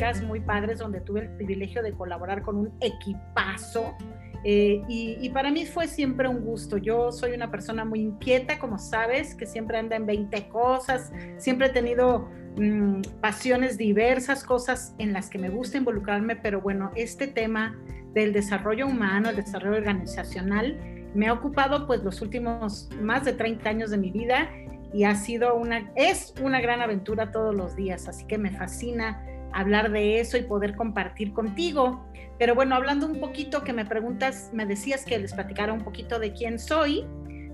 dinámicas 0.00 0.22
muy 0.22 0.40
padres 0.40 0.78
donde 0.78 1.00
tuve 1.00 1.20
el 1.20 1.28
privilegio 1.30 1.82
de 1.82 1.92
colaborar 1.92 2.42
con 2.42 2.56
un 2.56 2.72
equipazo. 2.80 3.94
Eh, 4.42 4.82
y, 4.88 5.28
para 5.30 5.50
mí 5.50 5.66
fue 5.66 5.86
siempre 5.86 6.26
un 6.26 6.40
gusto. 6.40 6.78
Yo 6.78 7.12
soy 7.12 7.32
una 7.32 7.50
persona 7.50 7.84
muy 7.84 8.00
inquieta, 8.00 8.58
como 8.58 8.78
sabes, 8.78 9.34
que 9.34 9.44
siempre 9.44 9.78
anda 9.78 9.96
en 9.96 10.06
20 10.06 10.48
cosas, 10.48 11.12
siempre 11.36 11.66
he 11.66 11.70
tenido 11.70 12.28
mm, 12.56 13.02
pasiones 13.20 13.76
diversas, 13.76 14.42
cosas 14.42 14.94
en 14.98 15.12
las 15.12 15.28
que 15.28 15.38
me 15.38 15.50
gusta 15.50 15.76
involucrarme, 15.76 16.36
pero 16.36 16.62
bueno, 16.62 16.90
este 16.96 17.26
tema 17.26 17.78
del 18.14 18.32
desarrollo 18.32 18.86
humano, 18.86 19.28
el 19.28 19.36
desarrollo 19.36 19.76
organizacional, 19.76 20.78
me 21.14 21.26
ha 21.28 21.32
ocupado 21.34 21.86
pues 21.86 22.02
los 22.02 22.22
últimos 22.22 22.88
más 23.00 23.24
de 23.24 23.34
30 23.34 23.68
años 23.68 23.90
de 23.90 23.98
mi 23.98 24.10
vida 24.10 24.48
y 24.92 25.04
ha 25.04 25.14
sido 25.16 25.54
una, 25.54 25.92
es 25.96 26.32
una 26.42 26.60
gran 26.60 26.80
aventura 26.80 27.30
todos 27.30 27.54
los 27.54 27.76
días, 27.76 28.08
así 28.08 28.24
que 28.26 28.38
me 28.38 28.50
fascina 28.50 29.22
hablar 29.52 29.90
de 29.90 30.20
eso 30.20 30.36
y 30.36 30.42
poder 30.42 30.76
compartir 30.76 31.32
contigo. 31.32 32.04
Pero 32.38 32.54
bueno, 32.54 32.74
hablando 32.74 33.06
un 33.06 33.20
poquito 33.20 33.62
que 33.64 33.72
me 33.72 33.84
preguntas, 33.84 34.50
me 34.52 34.66
decías 34.66 35.04
que 35.04 35.18
les 35.18 35.34
platicara 35.34 35.72
un 35.72 35.82
poquito 35.82 36.18
de 36.18 36.32
quién 36.32 36.58
soy, 36.58 37.06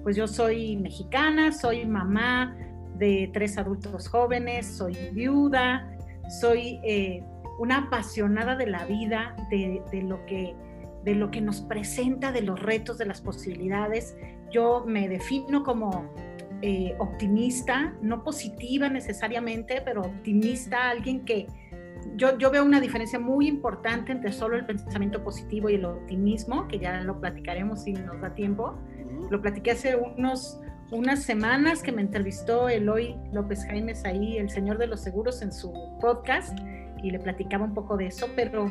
pues 0.02 0.16
yo 0.16 0.28
soy 0.28 0.76
mexicana, 0.76 1.50
soy 1.50 1.84
mamá 1.84 2.56
de 2.96 3.30
tres 3.32 3.58
adultos 3.58 4.08
jóvenes, 4.08 4.66
soy 4.66 4.96
viuda, 5.12 5.90
soy 6.40 6.80
eh, 6.84 7.24
una 7.58 7.78
apasionada 7.78 8.56
de 8.56 8.66
la 8.66 8.84
vida, 8.86 9.34
de, 9.50 9.82
lo 10.02 10.24
que, 10.26 10.54
de 11.04 11.14
lo 11.14 11.30
que 11.30 11.40
nos 11.40 11.60
presenta, 11.62 12.32
de 12.32 12.42
los 12.42 12.62
retos, 12.62 12.98
de 12.98 13.06
las 13.06 13.20
posibilidades. 13.20 14.16
Yo 14.52 14.84
me 14.86 15.08
defino 15.08 15.64
como 15.64 16.12
eh, 16.62 16.94
optimista, 16.98 17.94
no 18.00 18.22
positiva 18.22 18.88
necesariamente, 18.88 19.82
pero 19.84 20.02
optimista, 20.02 20.90
alguien 20.90 21.24
que 21.24 21.46
yo, 22.16 22.38
yo, 22.38 22.50
veo 22.50 22.64
una 22.64 22.80
diferencia 22.80 23.18
muy 23.18 23.48
importante 23.48 24.12
entre 24.12 24.32
solo 24.32 24.56
el 24.56 24.64
pensamiento 24.64 25.22
positivo 25.22 25.68
y 25.68 25.74
el 25.74 25.84
optimismo, 25.84 26.68
que 26.68 26.78
ya 26.78 27.00
lo 27.02 27.20
platicaremos 27.20 27.82
si 27.82 27.92
nos 27.92 28.20
da 28.20 28.34
tiempo. 28.34 28.78
Lo 29.30 29.42
platiqué 29.42 29.72
hace 29.72 29.96
unos, 29.96 30.60
unas 30.90 31.22
semanas 31.22 31.82
que 31.82 31.92
me 31.92 32.02
entrevistó 32.02 32.68
Eloy 32.68 33.16
López 33.32 33.64
Jaimes 33.64 34.04
ahí, 34.04 34.38
el 34.38 34.50
señor 34.50 34.78
de 34.78 34.86
los 34.86 35.00
seguros, 35.00 35.42
en 35.42 35.52
su 35.52 35.72
podcast, 36.00 36.56
y 37.02 37.10
le 37.10 37.18
platicaba 37.18 37.64
un 37.64 37.74
poco 37.74 37.96
de 37.96 38.06
eso, 38.06 38.28
pero 38.36 38.70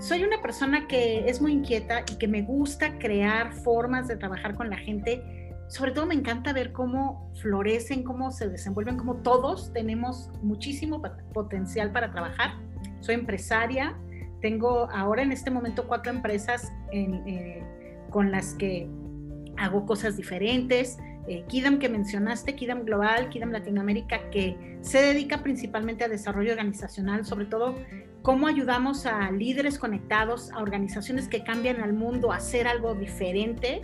soy 0.00 0.24
una 0.24 0.40
persona 0.40 0.86
que 0.86 1.28
es 1.28 1.40
muy 1.40 1.52
inquieta 1.52 2.02
y 2.10 2.16
que 2.16 2.28
me 2.28 2.42
gusta 2.42 2.98
crear 2.98 3.52
formas 3.52 4.08
de 4.08 4.16
trabajar 4.16 4.54
con 4.54 4.70
la 4.70 4.76
gente 4.76 5.22
sobre 5.68 5.90
todo 5.90 6.06
me 6.06 6.14
encanta 6.14 6.52
ver 6.52 6.72
cómo 6.72 7.32
florecen, 7.40 8.04
cómo 8.04 8.30
se 8.30 8.48
desenvuelven, 8.48 8.96
cómo 8.96 9.16
todos 9.16 9.72
tenemos 9.72 10.30
muchísimo 10.42 11.02
potencial 11.32 11.90
para 11.90 12.12
trabajar. 12.12 12.54
Soy 13.06 13.14
empresaria, 13.14 13.96
tengo 14.40 14.90
ahora 14.90 15.22
en 15.22 15.30
este 15.30 15.48
momento 15.48 15.86
cuatro 15.86 16.10
empresas 16.10 16.72
eh, 16.90 17.62
con 18.10 18.32
las 18.32 18.54
que 18.54 18.88
hago 19.56 19.86
cosas 19.86 20.16
diferentes. 20.16 20.98
Eh, 21.28 21.44
Kidam 21.46 21.78
que 21.78 21.88
mencionaste, 21.88 22.56
Kidam 22.56 22.84
Global, 22.84 23.28
Kidam 23.28 23.52
Latinoamérica, 23.52 24.28
que 24.30 24.78
se 24.80 24.98
dedica 25.00 25.44
principalmente 25.44 26.02
a 26.02 26.08
desarrollo 26.08 26.50
organizacional, 26.50 27.24
sobre 27.24 27.46
todo 27.46 27.76
cómo 28.22 28.48
ayudamos 28.48 29.06
a 29.06 29.30
líderes 29.30 29.78
conectados, 29.78 30.50
a 30.50 30.58
organizaciones 30.58 31.28
que 31.28 31.44
cambian 31.44 31.80
al 31.80 31.92
mundo 31.92 32.32
a 32.32 32.38
hacer 32.38 32.66
algo 32.66 32.96
diferente 32.96 33.82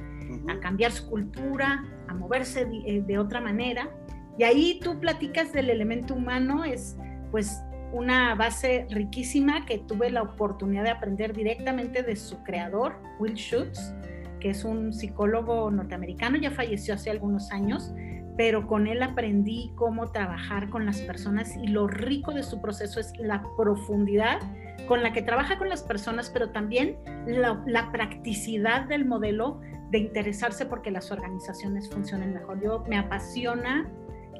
a 0.48 0.58
cambiar 0.58 0.90
su 0.90 1.08
cultura, 1.08 1.84
a 2.08 2.14
moverse 2.14 2.64
de, 2.64 3.04
eh, 3.08 3.18
otra 3.18 3.40
manera. 3.40 3.88
Y 4.36 4.42
ahí 4.42 4.80
tú 4.82 4.98
platicas 4.98 5.52
del 5.52 5.70
elemento 5.70 6.14
humano, 6.14 6.64
es 6.64 6.96
pues 7.30 7.62
una 7.92 8.34
base 8.34 8.86
riquísima 8.90 9.66
que 9.66 9.78
tuve 9.78 10.10
la 10.10 10.22
oportunidad 10.22 10.84
de 10.84 10.90
aprender 10.90 11.34
directamente 11.34 12.02
de 12.02 12.16
su 12.16 12.42
creador, 12.42 12.96
Will 13.18 13.34
Schutz, 13.34 13.94
que 14.40 14.50
es 14.50 14.64
un 14.64 14.92
psicólogo 14.92 15.70
norteamericano, 15.70 16.36
ya 16.36 16.50
falleció 16.50 16.94
hace 16.94 17.10
algunos 17.10 17.52
años, 17.52 17.94
pero 18.36 18.66
con 18.66 18.86
él 18.86 19.02
aprendí 19.02 19.72
cómo 19.76 20.10
trabajar 20.10 20.70
con 20.70 20.86
las 20.86 21.00
personas 21.02 21.56
y 21.56 21.68
lo 21.68 21.86
rico 21.86 22.32
de 22.32 22.42
su 22.42 22.60
proceso 22.60 22.98
es 22.98 23.12
la 23.18 23.44
profundidad 23.56 24.40
con 24.88 25.02
la 25.02 25.12
que 25.12 25.22
trabaja 25.22 25.58
con 25.58 25.68
las 25.68 25.82
personas, 25.82 26.30
pero 26.30 26.50
también 26.50 26.96
la, 27.26 27.92
practicidad 27.92 28.86
del 28.86 29.04
modelo 29.04 29.60
de 29.90 29.98
interesarse 29.98 30.66
porque 30.66 30.90
las 30.90 31.10
organizaciones 31.12 31.90
funcionen 31.90 32.32
mejor. 32.32 32.60
Yo 32.62 32.84
me 32.88 32.98
apasiona 32.98 33.90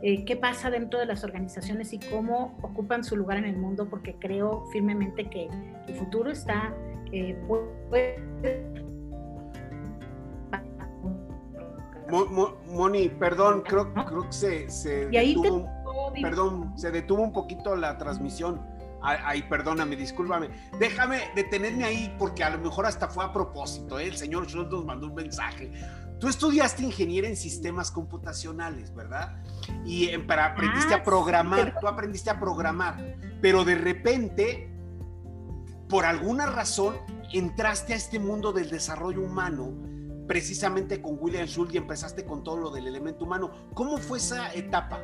eh, 0.03 0.25
qué 0.25 0.37
pasa 0.37 0.71
dentro 0.71 0.99
de 0.99 1.07
las 1.07 1.23
organizaciones 1.23 1.93
y 1.93 1.99
cómo 1.99 2.59
ocupan 2.63 3.05
su 3.05 3.17
lugar 3.17 3.39
en 3.39 3.45
el 3.45 3.57
mundo, 3.57 3.89
porque 3.89 4.17
creo 4.19 4.67
firmemente 4.73 5.29
que 5.31 5.49
el 5.87 5.95
futuro 5.95 6.31
está... 6.31 6.75
Eh, 7.13 7.37
Moni, 12.69 13.09
perdón, 13.09 13.63
creo, 13.63 13.93
creo 13.95 14.27
que 14.27 14.33
se, 14.33 14.71
se 14.71 15.07
detuvo, 15.07 15.67
perdón, 16.21 16.73
se 16.77 16.91
detuvo 16.91 17.23
un 17.23 17.33
poquito 17.33 17.75
la 17.75 17.97
transmisión. 17.97 18.61
Ay, 19.05 19.43
perdóname, 19.43 19.97
discúlpame. 19.97 20.49
Déjame 20.79 21.23
detenerme 21.35 21.85
ahí 21.85 22.15
porque 22.19 22.45
a 22.45 22.51
lo 22.51 22.59
mejor 22.59 22.87
hasta 22.87 23.09
fue 23.09 23.25
a 23.25 23.33
propósito. 23.33 23.99
¿eh? 23.99 24.07
El 24.07 24.17
señor 24.17 24.47
Schultz 24.47 24.71
nos 24.71 24.85
mandó 24.85 25.09
un 25.09 25.15
mensaje. 25.15 25.73
Tú 26.23 26.29
estudiaste 26.29 26.85
ingeniería 26.85 27.29
en 27.29 27.37
sistemas 27.37 27.91
computacionales, 27.91 28.95
¿verdad? 28.95 29.43
Y 29.85 30.07
eh, 30.07 30.21
para, 30.21 30.53
aprendiste 30.53 30.95
a 30.95 30.99
ah, 30.99 31.03
programar, 31.03 31.77
tú 31.81 31.89
aprendiste 31.89 32.31
a 32.31 32.39
programar, 32.39 33.17
pero 33.41 33.65
de 33.65 33.75
repente, 33.75 34.73
por 35.89 36.05
alguna 36.05 36.47
razón, 36.47 36.95
entraste 37.33 37.93
a 37.93 37.97
este 37.97 38.21
mundo 38.21 38.53
del 38.53 38.71
desarrollo 38.71 39.21
humano, 39.21 39.73
precisamente 40.29 41.03
con 41.03 41.19
William 41.19 41.49
Schultz 41.49 41.75
y 41.75 41.79
empezaste 41.79 42.25
con 42.25 42.45
todo 42.45 42.57
lo 42.57 42.71
del 42.71 42.87
elemento 42.87 43.25
humano. 43.25 43.51
¿Cómo 43.75 43.99
fue 43.99 44.19
esa 44.19 44.55
etapa? 44.55 45.01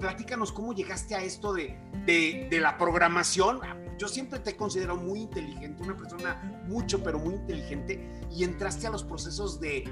platícanos 0.00 0.52
cómo 0.52 0.72
llegaste 0.72 1.14
a 1.14 1.22
esto 1.22 1.52
de, 1.52 1.78
de, 2.06 2.60
la 2.60 2.78
programación. 2.78 3.60
Yo 3.98 4.06
siempre 4.06 4.38
te 4.38 4.56
considero 4.56 4.96
muy 4.96 5.22
inteligente, 5.22 5.82
una 5.82 5.96
persona 5.96 6.62
mucho, 6.66 7.02
pero 7.02 7.18
muy 7.18 7.34
inteligente, 7.34 8.22
y 8.30 8.44
entraste 8.44 8.86
a 8.86 8.90
los 8.90 9.02
procesos 9.02 9.60
de, 9.60 9.84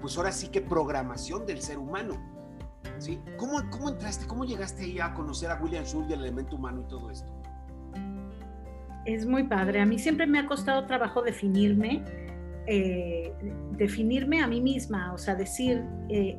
pues 0.00 0.16
ahora 0.16 0.32
sí 0.32 0.48
que 0.48 0.62
programación 0.62 1.44
del 1.44 1.60
ser 1.60 1.78
humano. 1.78 2.14
¿sí? 2.98 3.20
¿Cómo, 3.36 3.60
cómo 3.70 3.90
entraste, 3.90 4.26
cómo 4.26 4.44
llegaste 4.44 4.84
ahí 4.84 4.98
a 5.00 5.12
conocer 5.12 5.50
a 5.50 5.62
William 5.62 5.84
Schultz 5.84 6.10
y 6.10 6.12
el 6.14 6.20
elemento 6.20 6.56
humano 6.56 6.82
y 6.82 6.88
todo 6.88 7.10
esto? 7.10 7.30
Es 9.04 9.26
muy 9.26 9.44
padre. 9.44 9.80
A 9.80 9.86
mí 9.86 9.98
siempre 9.98 10.26
me 10.26 10.38
ha 10.38 10.46
costado 10.46 10.86
trabajo 10.86 11.22
definirme, 11.22 12.04
eh, 12.66 13.34
definirme 13.72 14.40
a 14.40 14.46
mí 14.46 14.60
misma, 14.60 15.12
o 15.12 15.18
sea, 15.18 15.34
decir, 15.34 15.84
eh, 16.08 16.38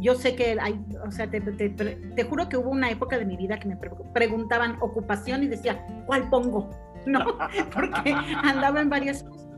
yo 0.00 0.14
sé 0.14 0.34
que 0.34 0.58
hay, 0.60 0.80
o 1.06 1.10
sea, 1.10 1.30
te, 1.30 1.40
te, 1.40 2.24
juro 2.24 2.48
que 2.48 2.56
hubo 2.56 2.70
una 2.70 2.90
época 2.90 3.18
de 3.18 3.24
mi 3.24 3.36
vida 3.36 3.58
que 3.58 3.68
me 3.68 3.76
preguntaban 4.12 4.78
ocupación 4.80 5.42
y 5.42 5.48
decía, 5.48 5.86
¿cuál 6.06 6.28
pongo? 6.30 6.70
¿No? 7.06 7.38
Porque 7.74 8.12
andaba 8.12 8.80
en 8.80 8.90
varias 8.90 9.22
cosas. 9.22 9.48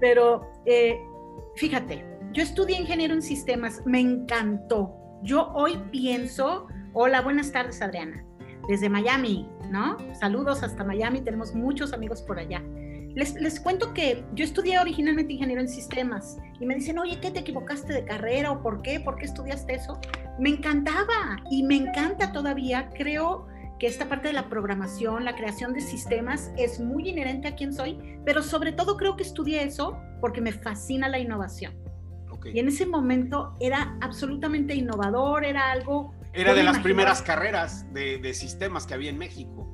Pero 0.00 0.50
eh, 0.66 0.98
fíjate, 1.56 2.04
yo 2.32 2.42
estudié 2.42 2.80
ingeniero 2.80 3.14
en 3.14 3.22
sistemas, 3.22 3.82
me 3.84 4.00
encantó. 4.00 4.94
Yo 5.22 5.50
hoy 5.52 5.78
pienso, 5.90 6.66
hola, 6.92 7.20
buenas 7.20 7.52
tardes 7.52 7.82
Adriana, 7.82 8.24
desde 8.68 8.88
Miami, 8.88 9.48
¿no? 9.70 9.98
Saludos 10.14 10.62
hasta 10.62 10.84
Miami, 10.84 11.20
tenemos 11.20 11.54
muchos 11.54 11.92
amigos 11.92 12.22
por 12.22 12.38
allá. 12.38 12.62
Les, 13.14 13.60
cuento 13.60 13.92
que 13.92 14.24
yo 14.34 14.44
estudié 14.44 14.78
originalmente 14.78 15.32
ingeniero 15.32 15.60
en 15.60 15.68
sistemas 15.68 16.38
y 16.60 16.66
me 16.66 16.74
dicen, 16.74 16.98
oye, 16.98 17.18
¿qué 17.20 17.30
te 17.30 17.40
equivocaste 17.40 17.92
de 17.92 18.04
carrera 18.04 18.52
o 18.52 18.62
por 18.62 18.82
qué? 18.82 19.00
¿Por 19.00 19.16
qué 19.16 19.24
estudiaste 19.24 19.74
eso? 19.74 19.98
Me 20.38 20.50
encantaba 20.50 21.42
y 21.50 21.62
me 21.64 21.76
encanta 21.76 22.32
todavía. 22.32 22.90
Creo 22.96 23.48
que 23.78 23.86
esta 23.86 24.08
parte 24.08 24.28
de 24.28 24.34
la 24.34 24.48
programación, 24.48 25.24
la 25.24 25.34
creación 25.34 25.72
de 25.72 25.80
sistemas 25.80 26.52
es 26.56 26.78
muy 26.78 27.08
inherente 27.08 27.48
a 27.48 27.56
quien 27.56 27.72
soy, 27.72 27.98
pero 28.24 28.42
sobre 28.42 28.72
todo 28.72 28.96
creo 28.96 29.16
que 29.16 29.22
estudié 29.22 29.64
eso 29.64 29.98
porque 30.20 30.40
me 30.40 30.52
fascina 30.52 31.08
la 31.08 31.18
innovación. 31.18 31.74
Y 32.44 32.58
en 32.58 32.68
ese 32.68 32.86
momento 32.86 33.54
era 33.60 33.98
absolutamente 34.00 34.74
innovador, 34.74 35.44
era 35.44 35.70
algo... 35.70 36.14
Era 36.32 36.54
de 36.54 36.62
las 36.62 36.78
primeras 36.78 37.20
carreras 37.20 37.92
de, 37.92 38.18
de 38.18 38.32
sistemas 38.34 38.86
que 38.86 38.94
había 38.94 39.10
en 39.10 39.18
México 39.18 39.69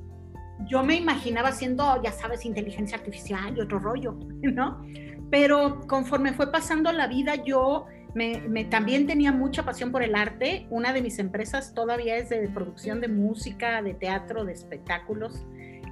yo 0.67 0.83
me 0.83 0.97
imaginaba 0.97 1.53
siendo, 1.53 2.03
ya 2.03 2.13
sabes, 2.13 2.45
inteligencia 2.45 2.99
artificial 2.99 3.57
y 3.57 3.61
otro 3.61 3.79
rollo, 3.79 4.17
¿no? 4.43 4.85
Pero 5.31 5.81
conforme 5.87 6.33
fue 6.33 6.53
pasando 6.53 6.93
la 6.93 7.07
vida, 7.07 7.35
yo 7.45 7.87
me, 8.15 8.65
también 8.65 9.07
tenía 9.07 9.33
mucha 9.33 9.65
pasión 9.65 9.93
por 9.93 10.03
el 10.03 10.15
arte. 10.15 10.67
Una 10.71 10.93
de 10.93 11.03
mis 11.03 11.19
empresas 11.19 11.75
todavía 11.75 12.17
es 12.17 12.31
de 12.31 12.49
producción 12.49 13.01
de 13.01 13.09
música, 13.09 13.83
de 13.83 13.95
teatro, 13.95 14.45
de 14.45 14.53
espectáculos, 14.53 15.45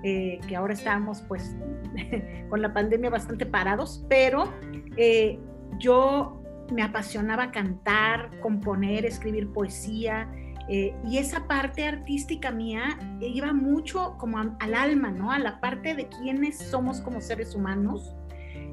eh, 0.03 0.41
que 0.49 0.57
ahora 0.57 0.73
estamos 0.73 1.23
pues 1.23 1.55
con 2.49 2.63
la 2.63 2.73
pandemia 2.73 3.11
bastante 3.11 3.45
parados, 3.45 4.05
pero 4.09 4.53
eh, 4.97 5.39
yo 5.79 6.41
me 6.73 6.83
apasionaba 6.83 7.51
cantar, 7.51 8.31
componer, 8.41 9.05
escribir 9.05 9.53
poesía, 9.53 10.29
Eh, 10.69 10.95
y 11.07 11.19
esa 11.19 11.47
parte 11.47 11.87
artística 11.87 12.51
mía 12.51 12.99
iba 13.21 13.53
mucho 13.53 14.17
como 14.19 14.39
al 14.39 14.75
alma, 14.75 15.11
¿no? 15.11 15.31
A 15.31 15.39
la 15.39 15.61
parte 15.61 15.95
de 15.95 16.09
quiénes 16.09 16.59
somos 16.59 17.01
como 17.01 17.21
seres 17.21 17.55
humanos. 17.55 18.15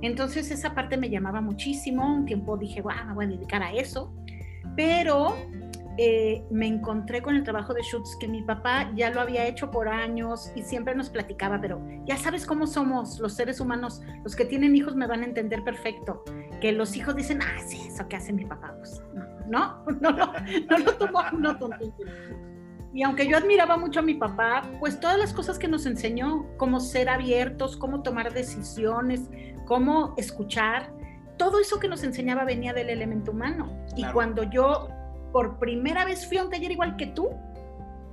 Entonces 0.02 0.52
esa 0.52 0.74
parte 0.74 0.98
me 0.98 1.10
llamaba 1.10 1.42
muchísimo. 1.42 2.16
Un 2.16 2.26
tiempo 2.26 2.58
dije, 2.58 2.82
wow, 2.82 2.94
me 3.08 3.14
voy 3.14 3.26
a 3.26 3.28
dedicar 3.28 3.62
a 3.62 3.74
eso. 3.74 4.14
Pero 4.76 5.36
eh, 5.98 6.44
me 6.50 6.68
encontré 6.68 7.22
con 7.22 7.36
el 7.36 7.44
trabajo 7.44 7.74
de 7.74 7.84
Schutz, 7.84 8.16
que 8.20 8.28
mi 8.28 8.42
papá 8.42 8.92
ya 8.96 9.10
lo 9.10 9.20
había 9.20 9.46
hecho 9.46 9.72
por 9.72 9.90
años 9.90 10.52
y 10.56 10.64
siempre 10.64 10.96
nos 10.96 11.10
platicaba, 11.10 11.60
pero 11.60 11.82
ya 12.06 12.18
sabes 12.18 12.46
cómo 12.46 12.66
somos 12.66 13.20
los 13.20 13.34
seres 13.34 13.60
humanos, 13.60 14.02
los 14.24 14.36
que 14.36 14.46
tienen 14.46 14.76
hijos 14.76 14.96
me 14.96 15.06
van 15.06 15.22
a 15.22 15.26
entender 15.26 15.64
perfecto, 15.64 16.24
que 16.62 16.72
los 16.72 16.96
hijos 16.96 17.16
dicen, 17.16 17.42
ah, 17.42 17.60
sí, 17.68 17.82
eso 17.88 18.08
que 18.08 18.16
hace 18.16 18.32
mi 18.32 18.46
papá, 18.46 18.74
pues 18.78 19.04
no, 19.14 19.26
no, 20.02 20.12
no, 20.12 20.34
no, 20.70 20.78
lo 20.78 20.94
tomo 20.94 21.22
no 21.38 21.58
Y 22.94 23.04
aunque 23.04 23.28
yo 23.28 23.38
admiraba 23.38 23.78
mucho 23.78 24.00
a 24.00 24.04
mi 24.04 24.16
papá, 24.16 24.64
pues 24.80 25.00
todas 25.00 25.18
las 25.18 25.34
cosas 25.34 25.60
que 25.60 25.68
nos 25.68 25.86
enseñó, 25.86 26.46
cómo 26.58 26.80
ser 26.80 27.10
abiertos, 27.10 27.78
cómo 27.78 28.02
tomar 28.02 28.34
decisiones, 28.34 29.30
cómo 29.66 30.14
escuchar, 30.18 30.92
todo 31.38 31.60
eso 31.60 31.80
que 31.80 31.88
nos 31.88 32.04
enseñaba 32.04 32.44
venía 32.44 32.74
del 32.74 32.90
elemento 32.90 33.32
humano. 33.32 33.72
Y 33.96 34.06
cuando 34.12 34.44
yo 34.44 34.90
por 35.32 35.58
primera 35.60 36.06
vez 36.06 36.28
fui 36.28 36.38
a 36.38 36.44
un 36.44 36.50
taller 36.50 36.72
igual 36.72 36.98
que 36.98 37.08
tú, 37.08 37.30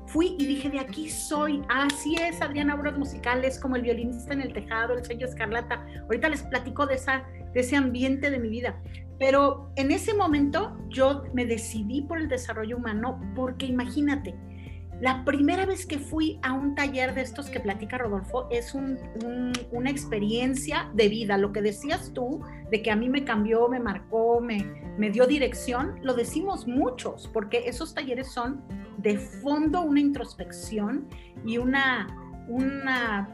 fui 0.06 0.34
y 0.38 0.46
dije, 0.46 0.70
de 0.70 0.80
aquí 0.80 1.10
soy, 1.10 1.62
así 1.68 2.16
es 2.16 2.40
Adriana 2.40 2.74
Obras 2.74 2.96
Musicales, 2.96 3.58
como 3.58 3.76
el 3.76 3.82
violinista 3.82 4.32
en 4.32 4.40
el 4.40 4.52
tejado, 4.52 4.94
el 4.94 5.04
sello 5.04 5.26
escarlata. 5.26 5.84
Ahorita 6.04 6.28
les 6.30 6.42
platico 6.42 6.86
de, 6.86 6.94
esa, 6.94 7.24
de 7.52 7.60
ese 7.60 7.76
ambiente 7.76 8.30
de 8.30 8.38
mi 8.38 8.48
vida. 8.48 8.80
Pero 9.18 9.72
en 9.76 9.90
ese 9.90 10.14
momento 10.14 10.76
yo 10.88 11.24
me 11.34 11.44
decidí 11.44 12.02
por 12.02 12.18
el 12.18 12.28
desarrollo 12.28 12.76
humano 12.76 13.20
porque 13.34 13.66
imagínate, 13.66 14.34
la 15.00 15.24
primera 15.24 15.64
vez 15.64 15.86
que 15.86 15.98
fui 15.98 16.40
a 16.42 16.52
un 16.52 16.74
taller 16.74 17.14
de 17.14 17.20
estos 17.20 17.48
que 17.50 17.60
platica 17.60 17.98
Rodolfo 17.98 18.48
es 18.50 18.74
una 18.74 19.90
experiencia 19.90 20.90
de 20.92 21.08
vida. 21.08 21.38
Lo 21.38 21.52
que 21.52 21.62
decías 21.62 22.12
tú, 22.12 22.40
de 22.70 22.82
que 22.82 22.90
a 22.90 22.96
mí 22.96 23.08
me 23.08 23.24
cambió, 23.24 23.68
me 23.68 23.78
marcó, 23.78 24.40
me, 24.40 24.64
me 24.98 25.10
dio 25.10 25.28
dirección, 25.28 26.00
lo 26.02 26.14
decimos 26.14 26.66
muchos, 26.66 27.30
porque 27.32 27.68
esos 27.68 27.94
talleres 27.94 28.32
son 28.32 28.60
de 28.96 29.18
fondo 29.18 29.82
una 29.82 30.00
introspección 30.00 31.06
y 31.46 31.58
una, 31.58 32.08
una 32.48 33.28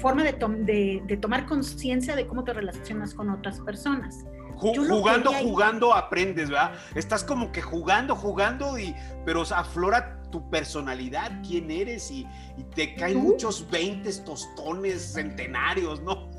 forma 0.00 0.22
de, 0.22 1.02
de 1.04 1.16
tomar 1.16 1.46
conciencia 1.46 2.14
de 2.14 2.28
cómo 2.28 2.44
te 2.44 2.52
relacionas 2.52 3.14
con 3.14 3.30
otras 3.30 3.60
personas 3.60 4.24
jugando, 4.60 5.32
jugando 5.32 5.94
aprendes, 5.94 6.50
¿verdad? 6.50 6.72
Estás 6.94 7.24
como 7.24 7.50
que 7.50 7.62
jugando, 7.62 8.14
jugando, 8.14 8.78
y, 8.78 8.94
pero 9.24 9.42
aflora 9.42 10.20
tu 10.30 10.48
personalidad, 10.48 11.42
quién 11.46 11.70
eres, 11.70 12.10
y, 12.10 12.26
te 12.74 12.94
caen 12.94 13.18
muchos 13.18 13.68
veintes, 13.70 14.22
tostones, 14.24 15.14
centenarios, 15.14 16.02
¿no? 16.02 16.30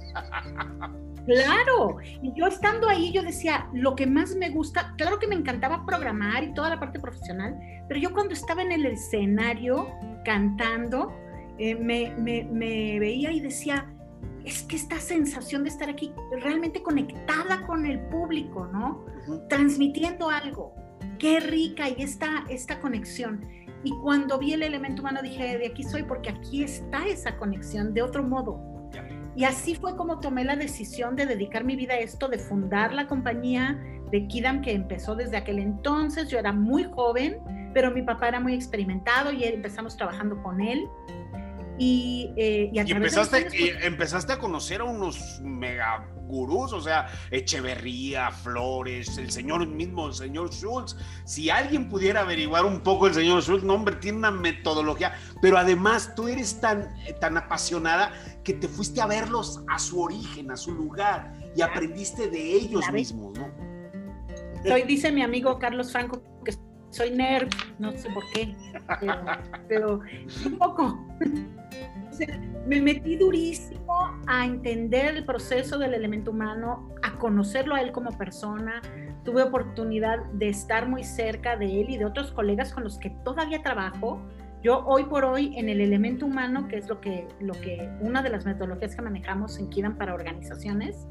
Claro, 1.25 1.97
y 2.21 2.31
yo 2.35 2.47
estando 2.47 2.87
ahí, 2.87 3.11
yo 3.11 3.23
decía, 3.23 3.67
lo 3.73 3.95
que 3.95 4.05
más 4.05 4.35
me 4.35 4.49
gusta, 4.49 4.93
claro 4.97 5.19
que 5.19 5.27
me 5.27 5.35
encantaba 5.35 5.85
programar 5.85 6.43
y 6.43 6.53
toda 6.53 6.69
la 6.69 6.79
parte 6.79 6.99
profesional, 6.99 7.57
pero 7.87 7.99
yo 7.99 8.13
cuando 8.13 8.33
estaba 8.33 8.61
en 8.61 8.71
el 8.71 8.85
escenario 8.85 9.87
cantando, 10.23 11.11
eh, 11.57 11.75
me, 11.75 12.13
me 12.17 12.99
veía 12.99 13.31
y 13.31 13.39
decía, 13.39 13.90
es 14.45 14.63
que 14.63 14.75
esta 14.75 14.99
sensación 14.99 15.63
de 15.63 15.69
estar 15.69 15.89
aquí 15.89 16.11
realmente 16.41 16.81
conectada 16.81 17.65
con 17.65 17.85
el 17.85 17.99
público, 18.07 18.67
¿no? 18.67 19.05
Transmitiendo 19.49 20.29
algo. 20.29 20.73
Qué 21.19 21.39
rica 21.39 21.89
y 21.89 22.01
esta, 22.01 22.45
esta 22.49 22.79
conexión. 22.79 23.45
Y 23.83 23.91
cuando 24.01 24.37
vi 24.37 24.53
el 24.53 24.63
elemento 24.63 25.01
humano 25.01 25.21
dije, 25.21 25.57
de 25.57 25.67
aquí 25.67 25.83
soy 25.83 26.03
porque 26.03 26.29
aquí 26.29 26.63
está 26.63 27.05
esa 27.07 27.37
conexión 27.37 27.93
de 27.93 28.01
otro 28.01 28.23
modo. 28.23 28.89
Y 29.35 29.45
así 29.45 29.75
fue 29.75 29.95
como 29.95 30.19
tomé 30.19 30.43
la 30.43 30.55
decisión 30.55 31.15
de 31.15 31.25
dedicar 31.25 31.63
mi 31.63 31.75
vida 31.75 31.93
a 31.93 31.99
esto, 31.99 32.27
de 32.27 32.37
fundar 32.37 32.93
la 32.93 33.07
compañía 33.07 33.81
de 34.11 34.27
Kidam 34.27 34.61
que 34.61 34.73
empezó 34.73 35.15
desde 35.15 35.37
aquel 35.37 35.59
entonces. 35.59 36.29
Yo 36.29 36.37
era 36.37 36.51
muy 36.51 36.83
joven, 36.83 37.37
pero 37.73 37.91
mi 37.91 38.01
papá 38.01 38.27
era 38.27 38.39
muy 38.39 38.53
experimentado 38.53 39.31
y 39.31 39.43
empezamos 39.43 39.95
trabajando 39.95 40.41
con 40.43 40.59
él. 40.59 40.87
Y, 41.83 42.29
eh, 42.35 42.69
empezaste, 42.75 43.47
empezaste 43.83 44.33
a 44.33 44.37
conocer 44.37 44.81
a 44.81 44.83
unos 44.83 45.41
mega 45.41 46.07
gurús, 46.27 46.73
o 46.73 46.79
sea, 46.79 47.07
Echeverría, 47.31 48.29
Flores, 48.29 49.17
el 49.17 49.31
señor 49.31 49.65
mismo, 49.65 50.05
el 50.05 50.13
señor 50.13 50.53
Schultz. 50.53 50.95
Si 51.25 51.49
alguien 51.49 51.89
pudiera 51.89 52.21
averiguar 52.21 52.65
un 52.65 52.81
poco 52.81 53.07
el 53.07 53.15
señor 53.15 53.41
Schultz, 53.41 53.63
no, 53.63 53.73
hombre, 53.73 53.95
tiene 53.95 54.19
una 54.19 54.29
metodología, 54.29 55.15
pero 55.41 55.57
además 55.57 56.13
tú 56.15 56.27
eres 56.27 56.61
tan, 56.61 56.87
tan 57.19 57.35
apasionada 57.35 58.13
que 58.43 58.53
te 58.53 58.67
fuiste 58.67 59.01
a 59.01 59.07
verlos 59.07 59.63
a 59.67 59.79
su 59.79 60.03
origen, 60.03 60.51
a 60.51 60.57
su 60.57 60.75
lugar, 60.75 61.33
y 61.55 61.63
aprendiste 61.63 62.29
de 62.29 62.57
ellos 62.57 62.85
mismos, 62.93 63.39
¿no? 63.39 63.49
Soy, 64.67 64.83
dice 64.83 65.11
mi 65.11 65.23
amigo 65.23 65.57
Carlos 65.57 65.91
Franco, 65.91 66.21
que 66.45 66.51
soy 66.91 67.11
nerd, 67.11 67.49
no 67.79 67.91
sé 67.93 68.09
por 68.11 68.23
qué, 68.33 68.55
pero 69.67 70.01
un 70.45 70.57
poco 70.57 71.07
me 72.67 72.81
metí 72.81 73.15
durísimo 73.15 74.21
a 74.27 74.45
entender 74.45 75.15
el 75.15 75.25
proceso 75.25 75.77
del 75.79 75.93
elemento 75.93 76.31
humano, 76.31 76.89
a 77.01 77.17
conocerlo 77.17 77.75
a 77.75 77.81
él 77.81 77.91
como 77.91 78.15
persona. 78.17 78.81
Tuve 79.23 79.43
oportunidad 79.43 80.19
de 80.33 80.49
estar 80.49 80.87
muy 80.87 81.03
cerca 81.03 81.55
de 81.55 81.81
él 81.81 81.89
y 81.89 81.97
de 81.97 82.05
otros 82.05 82.31
colegas 82.31 82.73
con 82.73 82.83
los 82.83 82.97
que 82.97 83.09
todavía 83.23 83.63
trabajo. 83.63 84.21
Yo 84.61 84.85
hoy 84.85 85.05
por 85.05 85.25
hoy 85.25 85.57
en 85.57 85.69
el 85.69 85.81
elemento 85.81 86.27
humano, 86.27 86.67
que 86.67 86.77
es 86.77 86.87
lo 86.87 87.01
que, 87.01 87.27
lo 87.39 87.53
que 87.53 87.89
una 88.01 88.21
de 88.21 88.29
las 88.29 88.45
metodologías 88.45 88.95
que 88.95 89.01
manejamos 89.01 89.57
en 89.57 89.69
Kidan 89.69 89.97
para 89.97 90.13
organizaciones, 90.13 91.07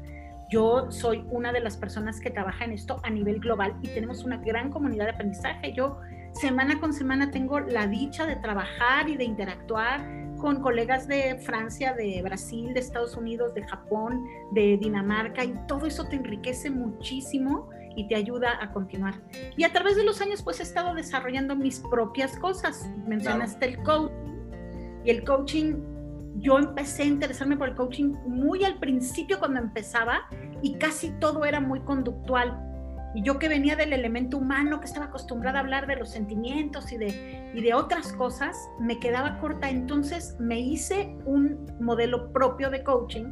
yo 0.51 0.91
soy 0.91 1.25
una 1.31 1.51
de 1.53 1.61
las 1.61 1.77
personas 1.77 2.19
que 2.19 2.29
trabaja 2.29 2.65
en 2.65 2.73
esto 2.73 2.99
a 3.03 3.09
nivel 3.09 3.39
global 3.39 3.73
y 3.81 3.87
tenemos 3.87 4.23
una 4.23 4.37
gran 4.37 4.69
comunidad 4.69 5.05
de 5.05 5.11
aprendizaje. 5.11 5.73
Yo 5.73 5.97
semana 6.33 6.79
con 6.79 6.93
semana 6.93 7.31
tengo 7.31 7.61
la 7.61 7.87
dicha 7.87 8.25
de 8.25 8.35
trabajar 8.35 9.09
y 9.09 9.15
de 9.15 9.23
interactuar 9.23 10.05
con 10.37 10.61
colegas 10.61 11.07
de 11.07 11.37
Francia, 11.37 11.93
de 11.93 12.21
Brasil, 12.21 12.73
de 12.73 12.79
Estados 12.79 13.15
Unidos, 13.15 13.53
de 13.53 13.63
Japón, 13.63 14.25
de 14.51 14.77
Dinamarca, 14.77 15.43
y 15.45 15.53
todo 15.67 15.85
eso 15.85 16.05
te 16.05 16.15
enriquece 16.15 16.69
muchísimo 16.69 17.69
y 17.95 18.07
te 18.07 18.15
ayuda 18.15 18.57
a 18.59 18.71
continuar. 18.71 19.21
Y 19.55 19.63
a 19.63 19.71
través 19.71 19.95
de 19.95 20.03
los 20.03 20.19
años, 20.19 20.41
pues 20.41 20.59
he 20.59 20.63
estado 20.63 20.95
desarrollando 20.95 21.55
mis 21.55 21.79
propias 21.79 22.37
cosas. 22.39 22.89
Mencionaste 23.05 23.65
el 23.65 23.83
coaching, 23.83 24.15
y 25.03 25.09
el 25.09 25.23
coaching, 25.23 25.90
yo 26.37 26.57
empecé 26.57 27.03
a 27.03 27.05
interesarme 27.05 27.57
por 27.57 27.69
el 27.69 27.75
coaching 27.75 28.13
muy 28.25 28.63
al 28.63 28.79
principio 28.79 29.39
cuando 29.39 29.59
empezaba, 29.59 30.21
y 30.61 30.75
casi 30.75 31.11
todo 31.19 31.45
era 31.45 31.59
muy 31.59 31.81
conductual 31.81 32.67
y 33.13 33.23
yo 33.23 33.39
que 33.39 33.49
venía 33.49 33.75
del 33.75 33.91
elemento 33.93 34.37
humano, 34.37 34.79
que 34.79 34.85
estaba 34.85 35.07
acostumbrada 35.07 35.59
a 35.59 35.61
hablar 35.61 35.85
de 35.85 35.97
los 35.97 36.09
sentimientos 36.09 36.91
y 36.91 36.97
de, 36.97 37.51
y 37.53 37.61
de 37.61 37.73
otras 37.73 38.13
cosas, 38.13 38.55
me 38.79 38.99
quedaba 38.99 39.37
corta. 39.39 39.69
Entonces 39.69 40.37
me 40.39 40.59
hice 40.59 41.17
un 41.25 41.65
modelo 41.79 42.31
propio 42.31 42.69
de 42.69 42.83
coaching 42.83 43.25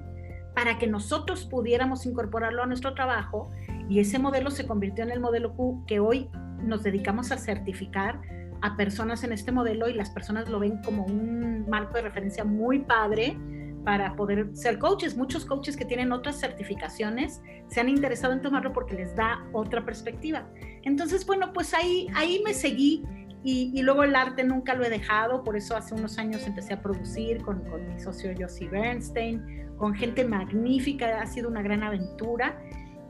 para 0.53 0.77
que 0.77 0.87
nosotros 0.87 1.45
pudiéramos 1.45 2.05
incorporarlo 2.05 2.63
a 2.63 2.65
nuestro 2.65 2.93
trabajo 2.93 3.51
y 3.87 3.99
ese 3.99 4.19
modelo 4.19 4.51
se 4.51 4.67
convirtió 4.67 5.05
en 5.05 5.11
el 5.11 5.21
modelo 5.21 5.55
que 5.87 6.01
hoy 6.01 6.29
nos 6.61 6.83
dedicamos 6.83 7.31
a 7.31 7.37
certificar 7.37 8.19
a 8.61 8.75
personas 8.75 9.23
en 9.23 9.31
este 9.31 9.51
modelo 9.51 9.89
y 9.89 9.93
las 9.93 10.09
personas 10.09 10.49
lo 10.49 10.59
ven 10.59 10.81
como 10.83 11.05
un 11.05 11.69
marco 11.69 11.93
de 11.93 12.01
referencia 12.01 12.43
muy 12.43 12.79
padre 12.79 13.37
para 13.83 14.15
poder 14.15 14.49
ser 14.53 14.77
coaches. 14.77 15.15
Muchos 15.15 15.45
coaches 15.45 15.77
que 15.77 15.85
tienen 15.85 16.11
otras 16.11 16.39
certificaciones 16.39 17.41
se 17.67 17.79
han 17.79 17.89
interesado 17.89 18.33
en 18.33 18.41
tomarlo 18.41 18.73
porque 18.73 18.95
les 18.95 19.15
da 19.15 19.45
otra 19.53 19.85
perspectiva. 19.85 20.47
Entonces, 20.83 21.25
bueno, 21.25 21.53
pues 21.53 21.73
ahí, 21.73 22.07
ahí 22.15 22.41
me 22.45 22.53
seguí 22.53 23.03
y, 23.43 23.81
luego 23.83 24.03
el 24.03 24.15
arte 24.15 24.43
nunca 24.43 24.73
lo 24.73 24.83
he 24.83 24.89
dejado, 24.89 25.43
por 25.43 25.55
eso 25.55 25.75
hace 25.75 25.95
unos 25.95 26.17
años 26.17 26.45
empecé 26.45 26.73
a 26.73 26.81
producir 26.81 27.41
con, 27.41 27.63
con 27.69 27.87
mi 27.87 27.99
socio 27.99 28.33
Josie 28.37 28.67
Bernstein, 28.67 29.69
con 29.77 29.93
gente 29.93 30.25
magnífica, 30.25 31.21
ha 31.21 31.25
sido 31.25 31.47
una 31.47 31.61
gran 31.61 31.81
aventura. 31.83 32.61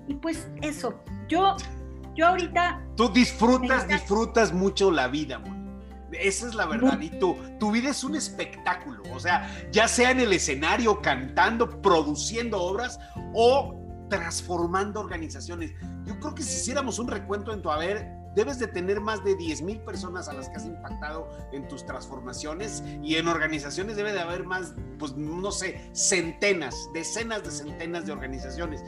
Y 0.07 0.15
pues 0.15 0.49
eso, 0.61 1.01
yo, 1.27 1.55
yo 2.19 2.27
ahorita... 2.27 2.81
Tú 2.95 3.09
disfrutas, 3.09 3.87
disfrutas 3.87 4.53
mucho 4.53 4.91
la 4.91 5.07
vida, 5.07 5.37
amor. 5.37 5.57
Esa 6.11 6.47
es 6.47 6.55
la 6.55 6.65
verdad. 6.65 6.99
Y 6.99 7.09
tu, 7.11 7.35
tu 7.59 7.71
vida 7.71 7.91
es 7.91 8.03
un 8.03 8.15
espectáculo. 8.15 9.03
O 9.13 9.19
sea, 9.19 9.49
ya 9.71 9.87
sea 9.87 10.11
en 10.11 10.19
el 10.19 10.33
escenario, 10.33 11.01
cantando, 11.01 11.81
produciendo 11.81 12.61
obras 12.61 12.99
o 13.33 13.79
transformando 14.09 14.99
organizaciones. 14.99 15.71
Yo 16.05 16.19
creo 16.19 16.35
que 16.35 16.43
si 16.43 16.57
hiciéramos 16.57 16.99
un 16.99 17.07
recuento 17.07 17.53
en 17.53 17.61
tu 17.61 17.71
haber, 17.71 18.07
debes 18.35 18.59
de 18.59 18.67
tener 18.67 18.99
más 18.99 19.23
de 19.23 19.35
10 19.35 19.61
mil 19.61 19.79
personas 19.79 20.27
a 20.27 20.33
las 20.33 20.49
que 20.49 20.57
has 20.57 20.65
impactado 20.65 21.29
en 21.51 21.67
tus 21.67 21.85
transformaciones 21.85 22.83
y 23.03 23.15
en 23.15 23.27
organizaciones 23.27 23.95
debe 23.95 24.11
de 24.11 24.19
haber 24.19 24.45
más, 24.45 24.73
pues 24.97 25.15
no 25.15 25.51
sé, 25.51 25.89
centenas, 25.93 26.75
decenas 26.93 27.43
de 27.43 27.51
centenas 27.51 28.05
de 28.05 28.11
organizaciones. 28.11 28.83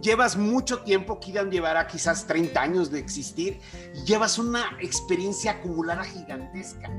Llevas 0.00 0.36
mucho 0.36 0.82
tiempo, 0.82 1.18
Kidan 1.20 1.50
llevará 1.50 1.86
quizás 1.86 2.26
30 2.26 2.60
años 2.60 2.90
de 2.90 2.98
existir, 2.98 3.60
y 3.94 4.04
llevas 4.04 4.38
una 4.38 4.76
experiencia 4.80 5.52
acumulada 5.52 6.04
gigantesca. 6.04 6.90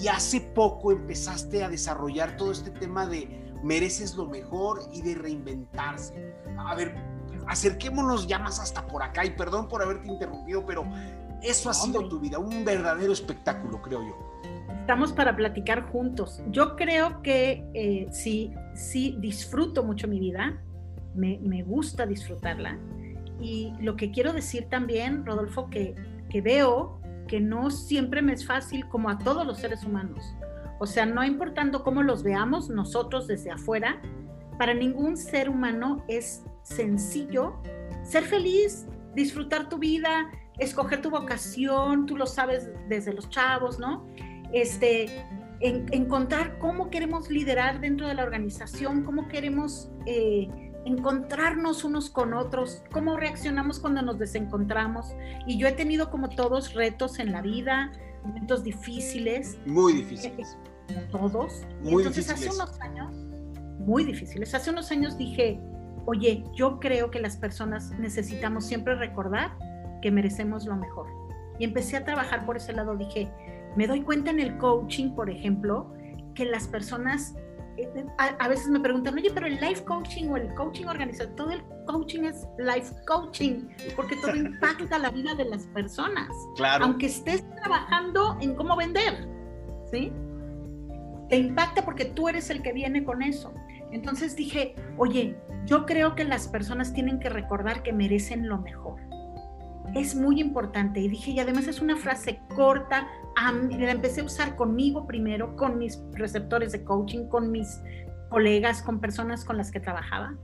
Y 0.00 0.08
hace 0.08 0.40
poco 0.40 0.92
empezaste 0.92 1.64
a 1.64 1.68
desarrollar 1.68 2.36
todo 2.36 2.52
este 2.52 2.70
tema 2.70 3.06
de 3.06 3.52
mereces 3.62 4.14
lo 4.14 4.26
mejor 4.26 4.80
y 4.92 5.02
de 5.02 5.14
reinventarse. 5.14 6.34
A 6.58 6.74
ver, 6.74 6.94
acerquémonos 7.46 8.26
ya 8.26 8.38
más 8.38 8.60
hasta 8.60 8.86
por 8.86 9.02
acá 9.02 9.24
y 9.24 9.30
perdón 9.30 9.68
por 9.68 9.82
haberte 9.82 10.08
interrumpido, 10.08 10.64
pero 10.64 10.84
eso 11.42 11.70
ha 11.70 11.74
sido 11.74 12.08
tu 12.08 12.20
vida, 12.20 12.38
un 12.38 12.64
verdadero 12.64 13.12
espectáculo, 13.12 13.80
creo 13.82 14.02
yo. 14.02 14.30
Estamos 14.80 15.12
para 15.12 15.36
platicar 15.36 15.90
juntos. 15.90 16.42
Yo 16.48 16.74
creo 16.74 17.22
que 17.22 17.64
eh, 17.74 18.08
sí, 18.10 18.52
sí 18.74 19.16
disfruto 19.20 19.84
mucho 19.84 20.08
mi 20.08 20.18
vida, 20.18 20.60
me, 21.20 21.62
gusta 21.62 22.06
disfrutarla. 22.06 22.78
Y 23.40 23.72
lo 23.80 23.96
que 23.96 24.10
quiero 24.10 24.32
decir 24.32 24.66
también, 24.68 25.24
Rodolfo, 25.24 25.70
que, 25.70 25.94
que 26.28 26.40
veo 26.40 27.00
que 27.28 27.40
no 27.40 27.70
siempre 27.70 28.22
me 28.22 28.32
es 28.32 28.46
fácil 28.46 28.88
como 28.88 29.08
a 29.08 29.18
todos 29.18 29.46
los 29.46 29.58
seres 29.58 29.84
humanos. 29.84 30.34
O 30.78 30.86
sea, 30.86 31.06
no 31.06 31.24
importando 31.24 31.82
cómo 31.84 32.02
los 32.02 32.22
veamos 32.22 32.70
nosotros 32.70 33.26
desde 33.26 33.50
afuera, 33.50 34.00
para 34.58 34.74
ningún 34.74 35.16
ser 35.16 35.48
humano 35.48 36.04
es 36.08 36.42
sencillo 36.62 37.60
ser 38.02 38.24
feliz, 38.24 38.86
disfrutar 39.14 39.68
tu 39.68 39.78
vida, 39.78 40.30
escoger 40.58 41.00
tu 41.00 41.10
vocación, 41.10 42.06
tú 42.06 42.16
lo 42.16 42.26
sabes 42.26 42.68
desde 42.88 43.12
los 43.12 43.28
chavos, 43.30 43.78
¿no? 43.78 44.06
Este, 44.52 45.24
encontrar 45.60 46.58
cómo 46.58 46.90
queremos 46.90 47.30
liderar 47.30 47.80
dentro 47.80 48.08
de 48.08 48.14
la 48.14 48.24
organización, 48.24 49.04
cómo 49.04 49.28
queremos 49.28 49.90
eh, 50.06 50.48
encontrarnos 50.84 51.84
unos 51.84 52.10
con 52.10 52.34
otros, 52.34 52.82
cómo 52.90 53.16
reaccionamos 53.16 53.78
cuando 53.80 54.02
nos 54.02 54.18
desencontramos. 54.18 55.14
Y 55.46 55.58
yo 55.58 55.66
he 55.66 55.72
tenido 55.72 56.10
como 56.10 56.30
todos 56.30 56.74
retos 56.74 57.18
en 57.18 57.32
la 57.32 57.42
vida, 57.42 57.92
momentos 58.24 58.64
difíciles. 58.64 59.58
Muy 59.66 59.94
difíciles. 59.94 60.56
Todos. 61.10 61.66
Muy 61.82 62.02
entonces 62.02 62.30
hace 62.30 62.48
unos 62.48 62.80
años, 62.80 63.14
muy 63.78 64.04
difíciles, 64.04 64.54
hace 64.54 64.70
unos 64.70 64.90
años 64.90 65.16
dije, 65.16 65.60
oye, 66.06 66.44
yo 66.54 66.80
creo 66.80 67.10
que 67.10 67.20
las 67.20 67.36
personas 67.36 67.92
necesitamos 67.98 68.66
siempre 68.66 68.96
recordar 68.96 69.56
que 70.02 70.10
merecemos 70.10 70.66
lo 70.66 70.76
mejor. 70.76 71.06
Y 71.58 71.64
empecé 71.64 71.96
a 71.96 72.04
trabajar 72.04 72.46
por 72.46 72.56
ese 72.56 72.72
lado. 72.72 72.96
Dije, 72.96 73.30
me 73.76 73.86
doy 73.86 74.00
cuenta 74.00 74.30
en 74.30 74.40
el 74.40 74.56
coaching, 74.58 75.10
por 75.10 75.30
ejemplo, 75.30 75.92
que 76.34 76.46
las 76.46 76.66
personas 76.66 77.34
eh, 77.82 78.06
a, 78.18 78.48
veces 78.48 78.68
me 78.68 78.80
preguntan, 78.80 79.14
oye, 79.14 79.30
pero 79.32 79.46
el 79.46 79.60
life 79.60 79.84
coaching 79.84 80.28
o 80.28 80.36
el 80.36 80.52
coaching 80.54 80.86
organizado, 80.86 81.30
todo 81.30 81.50
el 81.50 81.62
coaching 81.86 82.24
es 82.24 82.46
life 82.58 82.94
coaching, 83.06 83.68
porque 83.96 84.16
todo 84.16 84.34
impacta 84.36 84.98
la 84.98 85.10
vida 85.10 85.34
de 85.34 85.44
las 85.44 85.66
personas. 85.68 86.28
Claro. 86.56 86.84
Aunque 86.84 87.06
estés 87.06 87.44
trabajando 87.56 88.36
en 88.40 88.54
cómo 88.54 88.76
vender, 88.76 89.28
¿sí? 89.90 90.12
Te 91.28 91.36
impacta 91.36 91.84
porque 91.84 92.06
tú 92.06 92.28
eres 92.28 92.50
el 92.50 92.62
que 92.62 92.72
viene 92.72 93.04
con 93.04 93.22
eso. 93.22 93.52
Entonces 93.92 94.36
dije, 94.36 94.74
oye, 94.96 95.36
yo 95.66 95.86
creo 95.86 96.14
que 96.14 96.24
las 96.24 96.48
personas 96.48 96.92
tienen 96.92 97.20
que 97.20 97.28
recordar 97.28 97.82
que 97.82 97.92
merecen 97.92 98.48
lo 98.48 98.58
mejor 98.58 99.00
es 99.94 100.14
muy 100.14 100.40
importante. 100.40 101.00
Y 101.00 101.08
dije, 101.08 101.32
y 101.32 101.40
además 101.40 101.66
es 101.66 101.80
una 101.80 101.96
frase 101.96 102.40
corta, 102.54 103.08
la 103.36 103.90
empecé 103.90 104.20
a 104.20 104.24
usar 104.24 104.56
conmigo 104.56 105.06
primero, 105.06 105.56
con 105.56 105.78
mis 105.78 106.00
receptores 106.12 106.72
de 106.72 106.84
coaching, 106.84 107.28
con 107.28 107.50
mis 107.50 107.80
colegas, 108.28 108.82
con 108.82 109.00
personas 109.00 109.44
con 109.44 109.56
las 109.56 109.70
que 109.70 109.80
trabajaba. 109.80 110.34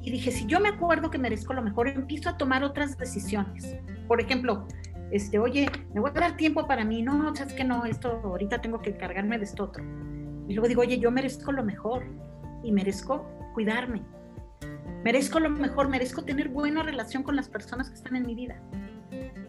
Y 0.00 0.10
dije, 0.10 0.30
si 0.30 0.46
yo 0.46 0.60
me 0.60 0.68
acuerdo 0.68 1.10
que 1.10 1.18
merezco 1.18 1.52
lo 1.52 1.62
mejor, 1.62 1.88
empiezo 1.88 2.30
a 2.30 2.36
tomar 2.36 2.62
otras 2.64 2.96
decisiones. 2.96 3.76
Por 4.06 4.20
ejemplo, 4.20 4.66
este, 5.10 5.38
oye, 5.38 5.70
me 5.94 6.00
voy 6.00 6.10
a 6.10 6.20
dar 6.20 6.36
tiempo 6.36 6.66
para 6.66 6.84
mí, 6.84 7.02
no, 7.02 7.34
sabes 7.34 7.54
que 7.54 7.64
no, 7.64 7.84
esto 7.84 8.20
ahorita 8.24 8.60
tengo 8.60 8.80
que 8.80 8.96
cargarme 8.96 9.38
de 9.38 9.44
esto 9.44 9.64
otro. 9.64 9.82
Y 10.46 10.54
luego 10.54 10.68
digo, 10.68 10.82
oye, 10.82 10.98
yo 10.98 11.10
merezco 11.10 11.52
lo 11.52 11.64
mejor 11.64 12.04
y 12.62 12.72
merezco 12.72 13.26
cuidarme, 13.54 14.02
Merezco 15.04 15.38
lo 15.38 15.50
mejor, 15.50 15.88
merezco 15.88 16.22
tener 16.22 16.48
buena 16.48 16.82
relación 16.82 17.22
con 17.22 17.36
las 17.36 17.48
personas 17.48 17.88
que 17.88 17.94
están 17.94 18.16
en 18.16 18.26
mi 18.26 18.34
vida. 18.34 18.60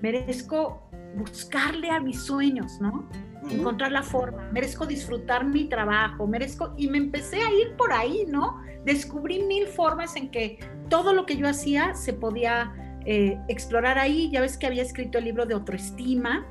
Merezco 0.01 0.88
buscarle 1.15 1.89
a 1.89 1.99
mis 1.99 2.21
sueños, 2.21 2.79
¿no? 2.79 3.09
Encontrar 3.49 3.91
la 3.91 4.03
forma. 4.03 4.49
Merezco 4.51 4.85
disfrutar 4.85 5.45
mi 5.45 5.65
trabajo, 5.65 6.27
merezco... 6.27 6.73
Y 6.77 6.87
me 6.87 6.97
empecé 6.97 7.37
a 7.37 7.51
ir 7.51 7.75
por 7.77 7.91
ahí, 7.91 8.25
¿no? 8.27 8.61
Descubrí 8.85 9.43
mil 9.43 9.67
formas 9.67 10.15
en 10.15 10.29
que 10.29 10.59
todo 10.89 11.13
lo 11.13 11.25
que 11.25 11.37
yo 11.37 11.47
hacía 11.47 11.93
se 11.95 12.13
podía 12.13 12.73
eh, 13.05 13.39
explorar 13.47 13.97
ahí. 13.97 14.29
Ya 14.31 14.41
ves 14.41 14.57
que 14.57 14.67
había 14.67 14.83
escrito 14.83 15.17
el 15.17 15.25
libro 15.25 15.45
de 15.45 15.53
autoestima. 15.53 16.45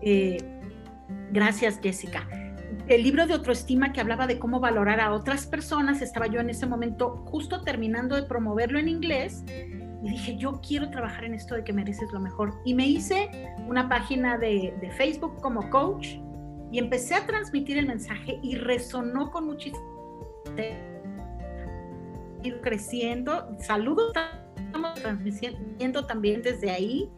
Eh, 0.00 0.38
gracias, 1.32 1.80
Jessica 1.82 2.28
el 2.88 3.02
libro 3.02 3.26
de 3.26 3.34
autoestima 3.34 3.92
que 3.92 4.00
hablaba 4.00 4.26
de 4.26 4.38
cómo 4.38 4.60
valorar 4.60 5.00
a 5.00 5.12
otras 5.12 5.46
personas, 5.46 6.02
estaba 6.02 6.26
yo 6.26 6.40
en 6.40 6.50
ese 6.50 6.66
momento 6.66 7.22
justo 7.26 7.62
terminando 7.62 8.14
de 8.14 8.24
promoverlo 8.24 8.78
en 8.78 8.88
inglés 8.88 9.44
y 10.04 10.10
dije, 10.10 10.36
yo 10.36 10.60
quiero 10.60 10.90
trabajar 10.90 11.24
en 11.24 11.32
esto 11.32 11.54
de 11.54 11.64
que 11.64 11.72
mereces 11.72 12.12
lo 12.12 12.20
mejor. 12.20 12.52
Y 12.64 12.74
me 12.74 12.86
hice 12.86 13.30
una 13.66 13.88
página 13.88 14.36
de, 14.36 14.74
Facebook 14.98 15.40
como 15.40 15.70
coach 15.70 16.18
y 16.70 16.78
empecé 16.78 17.14
a 17.14 17.26
transmitir 17.26 17.78
el 17.78 17.86
mensaje 17.86 18.38
y 18.42 18.56
resonó 18.56 19.30
con 19.30 19.46
muchísimo. 19.46 19.82
Ir 22.42 22.60
creciendo. 22.60 23.56
Saludos, 23.60 24.12
estamos 24.58 24.94
transmitiendo 24.94 26.06
también 26.06 26.42
desde 26.42 26.70
ahí, 26.70 27.10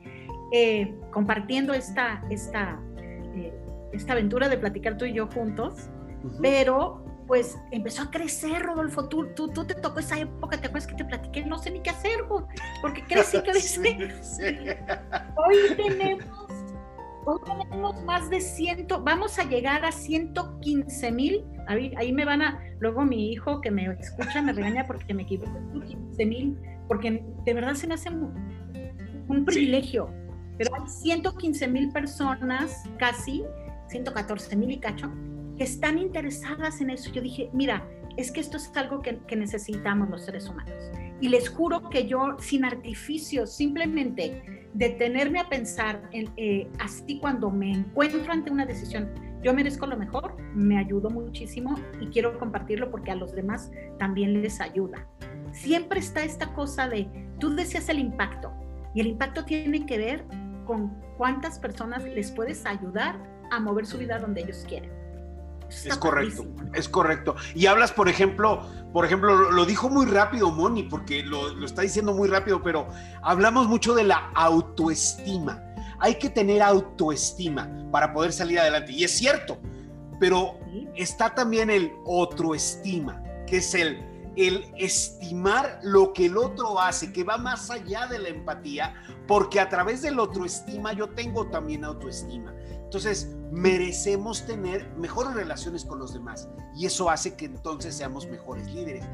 eh, 0.53 0.95
compartiendo 1.11 1.75
esta, 1.75 2.25
esta 2.31 2.81
eh, 3.35 3.53
esta 3.93 4.13
aventura 4.13 4.49
de 4.49 4.59
platicar 4.59 4.97
tú 4.97 5.05
y 5.05 5.13
yo 5.13 5.27
juntos, 5.27 5.91
pero 6.41 7.05
pues 7.27 7.59
empezó 7.71 8.03
a 8.03 8.11
crecer, 8.11 8.63
Rodolfo. 8.63 9.09
Tú, 9.09 9.29
tú, 9.35 9.49
tú 9.49 9.65
te 9.65 9.75
tocó 9.75 10.01
esa 10.01 10.19
época, 10.19 10.61
¿te 10.61 10.69
acuerdas 10.69 10.87
que 10.87 10.95
te 10.95 11.05
platiqué? 11.05 11.45
No 11.45 11.59
sé 11.59 11.71
ni 11.71 11.81
qué 11.81 11.91
hacer, 11.91 12.25
porque 12.81 13.03
crecí, 13.03 13.41
crecí. 13.43 13.81
Hoy 15.37 15.57
tenemos, 15.77 16.25
hoy 17.25 17.41
tenemos 17.45 18.03
más 18.05 18.31
de 18.31 18.41
ciento, 18.41 19.03
vamos 19.03 19.39
a 19.39 19.45
llegar 19.45 19.85
a 19.85 19.93
115 19.93 21.13
mil. 21.13 21.45
Ahí, 21.67 21.93
ahí 21.97 22.13
me 22.13 22.25
van 22.25 22.43
a, 22.43 22.61
luego 22.79 23.05
mi 23.05 23.33
hijo 23.33 23.61
que 23.61 23.71
me 23.71 23.87
escucha 23.99 24.41
me 24.43 24.53
regaña 24.53 24.87
porque 24.87 25.13
me 25.13 25.23
equivoco, 25.23 25.59
115 25.73 26.27
mil, 26.27 26.59
porque 26.87 27.25
de 27.45 27.55
verdad 27.55 27.75
se 27.75 27.87
me 27.87 27.95
hace 27.95 28.11
un, 28.11 29.45
privilegio. 29.45 30.09
Pero 30.59 30.75
hay 30.75 30.89
115 30.89 31.69
mil 31.69 31.91
personas 31.93 32.85
casi 32.99 33.45
114 33.89 34.57
mil 34.57 34.71
y 34.71 34.79
cacho, 34.79 35.11
que 35.57 35.65
están 35.65 35.99
interesadas 35.99 36.81
en 36.81 36.91
eso. 36.91 37.11
Yo 37.11 37.23
dije, 37.23 37.51
mira, 37.53 37.87
es 38.17 38.31
que 38.31 38.41
esto 38.41 38.57
es 38.57 38.71
algo 38.77 39.03
que, 39.03 39.37
necesitamos 39.37 40.09
los 40.09 40.25
seres 40.25 40.49
humanos. 40.49 40.75
Y 41.21 41.29
les 41.29 41.49
juro 41.49 41.89
que 41.89 42.07
yo, 42.07 42.37
sin 42.39 42.65
artificios, 42.65 43.55
simplemente 43.55 44.69
detenerme 44.75 45.41
a 45.41 45.49
pensar 45.49 46.09
en, 46.13 46.31
eh, 46.37 46.69
así 46.79 47.19
cuando 47.19 47.51
me 47.51 47.73
encuentro 47.73 48.33
ante 48.33 48.51
una 48.51 48.67
decisión, 48.67 49.11
yo 49.43 49.55
merezco 49.55 49.87
lo 49.87 49.97
mejor, 49.97 50.37
me 50.55 50.79
ayudó 50.79 51.09
muchísimo 51.11 51.79
y 52.01 52.07
quiero 52.07 52.39
compartirlo 52.39 52.91
porque 52.91 53.11
a 53.11 53.15
los 53.15 53.33
demás 53.33 53.71
también 53.99 54.43
les 54.43 54.61
ayuda. 54.61 55.07
Siempre 55.53 56.01
está 56.01 56.25
esta 56.25 56.53
cosa 56.53 56.89
de, 56.89 57.09
tú 57.39 57.55
deseas 57.55 57.89
el 57.89 57.99
impacto 57.99 58.53
y 58.95 59.01
el 59.01 59.07
impacto 59.07 59.45
tiene 59.45 59.87
que 59.87 59.99
ver 59.99 60.25
con 60.67 61.01
cuántas 61.17 61.59
personas 61.59 62.05
les 62.05 62.33
puedes 62.33 62.67
ayudar 62.67 63.17
a 63.51 63.61
mover 63.61 63.87
su 63.87 63.99
vida 63.99 64.19
donde 64.19 64.43
ellos 64.43 64.65
quieren. 64.69 64.91
Es 65.69 65.97
correcto, 65.97 66.47
es 66.75 66.89
correcto. 66.89 67.37
Y 67.55 67.67
hablas, 67.67 67.93
por 67.93 68.09
ejemplo, 68.09 68.67
por 68.93 69.05
ejemplo, 69.05 69.51
lo, 69.51 69.67
dijo 69.67 69.91
muy 69.91 70.07
rápido 70.07 70.51
Moni, 70.51 70.85
porque 70.85 71.23
lo, 71.23 71.65
está 71.65 71.83
diciendo 71.83 72.15
muy 72.15 72.29
rápido, 72.29 72.63
pero 72.63 72.89
hablamos 73.23 73.69
mucho 73.69 73.95
de 73.95 74.05
la 74.05 74.31
autoestima. 74.35 75.63
Hay 75.99 76.15
que 76.15 76.31
tener 76.31 76.63
autoestima 76.63 77.71
para 77.91 78.13
poder 78.13 78.33
salir 78.33 78.59
adelante. 78.59 78.93
Y 78.93 79.05
es 79.05 79.13
cierto, 79.13 79.59
pero 80.19 80.59
está 80.95 81.35
también 81.35 81.71
el 81.71 81.93
otro-estima, 82.05 83.23
que 83.47 83.59
es 83.59 83.75
el, 83.75 84.03
el 84.37 84.65
estimar 84.77 85.81
lo 85.83 86.13
que 86.13 86.27
el 86.27 86.37
otro 86.37 86.81
hace, 86.81 87.13
que 87.13 87.25
va 87.25 87.39
más 87.39 87.71
allá 87.71 88.07
de 88.07 88.19
la 88.19 88.29
empatía, 88.29 88.95
porque 89.27 89.61
a 89.61 89.69
través 89.69 90.03
del 90.03 90.19
otro 90.19 90.45
estima 90.45 90.93
yo 90.93 91.09
tengo 91.11 91.47
también 91.49 91.85
autoestima. 91.85 92.55
Entonces, 92.87 93.29
merecemos 93.51 94.47
tener 94.47 94.89
mejores 94.97 95.35
relaciones 95.35 95.85
con 95.85 95.99
los 95.99 96.13
demás 96.13 96.49
y 96.77 96.87
eso 96.87 97.11
hace 97.11 97.35
que 97.35 97.47
entonces 97.47 97.97
seamos 97.97 98.29
mejores 98.29 98.73
líderes. 98.73 99.05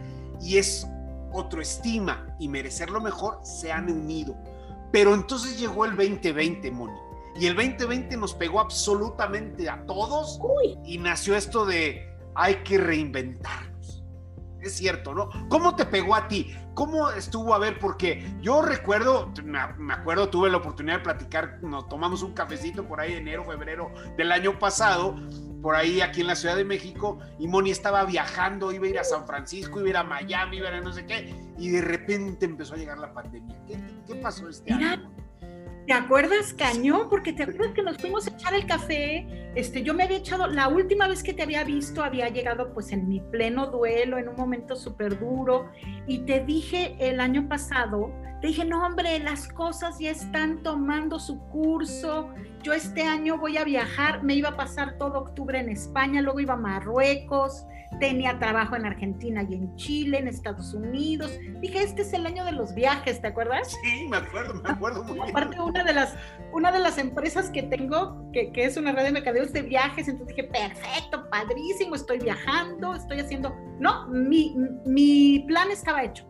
Y 0.43 0.59
es 0.59 0.87
otro 1.33 1.62
estima 1.62 2.37
y 2.38 2.49
merecer 2.49 2.91
lo 2.91 3.00
mejor 3.00 3.41
se 3.43 3.73
han 3.73 3.91
unido. 3.91 4.37
Pero 4.93 5.14
entonces 5.14 5.59
llegó 5.59 5.87
el 5.87 5.97
2020, 5.97 6.71
Moni. 6.71 6.93
Y 7.35 7.47
el 7.47 7.57
2020 7.57 8.14
nos 8.19 8.35
pegó 8.35 8.61
absolutamente 8.61 9.71
a 9.71 9.87
todos 9.87 10.38
y 10.85 10.99
nació 10.99 11.35
esto 11.35 11.64
de 11.64 12.07
hay 12.35 12.57
que 12.57 12.76
reinventarnos. 12.76 13.72
Es 14.62 14.76
cierto, 14.76 15.14
¿no? 15.14 15.28
¿Cómo 15.49 15.75
te 15.76 15.85
pegó 15.85 16.14
a 16.14 16.28
ti? 16.28 16.54
¿Cómo 16.75 17.11
estuvo? 17.11 17.54
A 17.54 17.59
ver, 17.59 17.78
porque 17.78 18.25
yo 18.40 18.62
recuerdo, 18.62 19.33
me 19.45 19.92
acuerdo, 19.92 20.28
tuve 20.28 20.50
la 20.50 20.59
oportunidad 20.59 20.99
de 20.99 21.02
platicar, 21.02 21.59
nos 21.62 21.88
tomamos 21.88 22.23
un 22.23 22.33
cafecito 22.33 22.87
por 22.87 23.00
ahí 23.00 23.14
enero, 23.14 23.45
febrero 23.45 23.92
del 24.16 24.33
año 24.33 24.59
pasado, 24.59 25.16
por 25.61 25.76
ahí 25.76 26.00
aquí 26.00 26.23
en 26.23 26.28
la 26.28 26.35
Ciudad 26.35 26.57
de 26.57 26.64
México, 26.64 27.19
y 27.38 27.47
Moni 27.47 27.71
estaba 27.71 28.04
viajando, 28.04 28.73
iba 28.73 28.87
a 28.87 28.88
ir 28.88 28.99
a 28.99 29.04
San 29.04 29.26
Francisco, 29.26 29.81
iba 29.81 29.87
a 29.87 29.90
ir 29.90 29.97
a 29.97 30.04
Miami, 30.04 30.57
iba 30.57 30.69
a 30.69 30.73
ir 30.73 30.76
a 30.78 30.81
no 30.81 30.92
sé 30.92 31.07
qué, 31.07 31.35
y 31.59 31.71
de 31.71 31.83
repente 31.83 32.47
empezó 32.47 32.75
a 32.75 32.76
llegar 32.78 32.99
la 32.99 33.12
pandemia. 33.12 33.57
¿Qué, 33.66 34.14
pasó 34.16 34.49
este 34.49 34.73
año? 34.73 35.11
¿Te 35.92 35.99
acuerdas, 35.99 36.54
Cañón? 36.54 37.11
Porque 37.11 37.34
te 37.34 37.42
acuerdas 37.42 37.75
que 37.75 37.82
nos 37.82 37.99
fuimos 37.99 38.26
a 38.26 38.30
echar 38.30 38.54
el 38.54 38.64
café. 38.64 39.26
Este, 39.54 39.82
yo 39.82 39.92
me 39.92 40.04
había 40.04 40.16
echado, 40.16 40.46
la 40.46 40.68
última 40.68 41.06
vez 41.06 41.22
que 41.22 41.34
te 41.34 41.42
había 41.42 41.64
visto, 41.64 42.02
había 42.02 42.30
llegado 42.30 42.72
pues 42.72 42.92
en 42.92 43.06
mi 43.06 43.20
pleno 43.20 43.66
duelo, 43.66 44.16
en 44.16 44.26
un 44.26 44.37
momento 44.37 44.75
súper 44.75 45.20
duro. 45.20 45.70
Y 46.06 46.20
te 46.20 46.40
dije 46.40 46.96
el 46.99 47.20
año 47.20 47.46
pasado, 47.46 48.11
te 48.42 48.49
dije, 48.49 48.64
no, 48.64 48.84
hombre, 48.84 49.20
las 49.20 49.46
cosas 49.46 50.00
ya 50.00 50.11
están 50.11 50.64
tomando 50.64 51.20
su 51.20 51.38
curso. 51.50 52.28
Yo 52.64 52.72
este 52.72 53.02
año 53.04 53.38
voy 53.38 53.56
a 53.56 53.62
viajar, 53.62 54.25
me 54.25 54.34
iba 54.34 54.49
a 54.49 54.56
pasar 54.56 54.99
todo 54.99 55.20
octubre 55.20 55.61
en 55.61 55.68
España, 55.68 56.20
luego 56.20 56.40
iba 56.40 56.54
a 56.54 56.56
Marruecos, 56.56 57.64
tenía 58.00 58.40
trabajo 58.40 58.75
en 58.75 58.84
Argentina 58.84 59.46
y 59.49 59.54
en 59.54 59.76
Chile, 59.76 60.18
en 60.18 60.26
Estados 60.26 60.75
Unidos. 60.75 61.38
Dije, 61.61 61.84
este 61.84 62.02
es 62.02 62.12
el 62.14 62.26
año 62.26 62.44
de 62.44 62.50
los 62.50 62.75
viajes, 62.75 63.20
¿te 63.20 63.28
acuerdas? 63.28 63.76
Sí, 63.84 64.08
me 64.08 64.16
acuerdo, 64.16 64.54
me 64.61 64.70
acuerdo 64.70 65.04
muy 65.04 65.14
bien. 65.14 65.30
Aparte, 65.30 65.61
una 65.61 65.84
de 65.84 65.94
las, 65.94 66.16
una 66.52 66.72
de 66.72 66.80
las 66.80 66.99
empresas 66.99 67.49
que 67.49 67.62
tengo, 67.62 68.28
que, 68.32 68.50
que 68.50 68.64
es 68.64 68.76
una 68.76 68.90
red 68.90 69.04
de 69.04 69.12
mercadeos 69.12 69.52
de 69.52 69.62
viajes, 69.62 70.08
entonces 70.08 70.34
dije, 70.37 70.49
perfecto, 70.49 71.30
padrísimo, 71.30 71.94
estoy 71.94 72.18
viajando, 72.18 72.92
estoy 72.92 73.20
haciendo... 73.20 73.54
No, 73.78 74.08
mi, 74.08 74.56
mi 74.84 75.44
plan 75.46 75.70
estaba 75.70 76.02
hecho. 76.02 76.26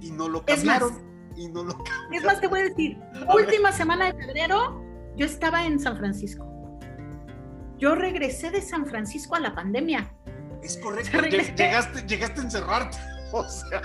Y 0.00 0.10
no 0.10 0.28
lo 0.28 0.44
cambiaron. 0.44 0.90
Es 0.90 0.94
más, 0.94 1.38
y 1.38 1.48
no 1.48 1.64
lo 1.64 1.74
cambiaron. 1.74 2.14
Es 2.14 2.24
más, 2.24 2.40
te 2.40 2.48
voy 2.48 2.60
a 2.60 2.64
decir, 2.64 2.98
última 3.34 3.72
semana 3.72 4.12
de 4.12 4.24
febrero, 4.24 4.82
yo 5.16 5.26
estaba 5.26 5.66
en 5.66 5.78
San 5.78 5.96
Francisco. 5.96 6.46
Yo 7.78 7.94
regresé 7.94 8.50
de 8.50 8.60
San 8.60 8.86
Francisco 8.86 9.36
a 9.36 9.40
la 9.40 9.54
pandemia. 9.54 10.12
Es 10.62 10.76
correcto. 10.82 11.20
Llegaste, 11.56 12.02
llegaste 12.06 12.40
a 12.40 12.44
encerrarte. 12.44 12.98
O 13.32 13.48
sea. 13.48 13.80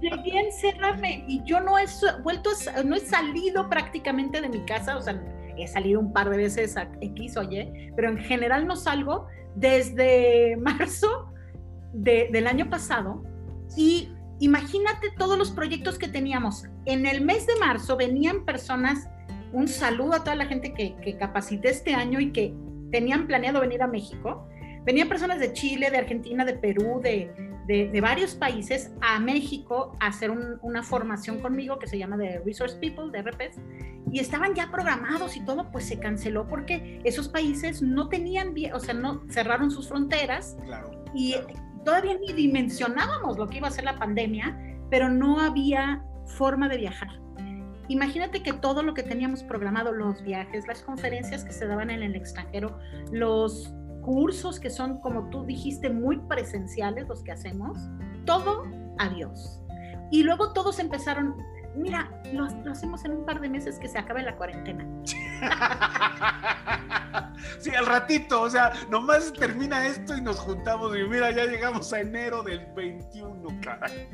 Llegué 0.00 0.38
a 0.38 0.42
encerrarme 0.42 1.24
y 1.26 1.42
yo 1.42 1.60
no 1.60 1.76
he 1.76 1.86
vuelto, 2.22 2.50
no 2.84 2.94
he 2.94 3.00
salido 3.00 3.68
prácticamente 3.68 4.40
de 4.40 4.48
mi 4.48 4.64
casa, 4.64 4.96
o 4.96 5.02
sea, 5.02 5.20
he 5.56 5.66
salido 5.66 5.98
un 5.98 6.12
par 6.12 6.30
de 6.30 6.36
veces 6.36 6.76
a 6.76 6.88
X 7.00 7.36
o 7.36 7.42
Y, 7.42 7.92
pero 7.96 8.10
en 8.10 8.18
general 8.18 8.66
no 8.66 8.76
salgo 8.76 9.26
desde 9.56 10.56
marzo 10.60 11.32
del 11.92 12.46
año 12.46 12.70
pasado 12.70 13.24
y 13.76 14.12
imagínate 14.38 15.10
todos 15.16 15.38
los 15.38 15.50
proyectos 15.50 15.98
que 15.98 16.08
teníamos. 16.08 16.64
En 16.84 17.06
el 17.06 17.20
mes 17.20 17.46
de 17.46 17.56
marzo 17.56 17.96
venían 17.96 18.44
personas, 18.44 19.08
un 19.52 19.68
saludo 19.68 20.14
a 20.14 20.24
toda 20.24 20.36
la 20.36 20.46
gente 20.46 20.74
que, 20.74 20.96
que 20.96 21.16
capacité 21.16 21.70
este 21.70 21.94
año 21.94 22.20
y 22.20 22.32
que 22.32 22.54
tenían 22.90 23.26
planeado 23.26 23.60
venir 23.60 23.82
a 23.82 23.86
México 23.86 24.48
Venían 24.86 25.08
personas 25.08 25.40
de 25.40 25.52
Chile, 25.52 25.90
de 25.90 25.98
Argentina, 25.98 26.44
de 26.44 26.54
Perú, 26.54 27.00
de, 27.02 27.28
de, 27.66 28.00
varios 28.00 28.36
países 28.36 28.92
a 29.00 29.18
México 29.18 29.96
a 29.98 30.06
hacer 30.06 30.30
una 30.30 30.84
formación 30.84 31.40
conmigo 31.40 31.80
que 31.80 31.88
se 31.88 31.98
llama 31.98 32.16
de 32.16 32.38
Resource 32.46 32.76
People, 32.76 33.10
de 33.10 33.20
RPs, 33.20 33.58
y 34.12 34.20
estaban 34.20 34.54
ya 34.54 34.70
programados 34.70 35.36
y 35.36 35.44
todo, 35.44 35.72
pues 35.72 35.86
se 35.86 35.98
canceló 35.98 36.46
porque 36.46 37.00
esos 37.02 37.28
países 37.28 37.82
no 37.82 38.08
tenían, 38.08 38.54
o 38.72 38.78
sea, 38.78 38.94
no 38.94 39.24
cerraron 39.28 39.72
sus 39.72 39.88
fronteras 39.88 40.56
y 41.12 41.34
todavía 41.86 42.18
ni 42.18 42.32
dimensionábamos 42.32 43.38
lo 43.38 43.46
que 43.46 43.58
iba 43.58 43.68
a 43.68 43.70
ser 43.70 43.84
la 43.84 43.96
pandemia, 43.96 44.58
pero 44.90 45.08
no 45.08 45.38
había 45.38 46.04
forma 46.36 46.68
de 46.68 46.78
viajar. 46.78 47.08
Imagínate 47.88 48.42
que 48.42 48.52
todo 48.52 48.82
lo 48.82 48.92
que 48.92 49.04
teníamos 49.04 49.44
programado, 49.44 49.92
los 49.92 50.20
viajes, 50.22 50.66
las 50.66 50.82
conferencias 50.82 51.44
que 51.44 51.52
se 51.52 51.64
daban 51.64 51.90
en 51.90 52.02
el 52.02 52.16
extranjero, 52.16 52.76
los 53.12 53.72
cursos 54.02 54.58
que 54.58 54.68
son, 54.68 55.00
como 55.00 55.30
tú 55.30 55.44
dijiste, 55.44 55.88
muy 55.88 56.18
presenciales 56.18 57.06
los 57.06 57.22
que 57.22 57.30
hacemos, 57.30 57.78
todo 58.24 58.64
adiós. 58.98 59.62
Y 60.10 60.24
luego 60.24 60.52
todos 60.52 60.80
empezaron, 60.80 61.36
mira, 61.76 62.10
lo, 62.32 62.44
hacemos 62.70 63.04
en 63.04 63.12
un 63.12 63.24
par 63.24 63.40
de 63.40 63.48
meses 63.48 63.78
que 63.78 63.88
se 63.88 63.98
acabe 63.98 64.22
la 64.22 64.36
cuarentena. 64.36 64.86
Sí, 67.58 67.70
al 67.74 67.86
ratito, 67.86 68.42
o 68.42 68.50
sea, 68.50 68.72
nomás 68.90 69.32
termina 69.32 69.86
esto 69.86 70.16
y 70.16 70.20
nos 70.20 70.38
juntamos 70.38 70.96
y 70.96 71.04
mira, 71.04 71.30
ya 71.30 71.44
llegamos 71.44 71.92
a 71.92 72.00
enero 72.00 72.42
del 72.42 72.66
21, 72.74 73.60
caray. 73.62 74.08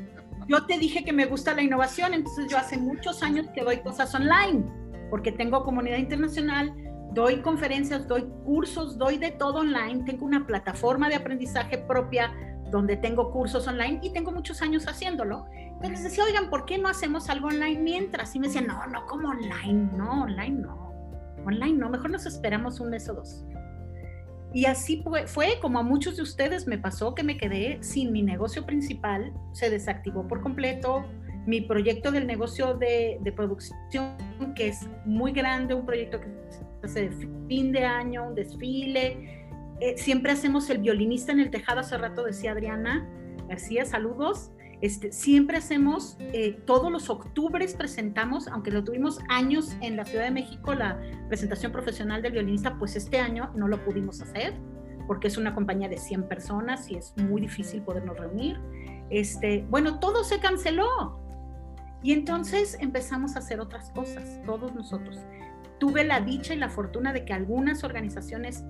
Yo 0.47 0.65
te 0.65 0.77
dije 0.77 1.03
que 1.03 1.13
me 1.13 1.25
gusta 1.25 1.53
la 1.53 1.61
innovación, 1.61 2.13
entonces 2.13 2.47
yo 2.49 2.57
hace 2.57 2.77
muchos 2.77 3.23
años 3.23 3.47
que 3.53 3.63
doy 3.63 3.79
cosas 3.81 4.13
online, 4.13 4.63
porque 5.09 5.31
tengo 5.31 5.63
comunidad 5.63 5.97
internacional, 5.97 6.73
doy 7.13 7.41
conferencias, 7.41 8.07
doy 8.07 8.25
cursos, 8.43 8.97
doy 8.97 9.17
de 9.17 9.31
todo 9.31 9.59
online, 9.59 10.03
tengo 10.05 10.25
una 10.25 10.45
plataforma 10.45 11.07
de 11.09 11.15
aprendizaje 11.15 11.77
propia 11.77 12.31
donde 12.73 12.97
tengo 12.97 13.31
cursos 13.31 13.67
online 13.67 13.99
y 14.01 14.09
tengo 14.09 14.31
muchos 14.31 14.63
años 14.63 14.87
haciéndolo. 14.87 15.45
Entonces 15.53 15.91
les 15.91 16.03
decía, 16.05 16.23
oigan, 16.23 16.49
¿por 16.49 16.65
qué 16.65 16.79
no 16.79 16.89
hacemos 16.89 17.29
algo 17.29 17.49
online 17.49 17.79
mientras? 17.79 18.35
Y 18.35 18.39
me 18.39 18.47
decían, 18.47 18.65
no, 18.65 18.87
no, 18.87 19.05
como 19.05 19.29
online, 19.29 19.91
no, 19.95 20.23
online 20.23 20.59
no, 20.59 20.91
online 21.45 21.77
no, 21.77 21.89
mejor 21.91 22.09
nos 22.09 22.25
esperamos 22.25 22.79
un 22.79 22.89
mes 22.89 23.07
o 23.09 23.13
dos. 23.13 23.45
Y 24.55 24.65
así 24.65 25.03
fue, 25.27 25.59
como 25.61 25.77
a 25.79 25.83
muchos 25.83 26.17
de 26.17 26.23
ustedes 26.23 26.65
me 26.65 26.79
pasó 26.79 27.13
que 27.13 27.23
me 27.23 27.37
quedé 27.37 27.77
sin 27.83 28.11
mi 28.11 28.23
negocio 28.23 28.65
principal, 28.65 29.31
se 29.51 29.69
desactivó 29.69 30.27
por 30.27 30.41
completo, 30.41 31.05
mi 31.45 31.61
proyecto 31.61 32.11
del 32.11 32.25
negocio 32.25 32.73
de, 32.73 33.19
de 33.21 33.31
producción, 33.31 33.77
que 34.55 34.69
es 34.69 34.87
muy 35.05 35.31
grande, 35.31 35.75
un 35.75 35.85
proyecto 35.85 36.19
que 36.19 36.27
de 36.87 37.11
fin 37.47 37.71
de 37.71 37.85
año, 37.85 38.27
un 38.27 38.35
desfile. 38.35 39.42
Eh, 39.79 39.95
siempre 39.97 40.31
hacemos 40.31 40.69
el 40.69 40.79
violinista 40.79 41.31
en 41.31 41.39
el 41.39 41.49
tejado, 41.49 41.79
hace 41.79 41.97
rato 41.97 42.23
decía 42.23 42.51
Adriana 42.51 43.07
García, 43.47 43.85
saludos. 43.85 44.51
Este, 44.81 45.13
siempre 45.13 45.57
hacemos, 45.57 46.17
eh, 46.19 46.59
todos 46.65 46.91
los 46.91 47.09
octubres 47.09 47.73
presentamos, 47.73 48.47
aunque 48.49 48.69
lo 48.71 48.83
tuvimos 48.83 49.19
años 49.29 49.77
en 49.81 49.95
la 49.95 50.03
Ciudad 50.03 50.25
de 50.25 50.31
México, 50.31 50.73
la 50.73 50.99
presentación 51.29 51.71
profesional 51.71 52.21
del 52.21 52.33
violinista, 52.33 52.77
pues 52.77 52.95
este 52.97 53.19
año 53.19 53.51
no 53.55 53.67
lo 53.67 53.83
pudimos 53.83 54.21
hacer 54.21 54.53
porque 55.07 55.27
es 55.27 55.37
una 55.37 55.53
compañía 55.53 55.89
de 55.89 55.97
100 55.97 56.27
personas 56.27 56.89
y 56.89 56.95
es 56.95 57.13
muy 57.17 57.41
difícil 57.41 57.81
podernos 57.81 58.17
reunir. 58.17 58.59
Este, 59.09 59.65
bueno, 59.69 59.99
todo 59.99 60.23
se 60.23 60.39
canceló. 60.39 61.19
Y 62.01 62.11
entonces 62.11 62.77
empezamos 62.81 63.35
a 63.35 63.39
hacer 63.39 63.61
otras 63.61 63.89
cosas, 63.91 64.41
todos 64.45 64.73
nosotros 64.75 65.17
tuve 65.83 66.05
la 66.05 66.21
dicha 66.21 66.53
y 66.53 66.57
la 66.57 66.69
fortuna 66.69 67.11
de 67.11 67.25
que 67.25 67.33
algunas 67.33 67.83
organizaciones 67.83 68.63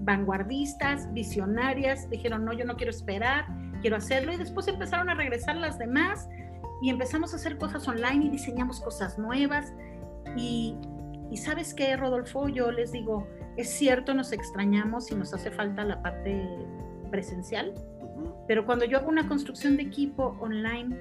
vanguardistas, 0.00 1.12
visionarias, 1.12 2.08
dijeron, 2.10 2.44
no, 2.44 2.52
yo 2.52 2.64
no 2.64 2.76
quiero 2.76 2.90
esperar, 2.90 3.46
quiero 3.80 3.96
hacerlo, 3.96 4.32
y 4.32 4.36
después 4.36 4.68
empezaron 4.68 5.08
a 5.08 5.14
regresar 5.14 5.56
las 5.56 5.78
demás 5.78 6.28
y 6.82 6.90
empezamos 6.90 7.32
a 7.32 7.36
hacer 7.36 7.58
cosas 7.58 7.86
online 7.88 8.26
y 8.26 8.28
diseñamos 8.30 8.80
cosas 8.80 9.18
nuevas. 9.18 9.72
Y, 10.36 10.76
y 11.30 11.36
sabes 11.36 11.74
qué, 11.74 11.96
Rodolfo, 11.96 12.48
yo 12.48 12.70
les 12.70 12.92
digo, 12.92 13.26
es 13.56 13.70
cierto, 13.70 14.14
nos 14.14 14.32
extrañamos 14.32 15.10
y 15.10 15.14
nos 15.14 15.32
hace 15.32 15.50
falta 15.50 15.84
la 15.84 16.02
parte 16.02 16.46
presencial, 17.10 17.72
pero 18.46 18.66
cuando 18.66 18.84
yo 18.84 18.98
hago 18.98 19.08
una 19.08 19.28
construcción 19.28 19.76
de 19.76 19.84
equipo 19.84 20.36
online, 20.40 20.96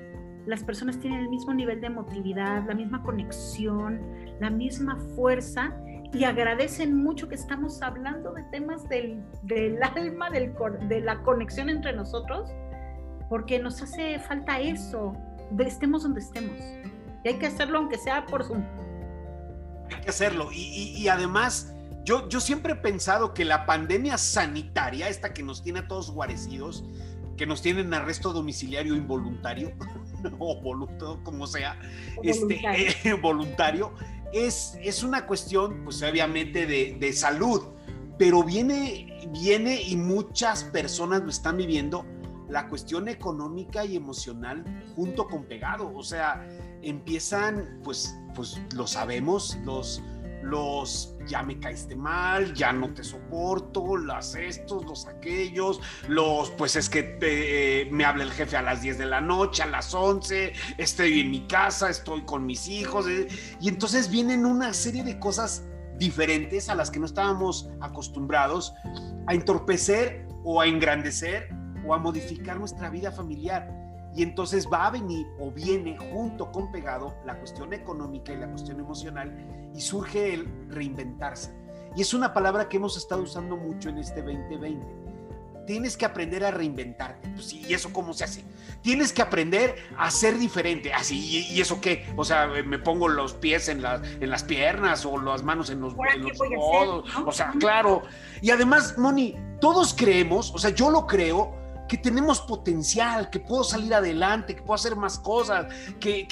las 0.46 0.64
personas 0.64 1.00
tienen 1.00 1.22
el 1.22 1.30
mismo 1.30 1.54
nivel 1.54 1.82
de 1.82 1.88
emotividad, 1.88 2.64
la 2.68 2.76
misma 2.76 3.02
conexión, 3.04 4.00
la 4.40 4.50
misma 4.50 4.98
fuerza 5.16 5.76
y 6.14 6.24
agradecen 6.24 6.96
mucho 6.96 7.28
que 7.28 7.36
estamos 7.36 7.82
hablando 7.82 8.34
de 8.34 8.44
temas 8.44 8.88
del, 8.90 9.24
alma, 9.96 10.30
del, 10.30 10.54
de 10.88 11.02
la 11.02 11.22
conexión 11.24 11.70
entre 11.70 11.94
nosotros, 11.94 12.50
porque 13.30 13.60
nos 13.60 13.82
hace 13.82 14.20
falta 14.20 14.60
eso, 14.60 15.14
estemos 15.60 16.04
donde 16.04 16.22
estemos. 16.22 16.60
Y 17.24 17.30
hay 17.30 17.36
que 17.36 17.48
hacerlo 17.48 17.80
aunque 17.80 17.98
sea 17.98 18.26
por 18.28 18.44
Zoom. 18.44 18.64
Hay 19.92 20.02
que 20.02 20.10
hacerlo. 20.10 20.50
Y, 20.52 21.08
además, 21.08 21.74
yo, 22.04 22.30
yo 22.30 22.40
siempre 22.40 22.74
he 22.74 22.76
pensado 22.76 23.34
que 23.34 23.46
la 23.46 23.66
pandemia 23.66 24.18
sanitaria, 24.18 25.10
esta 25.10 25.34
que 25.34 25.44
nos 25.44 25.64
tiene 25.64 25.80
a 25.80 25.88
todos 25.88 26.12
guarecidos, 26.12 26.86
que 27.36 27.46
nos 27.46 27.62
tiene 27.62 27.82
en 27.82 27.94
arresto 27.94 28.32
domiciliario 28.32 28.96
involuntario, 28.96 29.74
o 30.40 30.62
voluntario, 30.62 31.24
como 31.24 31.48
sea, 31.48 31.80
este, 32.24 33.14
voluntario, 33.22 33.94
es, 34.34 34.78
es 34.82 35.04
una 35.04 35.26
cuestión, 35.26 35.84
pues 35.84 36.02
obviamente, 36.02 36.66
de, 36.66 36.98
de, 37.00 37.14
salud, 37.14 37.62
pero 38.18 38.44
viene, 38.44 39.30
viene 39.32 39.82
y 39.82 39.96
muchas 39.96 40.64
personas 40.64 41.22
lo 41.24 41.30
están 41.30 41.58
viviendo, 41.58 42.06
la 42.50 42.68
cuestión 42.68 43.08
económica 43.08 43.86
y 43.86 43.96
emocional 43.96 44.64
junto 44.96 45.28
con 45.28 45.46
pegado, 45.46 45.92
o 45.94 46.04
sea, 46.04 46.46
empiezan, 46.82 47.80
pues, 47.84 48.16
pues 48.36 48.62
lo 48.74 48.88
sabemos, 48.88 49.58
los, 49.64 50.02
los 50.46 51.16
ya 51.28 51.42
me 51.42 51.60
caíste 51.60 51.96
mal, 51.96 52.54
ya 52.54 52.72
no 52.72 52.94
te 52.94 53.04
soporto, 53.04 53.98
las 53.98 54.36
estos, 54.36 54.86
los 54.86 55.08
aquellos, 55.08 55.82
los 56.08 56.52
pues 56.52 56.76
es 56.76 56.90
que 56.90 57.18
eh, 57.22 57.90
me 57.92 58.06
habla 58.06 58.24
el 58.24 58.32
jefe 58.32 58.56
a 58.56 58.62
las 58.62 58.82
10 58.82 59.00
de 59.00 59.06
la 59.08 59.22
noche, 59.22 59.64
a 59.64 59.66
las 59.66 59.94
11, 59.94 60.54
estoy 60.78 61.22
en 61.22 61.32
mi 61.32 61.48
casa, 61.48 61.90
estoy 61.90 62.24
con 62.26 62.46
mis 62.46 62.68
hijos, 62.68 63.08
eh, 63.08 63.28
y 63.60 63.70
entonces 63.70 64.10
vienen 64.10 64.46
una 64.46 64.74
serie 64.74 65.04
de 65.04 65.20
cosas 65.20 65.66
diferentes 65.98 66.70
a 66.70 66.76
las 66.76 66.92
que 66.92 67.00
no 67.00 67.06
estábamos 67.06 67.70
acostumbrados 67.82 68.74
a 69.28 69.34
entorpecer 69.34 70.28
o 70.44 70.62
a 70.62 70.68
engrandecer 70.68 71.50
o 71.88 71.94
a 71.94 71.98
modificar 71.98 72.60
nuestra 72.60 72.90
vida 72.90 73.12
familiar. 73.12 73.85
Y 74.16 74.24
entonces 74.24 74.68
va 74.72 74.88
a 74.88 74.92
venir 74.92 75.28
o 75.40 75.52
viene 75.52 75.98
junto 75.98 76.52
con 76.52 76.72
pegado 76.72 77.16
la 77.26 77.38
cuestión 77.38 77.74
económica 77.74 78.32
y 78.32 78.38
la 78.38 78.48
cuestión 78.50 78.80
emocional 78.80 79.36
y 79.76 79.82
surge 79.82 80.34
el 80.34 80.48
reinventarse. 80.70 81.54
Y 81.96 82.02
es 82.02 82.14
una 82.14 82.34
palabra 82.34 82.70
que 82.70 82.78
hemos 82.78 82.98
estado 82.98 83.22
usando 83.22 83.58
mucho 83.58 83.90
en 83.90 83.98
este 83.98 84.22
2020. 84.22 85.06
Tienes 85.66 85.98
que 85.98 86.06
aprender 86.06 86.46
a 86.46 86.52
reinventarte. 86.52 87.28
Pues, 87.30 87.52
¿Y 87.54 87.74
eso 87.74 87.92
cómo 87.92 88.14
se 88.14 88.24
hace? 88.24 88.44
Tienes 88.82 89.12
que 89.12 89.22
aprender 89.22 89.76
a 89.98 90.12
ser 90.12 90.38
diferente. 90.38 90.94
Así, 90.94 91.48
¿y, 91.50 91.60
eso 91.60 91.82
qué? 91.82 92.06
O 92.16 92.24
sea, 92.24 92.48
me 92.48 92.78
pongo 92.78 93.08
los 93.08 93.34
pies 93.34 93.68
en, 93.70 93.84
en 93.84 94.30
las 94.30 94.44
piernas 94.44 95.06
o 95.06 95.20
las 95.20 95.44
manos 95.44 95.70
en 95.72 95.82
los, 95.82 95.96
codos. 95.96 97.10
O 97.26 97.32
sea, 97.32 97.52
claro. 97.60 98.04
Y 98.42 98.52
además, 98.52 98.98
Moni, 98.98 99.36
todos 99.60 99.94
creemos, 99.94 100.54
o 100.54 100.60
sea, 100.60 100.70
yo 100.70 100.92
lo 100.92 101.08
creo, 101.08 101.65
que 101.88 101.98
tenemos 101.98 102.42
potencial, 102.42 103.30
que 103.30 103.40
puedo 103.40 103.64
salir 103.64 103.94
adelante, 103.94 104.56
que 104.56 104.62
puedo 104.62 104.76
hacer 104.76 104.96
más 104.96 105.20
cosas, 105.20 105.68
que, 106.00 106.28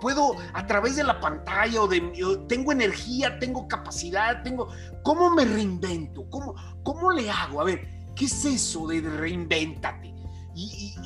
puedo 0.00 0.36
a 0.52 0.66
través 0.66 0.96
de 0.96 1.04
la 1.04 1.20
pantalla 1.20 1.82
o 1.82 1.88
de 1.88 2.00
tengo 2.48 2.72
energía, 2.72 3.38
tengo 3.38 3.66
capacidad, 3.66 4.42
tengo 4.42 4.68
¿cómo 5.02 5.30
me 5.30 5.44
reinvento? 5.44 6.28
¿Cómo, 6.30 6.54
cómo 6.82 7.10
le 7.10 7.30
hago? 7.30 7.60
A 7.60 7.64
ver, 7.64 7.88
¿qué 8.14 8.26
es 8.26 8.44
eso 8.44 8.86
de 8.86 9.00
reinvéntate? 9.00 10.14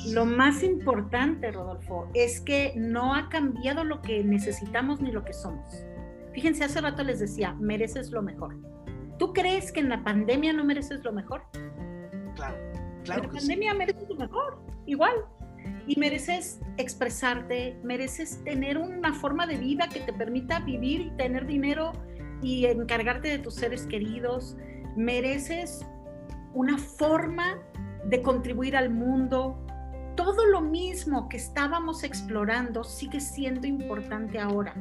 Lo 0.07 0.25
más 0.25 0.63
importante, 0.63 1.51
Rodolfo, 1.51 2.07
es 2.13 2.39
que 2.39 2.73
no 2.77 3.13
ha 3.13 3.27
cambiado 3.27 3.83
lo 3.83 4.01
que 4.01 4.23
necesitamos 4.23 5.01
ni 5.01 5.11
lo 5.11 5.25
que 5.25 5.33
somos. 5.33 5.85
Fíjense, 6.33 6.63
hace 6.63 6.79
rato 6.79 7.03
les 7.03 7.19
decía, 7.19 7.53
mereces 7.59 8.11
lo 8.11 8.21
mejor. 8.21 8.57
¿Tú 9.19 9.33
crees 9.33 9.73
que 9.73 9.81
en 9.81 9.89
la 9.89 10.03
pandemia 10.03 10.53
no 10.53 10.63
mereces 10.63 11.03
lo 11.03 11.11
mejor? 11.11 11.43
Claro 12.35 12.70
la 13.05 13.21
pandemia 13.21 13.73
mereces 13.73 14.09
lo 14.09 14.15
mejor, 14.15 14.59
igual. 14.85 15.13
Y 15.87 15.99
mereces 15.99 16.59
expresarte, 16.77 17.77
mereces 17.83 18.43
tener 18.43 18.77
una 18.77 19.13
forma 19.13 19.45
de 19.45 19.57
vida 19.57 19.87
que 19.91 19.99
te 19.99 20.13
permita 20.13 20.59
vivir 20.59 21.01
y 21.01 21.09
tener 21.11 21.45
dinero 21.45 21.91
y 22.41 22.65
encargarte 22.65 23.27
de 23.27 23.39
tus 23.39 23.55
seres 23.55 23.85
queridos. 23.85 24.57
Mereces 24.95 25.85
una 26.53 26.77
forma 26.77 27.59
de 28.05 28.21
contribuir 28.21 28.75
al 28.75 28.89
mundo. 28.89 29.57
Todo 30.15 30.45
lo 30.45 30.61
mismo 30.61 31.29
que 31.29 31.37
estábamos 31.37 32.03
explorando 32.03 32.83
sigue 32.83 33.19
siendo 33.19 33.67
importante 33.67 34.39
ahora 34.39 34.73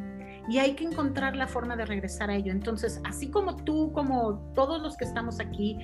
y 0.51 0.59
hay 0.59 0.75
que 0.75 0.83
encontrar 0.83 1.37
la 1.37 1.47
forma 1.47 1.77
de 1.77 1.87
regresar 1.87 2.29
a 2.29 2.35
ello. 2.35 2.51
Entonces, 2.51 3.01
así 3.05 3.31
como 3.31 3.55
tú, 3.55 3.93
como 3.93 4.41
todos 4.53 4.83
los 4.83 4.97
que 4.97 5.05
estamos 5.05 5.39
aquí, 5.39 5.79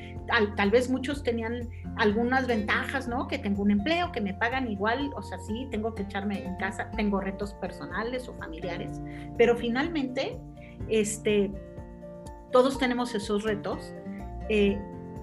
tal, 0.57 0.71
vez 0.73 0.91
muchos 0.91 1.23
tenían 1.23 1.71
algunas 1.97 2.49
ventajas, 2.49 3.07
¿no? 3.07 3.29
Que 3.29 3.39
tengo 3.39 3.63
un 3.63 3.71
empleo, 3.71 4.11
que 4.11 4.21
me 4.21 4.35
pagan 4.35 4.69
igual, 4.69 5.13
o 5.15 5.23
sea, 5.23 5.39
sí, 5.39 5.69
tengo 5.71 5.95
que 5.95 6.03
echarme 6.03 6.45
en 6.45 6.57
casa, 6.57 6.91
tengo 6.97 7.21
retos 7.21 7.55
personales 7.55 8.29
o 8.29 8.35
familiares, 8.35 9.01
pero 9.39 9.57
finalmente, 9.57 10.37
este, 10.89 11.53
todos 12.51 12.77
tenemos 12.77 13.15
esos 13.15 13.45
retos, 13.45 13.95
eh, 14.49 14.77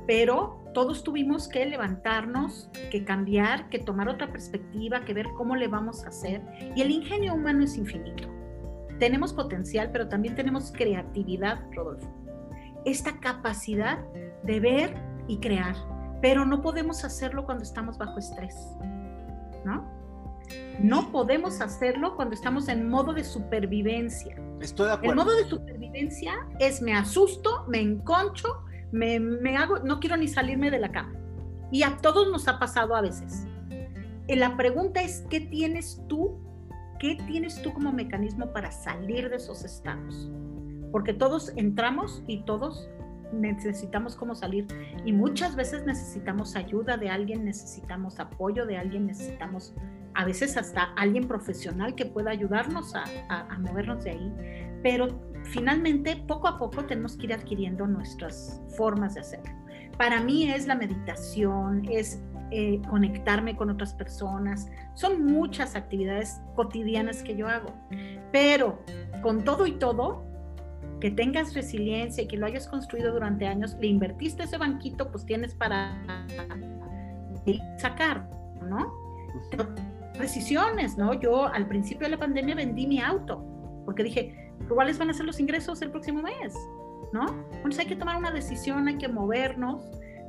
pero 0.07 0.63
todos 0.73 1.03
tuvimos 1.03 1.49
que 1.49 1.65
levantarnos, 1.65 2.69
que 2.89 3.03
cambiar, 3.03 3.67
que 3.67 3.79
tomar 3.79 4.07
otra 4.07 4.31
perspectiva, 4.31 5.03
que 5.03 5.13
ver 5.13 5.27
cómo 5.35 5.57
le 5.57 5.67
vamos 5.67 6.05
a 6.05 6.07
hacer. 6.07 6.41
Y 6.77 6.81
el 6.81 6.91
ingenio 6.91 7.33
humano 7.33 7.65
es 7.65 7.75
infinito 7.77 8.42
tenemos 8.99 9.33
potencial, 9.33 9.89
pero 9.91 10.07
también 10.07 10.35
tenemos 10.35 10.71
creatividad, 10.71 11.61
Rodolfo. 11.71 12.07
Esta 12.85 13.19
capacidad 13.19 13.99
de 14.43 14.59
ver 14.59 14.95
y 15.27 15.39
crear, 15.39 15.75
pero 16.21 16.45
no 16.45 16.61
podemos 16.61 17.03
hacerlo 17.03 17.45
cuando 17.45 17.63
estamos 17.63 17.97
bajo 17.97 18.19
estrés, 18.19 18.55
¿no? 19.65 19.89
No 20.79 21.11
podemos 21.11 21.61
hacerlo 21.61 22.15
cuando 22.15 22.35
estamos 22.35 22.67
en 22.67 22.89
modo 22.89 23.13
de 23.13 23.23
supervivencia. 23.23 24.35
Estoy 24.59 24.87
de 24.87 24.93
acuerdo. 24.93 25.21
El 25.21 25.27
modo 25.27 25.37
de 25.37 25.45
supervivencia 25.45 26.33
es 26.59 26.81
me 26.81 26.93
asusto, 26.93 27.65
me 27.67 27.79
enconcho, 27.79 28.47
me, 28.91 29.19
me 29.19 29.55
hago, 29.55 29.79
no 29.79 29.99
quiero 29.99 30.17
ni 30.17 30.27
salirme 30.27 30.71
de 30.71 30.79
la 30.79 30.91
cama. 30.91 31.13
Y 31.71 31.83
a 31.83 31.97
todos 31.97 32.29
nos 32.31 32.47
ha 32.47 32.59
pasado 32.59 32.95
a 32.95 33.01
veces. 33.01 33.45
La 34.27 34.55
pregunta 34.55 35.01
es, 35.01 35.25
¿qué 35.29 35.41
tienes 35.41 36.01
tú 36.07 36.42
¿qué 36.99 37.17
tienes 37.27 37.61
tú 37.61 37.73
como 37.73 37.91
mecanismo 37.91 38.51
para 38.51 38.71
salir 38.71 39.29
de 39.29 39.37
esos 39.37 39.63
estados? 39.63 40.31
Porque 40.91 41.13
todos 41.13 41.51
entramos 41.55 42.23
y 42.27 42.43
todos 42.43 42.89
necesitamos 43.33 44.15
cómo 44.15 44.35
salir 44.35 44.67
y 45.05 45.11
muchas 45.11 45.55
veces 45.55 45.85
necesitamos 45.85 46.55
ayuda 46.55 46.97
de 46.97 47.09
alguien, 47.09 47.45
necesitamos 47.45 48.19
apoyo 48.19 48.65
de 48.65 48.77
alguien, 48.77 49.07
necesitamos 49.07 49.73
a 50.13 50.25
veces 50.25 50.55
hasta 50.57 50.83
alguien 50.95 51.27
profesional 51.27 51.95
que 51.95 52.05
pueda 52.05 52.31
ayudarnos 52.31 52.93
a, 52.95 53.03
a 53.29 53.57
movernos 53.57 54.03
de 54.03 54.11
ahí, 54.11 54.33
pero 54.83 55.07
finalmente 55.45 56.23
poco 56.27 56.47
a 56.47 56.59
poco 56.59 56.85
tenemos 56.85 57.17
que 57.17 57.25
ir 57.25 57.33
adquiriendo 57.33 57.87
nuestras 57.87 58.61
formas 58.77 59.15
de 59.15 59.21
hacerlo. 59.21 59.51
Para 59.97 60.21
mí 60.21 60.51
es 60.51 60.67
la 60.67 60.75
meditación, 60.75 61.85
es 61.89 62.21
eh, 62.55 62.79
conectarme 62.87 63.55
con 63.55 63.71
otras 63.71 63.95
personas. 63.95 64.69
Son 64.93 65.25
muchas 65.25 65.75
actividades 65.75 66.39
cotidianas 66.55 67.23
que 67.23 67.35
yo 67.35 67.47
hago. 67.47 67.73
Pero 68.31 68.79
con 69.23 69.43
todo 69.43 69.65
y 69.65 69.71
todo, 69.71 70.23
que 71.01 71.09
tengas 71.09 71.55
resiliencia 71.55 72.23
y 72.23 72.27
que 72.27 72.37
lo 72.37 72.45
hayas 72.45 72.67
construido 72.67 73.11
durante 73.11 73.47
años, 73.47 73.75
le 73.81 73.87
invertiste 73.87 74.43
ese 74.43 74.59
banquito, 74.59 75.09
pues 75.09 75.25
tienes 75.25 75.55
para 75.55 75.99
sacar, 77.79 78.29
¿no? 78.69 78.93
Decisiones, 80.19 80.95
¿no? 80.95 81.15
Yo 81.15 81.47
al 81.47 81.67
principio 81.67 82.05
de 82.05 82.11
la 82.11 82.19
pandemia 82.19 82.53
vendí 82.53 82.85
mi 82.85 83.01
auto, 83.01 83.43
porque 83.83 84.03
dije, 84.03 84.53
¿cuáles 84.69 84.99
van 84.99 85.09
a 85.09 85.13
ser 85.15 85.25
los 85.25 85.39
ingresos 85.39 85.81
el 85.81 85.89
próximo 85.89 86.21
mes? 86.21 86.53
¿No? 87.13 87.25
Entonces 87.51 87.79
hay 87.79 87.87
que 87.87 87.95
tomar 87.95 88.17
una 88.17 88.29
decisión, 88.29 88.87
hay 88.87 88.99
que 88.99 89.07
movernos 89.07 89.83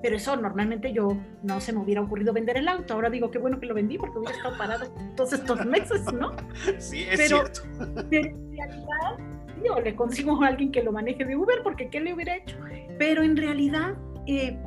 pero 0.05 0.17
eso 0.17 0.37
normalmente 0.37 0.93
yo 0.93 1.17
no 1.43 1.62
se 1.62 1.73
me 1.73 1.79
hubiera 1.79 2.03
ocurrido 2.03 2.35
vender 2.35 2.59
el 2.59 2.69
auto. 2.69 2.93
Ahora 2.93 3.09
digo, 3.09 3.31
qué 3.31 3.38
bueno 3.38 3.59
que 3.59 3.64
lo 3.64 3.73
vendí 3.73 3.97
porque 3.97 4.19
hubiera 4.19 4.37
estado 4.37 4.59
parado 4.59 4.87
todos 5.17 5.33
estos 5.33 5.64
meses, 5.64 6.03
¿no? 6.12 6.37
Sí, 6.79 7.07
es 7.11 7.27
cierto. 7.27 7.62
Pero 8.11 8.29
en 8.29 8.53
realidad, 8.55 9.17
yo 9.64 9.81
le 9.81 9.97
consigo 9.97 10.45
a 10.45 10.49
alguien 10.49 10.73
que 10.73 10.83
lo 10.83 10.93
maneje 10.93 11.25
de 11.25 11.35
Uber 11.35 11.62
porque 11.62 11.88
¿qué 11.88 12.01
le 12.01 12.12
hubiera 12.12 12.37
hecho? 12.37 12.55
Pero 12.99 13.23
en 13.23 13.35
realidad... 13.35 13.95
Eh, 14.27 14.59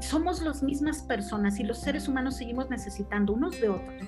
somos 0.00 0.40
las 0.40 0.62
mismas 0.62 1.02
personas 1.02 1.60
y 1.60 1.64
los 1.64 1.78
seres 1.82 2.08
humanos 2.08 2.36
seguimos 2.38 2.70
necesitando 2.70 3.34
unos 3.34 3.60
de 3.60 3.68
otros. 3.68 4.02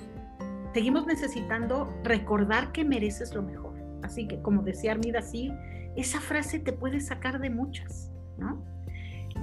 Seguimos 0.72 1.04
necesitando 1.06 1.94
recordar 2.02 2.72
que 2.72 2.82
mereces 2.82 3.34
lo 3.34 3.42
mejor. 3.42 3.74
Así 4.02 4.26
que, 4.26 4.40
como 4.40 4.62
decía 4.62 4.92
Armida, 4.92 5.20
sí, 5.20 5.52
esa 5.96 6.18
frase 6.20 6.60
te 6.60 6.72
puede 6.72 7.00
sacar 7.00 7.40
de 7.40 7.50
muchas, 7.50 8.10
¿no? 8.38 8.72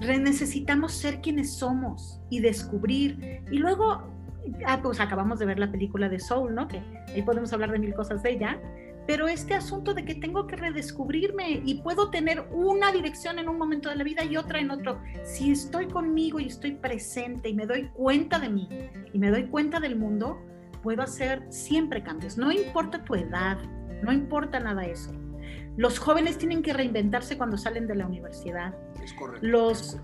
Necesitamos 0.01 0.93
ser 0.93 1.21
quienes 1.21 1.53
somos 1.53 2.19
y 2.29 2.39
descubrir. 2.39 3.43
Y 3.51 3.57
luego, 3.57 4.03
ah, 4.65 4.79
pues 4.81 4.99
acabamos 4.99 5.39
de 5.39 5.45
ver 5.45 5.59
la 5.59 5.71
película 5.71 6.09
de 6.09 6.19
Soul, 6.19 6.55
¿no? 6.55 6.67
Que 6.67 6.81
ahí 7.13 7.21
podemos 7.21 7.53
hablar 7.53 7.71
de 7.71 7.79
mil 7.79 7.93
cosas 7.93 8.23
de 8.23 8.31
ella. 8.31 8.59
Pero 9.07 9.27
este 9.27 9.55
asunto 9.55 9.93
de 9.93 10.05
que 10.05 10.15
tengo 10.15 10.45
que 10.47 10.55
redescubrirme 10.55 11.61
y 11.65 11.81
puedo 11.81 12.11
tener 12.11 12.47
una 12.51 12.91
dirección 12.91 13.39
en 13.39 13.49
un 13.49 13.57
momento 13.57 13.89
de 13.89 13.95
la 13.95 14.03
vida 14.03 14.23
y 14.23 14.37
otra 14.37 14.59
en 14.59 14.71
otro. 14.71 14.99
Si 15.23 15.51
estoy 15.51 15.87
conmigo 15.87 16.39
y 16.39 16.45
estoy 16.45 16.73
presente 16.73 17.49
y 17.49 17.53
me 17.53 17.65
doy 17.65 17.89
cuenta 17.93 18.39
de 18.39 18.49
mí 18.49 18.69
y 19.11 19.19
me 19.19 19.31
doy 19.31 19.45
cuenta 19.47 19.79
del 19.79 19.95
mundo, 19.95 20.39
puedo 20.83 21.01
hacer 21.01 21.43
siempre 21.49 22.03
cambios. 22.03 22.37
No 22.37 22.51
importa 22.51 23.03
tu 23.03 23.15
edad, 23.15 23.57
no 24.03 24.13
importa 24.13 24.59
nada 24.59 24.85
eso. 24.85 25.11
Los 25.77 25.99
jóvenes 25.99 26.37
tienen 26.37 26.61
que 26.61 26.73
reinventarse 26.73 27.37
cuando 27.37 27.57
salen 27.57 27.87
de 27.87 27.95
la 27.95 28.05
universidad. 28.05 28.75
Los, 29.41 29.97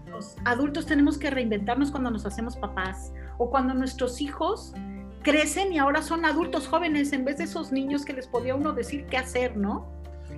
adultos 0.45 0.85
tenemos 0.85 1.17
que 1.17 1.29
reinventarnos 1.29 1.91
cuando 1.91 2.09
nos 2.09 2.25
hacemos 2.25 2.55
papás 2.55 3.11
o 3.37 3.49
cuando 3.49 3.73
nuestros 3.73 4.21
hijos 4.21 4.73
crecen 5.23 5.73
y 5.73 5.77
ahora 5.77 6.01
son 6.01 6.25
adultos 6.25 6.67
jóvenes 6.67 7.11
en 7.11 7.25
vez 7.25 7.37
de 7.37 7.43
esos 7.43 7.71
niños 7.71 8.05
que 8.05 8.13
les 8.13 8.27
podía 8.27 8.55
uno 8.55 8.73
decir 8.73 9.05
qué 9.07 9.17
hacer, 9.17 9.57
¿no? 9.57 9.91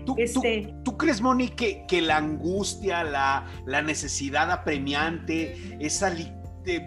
¿Tú, 0.06 0.16
este, 0.18 0.74
crees, 0.98 1.22
Moni, 1.22 1.50
que, 1.50 1.86
que, 1.88 2.02
la 2.02 2.18
angustia, 2.18 3.04
la, 3.04 3.46
la 3.66 3.82
necesidad 3.82 4.50
apremiante, 4.50 5.78
esa 5.80 6.12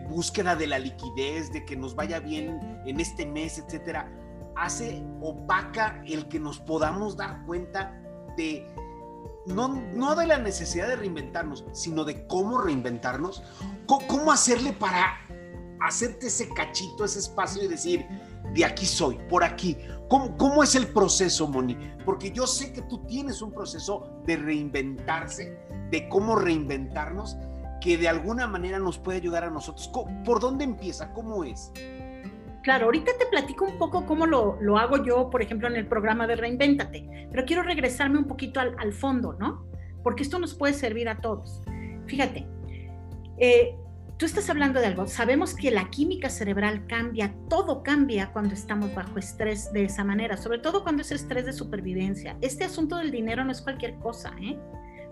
búsqueda 0.09 0.57
de 0.57 0.66
la 0.66 0.78
liquidez, 0.78 1.52
de 1.52 1.64
que 1.64 1.76
nos 1.76 1.94
vaya 1.94 2.20
bien 2.20 2.59
en 2.87 3.00
este 3.00 3.26
mes, 3.26 3.59
etcétera, 3.59 4.11
hace 4.57 5.02
opaca 5.20 6.02
el 6.07 6.28
que 6.28 6.38
nos 6.38 6.59
podamos 6.61 7.16
dar 7.16 7.44
cuenta 7.46 8.02
de 8.37 8.66
no, 9.47 9.68
no 9.68 10.14
de 10.14 10.27
la 10.27 10.38
necesidad 10.38 10.88
de 10.88 10.97
reinventarnos, 10.97 11.64
sino 11.73 12.05
de 12.05 12.27
cómo 12.27 12.59
reinventarnos, 12.59 13.42
cómo, 13.87 14.33
hacerle 14.33 14.73
para 14.73 15.18
hacerte 15.81 16.29
ese 16.29 16.49
cachito, 16.49 17.05
ese 17.05 17.18
espacio 17.18 17.64
y 17.64 17.68
decir, 17.68 18.07
de 18.55 18.64
aquí 18.64 18.87
soy, 18.87 19.18
por 19.29 19.42
aquí. 19.45 19.77
¿Cómo, 20.09 20.37
¿Cómo, 20.37 20.62
es 20.62 20.75
el 20.75 20.88
proceso, 20.88 21.49
Moni? 21.49 21.77
Porque 22.05 22.31
yo 22.31 22.47
sé 22.47 22.73
que 22.73 22.83
tú 22.83 23.05
tienes 23.07 23.42
un 23.42 23.53
proceso 23.53 24.21
de 24.27 24.37
reinventarse, 24.37 25.59
de 25.90 26.09
cómo 26.09 26.37
reinventarnos, 26.37 27.37
que 27.81 27.99
de 27.99 28.09
alguna 28.09 28.47
manera 28.47 28.79
nos 28.79 28.99
puede 28.99 29.18
ayudar 29.18 29.45
a 29.45 29.51
nosotros. 29.51 29.90
¿Por 30.25 30.38
dónde 30.38 30.64
empieza? 30.64 31.12
¿Cómo 31.12 31.42
es? 31.42 31.73
Claro, 32.62 32.87
ahorita 32.87 33.12
te 33.18 33.27
platico 33.27 33.64
un 33.64 33.77
poco 33.77 34.07
cómo 34.07 34.27
lo, 34.27 34.57
lo, 34.61 34.79
hago 34.79 35.05
yo, 35.05 35.31
por 35.31 35.42
ejemplo, 35.42 35.68
en 35.68 35.77
el 35.77 35.87
programa 35.87 36.27
de 36.27 36.37
Reinvéntate, 36.37 37.29
pero 37.31 37.44
quiero 37.44 37.62
regresarme 37.62 38.18
un 38.18 38.27
poquito 38.27 38.61
al, 38.61 38.77
al 38.79 38.92
fondo, 38.92 39.33
¿no? 39.35 39.66
Porque 40.05 40.22
esto 40.22 40.38
nos 40.38 40.55
puede 40.55 40.72
servir 40.72 41.09
a 41.09 41.20
todos. 41.20 41.61
Fíjate, 42.07 42.46
eh, 43.38 43.75
tú 44.16 44.27
estás 44.27 44.48
hablando 44.51 44.81
de 44.81 44.87
algo, 44.87 45.09
sabemos 45.09 45.55
que 45.55 45.72
la 45.72 45.90
química 45.90 46.31
cerebral 46.31 46.87
cambia, 46.87 47.35
todo 47.48 47.83
cambia 47.83 48.33
cuando 48.33 48.55
estamos 48.55 48.94
bajo 48.94 49.18
estrés 49.18 49.72
de 49.72 49.85
esa 49.85 50.05
manera, 50.05 50.37
sobre 50.37 50.59
todo 50.59 50.85
cuando 50.85 51.03
es 51.03 51.11
estrés 51.11 51.44
de 51.44 51.53
supervivencia. 51.53 52.37
Este 52.40 52.62
asunto 52.62 52.98
del 52.98 53.11
dinero 53.11 53.44
no 53.44 53.51
es 53.51 53.61
cualquier 53.61 53.96
cosa, 53.96 54.33
¿eh? 54.40 54.57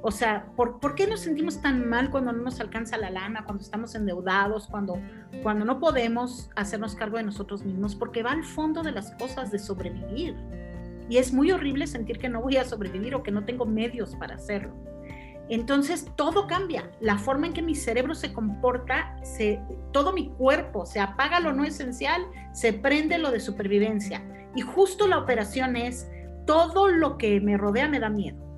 O 0.02 0.10
sea, 0.10 0.46
¿por, 0.56 0.80
¿por, 0.80 0.94
qué 0.94 1.06
nos 1.06 1.20
sentimos 1.20 1.60
tan 1.60 1.86
mal 1.86 2.10
cuando 2.10 2.32
no 2.32 2.42
nos 2.42 2.58
alcanza 2.60 2.96
la 2.96 3.10
lana, 3.10 3.44
cuando 3.44 3.62
estamos 3.62 3.94
endeudados, 3.94 4.66
cuando, 4.66 4.98
no 5.44 5.78
podemos 5.78 6.50
hacernos 6.56 6.94
cargo 6.94 7.18
de 7.18 7.24
nosotros 7.24 7.64
mismos? 7.64 7.94
Porque 7.94 8.22
va 8.22 8.32
al 8.32 8.44
fondo 8.44 8.82
de 8.82 8.92
las 8.92 9.10
cosas 9.12 9.50
de 9.50 9.58
sobrevivir. 9.58 10.36
Y 11.10 11.18
es 11.18 11.34
muy 11.34 11.52
horrible 11.52 11.86
sentir 11.86 12.18
que 12.18 12.30
no 12.30 12.40
voy 12.40 12.56
a 12.56 12.64
sobrevivir 12.64 13.14
o 13.14 13.22
que 13.22 13.30
no 13.30 13.44
tengo 13.44 13.66
medios 13.66 14.16
para 14.16 14.36
hacerlo. 14.36 14.74
Entonces 15.50 16.10
todo 16.16 16.46
cambia. 16.46 16.90
La 17.00 17.18
forma 17.18 17.48
en 17.48 17.52
que 17.52 17.60
mi 17.60 17.74
cerebro 17.74 18.14
se 18.14 18.32
comporta, 18.32 19.16
todo 19.92 20.14
mi 20.14 20.30
cuerpo, 20.30 20.86
se 20.86 21.00
apaga 21.00 21.40
lo 21.40 21.52
no 21.52 21.64
esencial, 21.64 22.22
se 22.52 22.72
prende 22.72 23.18
lo 23.18 23.30
de 23.30 23.40
supervivencia. 23.40 24.22
Y 24.54 24.62
justo 24.62 25.06
la 25.06 25.18
operación 25.18 25.76
es, 25.76 26.08
todo 26.46 26.88
lo 26.88 27.18
que 27.18 27.40
me 27.40 27.58
rodea 27.58 27.86
me 27.86 28.00
da 28.00 28.08
miedo 28.08 28.49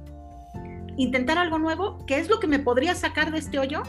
intentar 0.96 1.38
algo 1.38 1.59
nuevo, 1.59 1.98
¿qué 2.07 2.18
es 2.18 2.28
lo 2.28 2.40
que 2.40 2.46
me 2.46 2.59
podría 2.59 2.94
sacar 2.94 3.31
de 3.31 3.38
este 3.38 3.59
hoyo? 3.59 3.83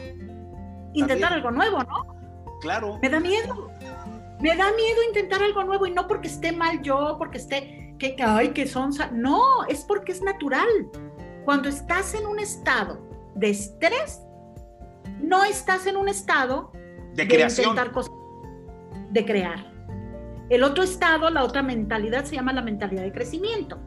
Intentar 0.93 1.33
algo 1.33 1.51
nuevo, 1.51 1.79
¿no? 1.83 2.15
Claro. 2.61 2.99
Me 3.01 3.09
da 3.09 3.19
miedo. 3.19 3.71
Me 4.39 4.55
da 4.55 4.71
miedo 4.73 5.03
intentar 5.07 5.41
algo 5.41 5.63
nuevo 5.63 5.85
y 5.85 5.91
no 5.91 6.07
porque 6.07 6.27
esté 6.27 6.51
mal 6.51 6.81
yo, 6.81 7.15
porque 7.17 7.37
esté, 7.37 7.95
que, 7.97 8.15
ay, 8.21 8.49
que 8.49 8.67
son, 8.67 8.91
no, 9.13 9.65
es 9.67 9.85
porque 9.85 10.11
es 10.11 10.21
natural. 10.21 10.67
Cuando 11.45 11.69
estás 11.69 12.13
en 12.13 12.25
un 12.25 12.39
estado 12.39 12.99
de 13.35 13.49
estrés, 13.49 14.21
no 15.21 15.43
estás 15.43 15.87
en 15.87 15.97
un 15.97 16.09
estado 16.09 16.71
de, 17.13 17.27
creación. 17.27 17.69
intentar 17.69 17.93
cosas, 17.93 18.13
de 19.11 19.25
crear. 19.25 19.71
El 20.49 20.63
otro 20.63 20.83
estado, 20.83 21.29
la 21.29 21.43
otra 21.43 21.63
mentalidad 21.63 22.25
se 22.25 22.35
llama 22.35 22.53
la 22.53 22.61
mentalidad 22.61 23.03
de 23.03 23.11
crecimiento, 23.11 23.79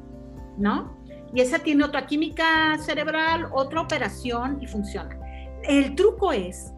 ¿no? 0.56 0.95
Y 1.34 1.40
esa 1.40 1.58
tiene 1.58 1.84
otra 1.84 2.06
química 2.06 2.78
cerebral, 2.78 3.48
otra 3.52 3.80
operación 3.80 4.58
y 4.60 4.66
funciona. 4.66 5.18
El 5.62 5.94
truco 5.94 6.32
es, 6.32 6.72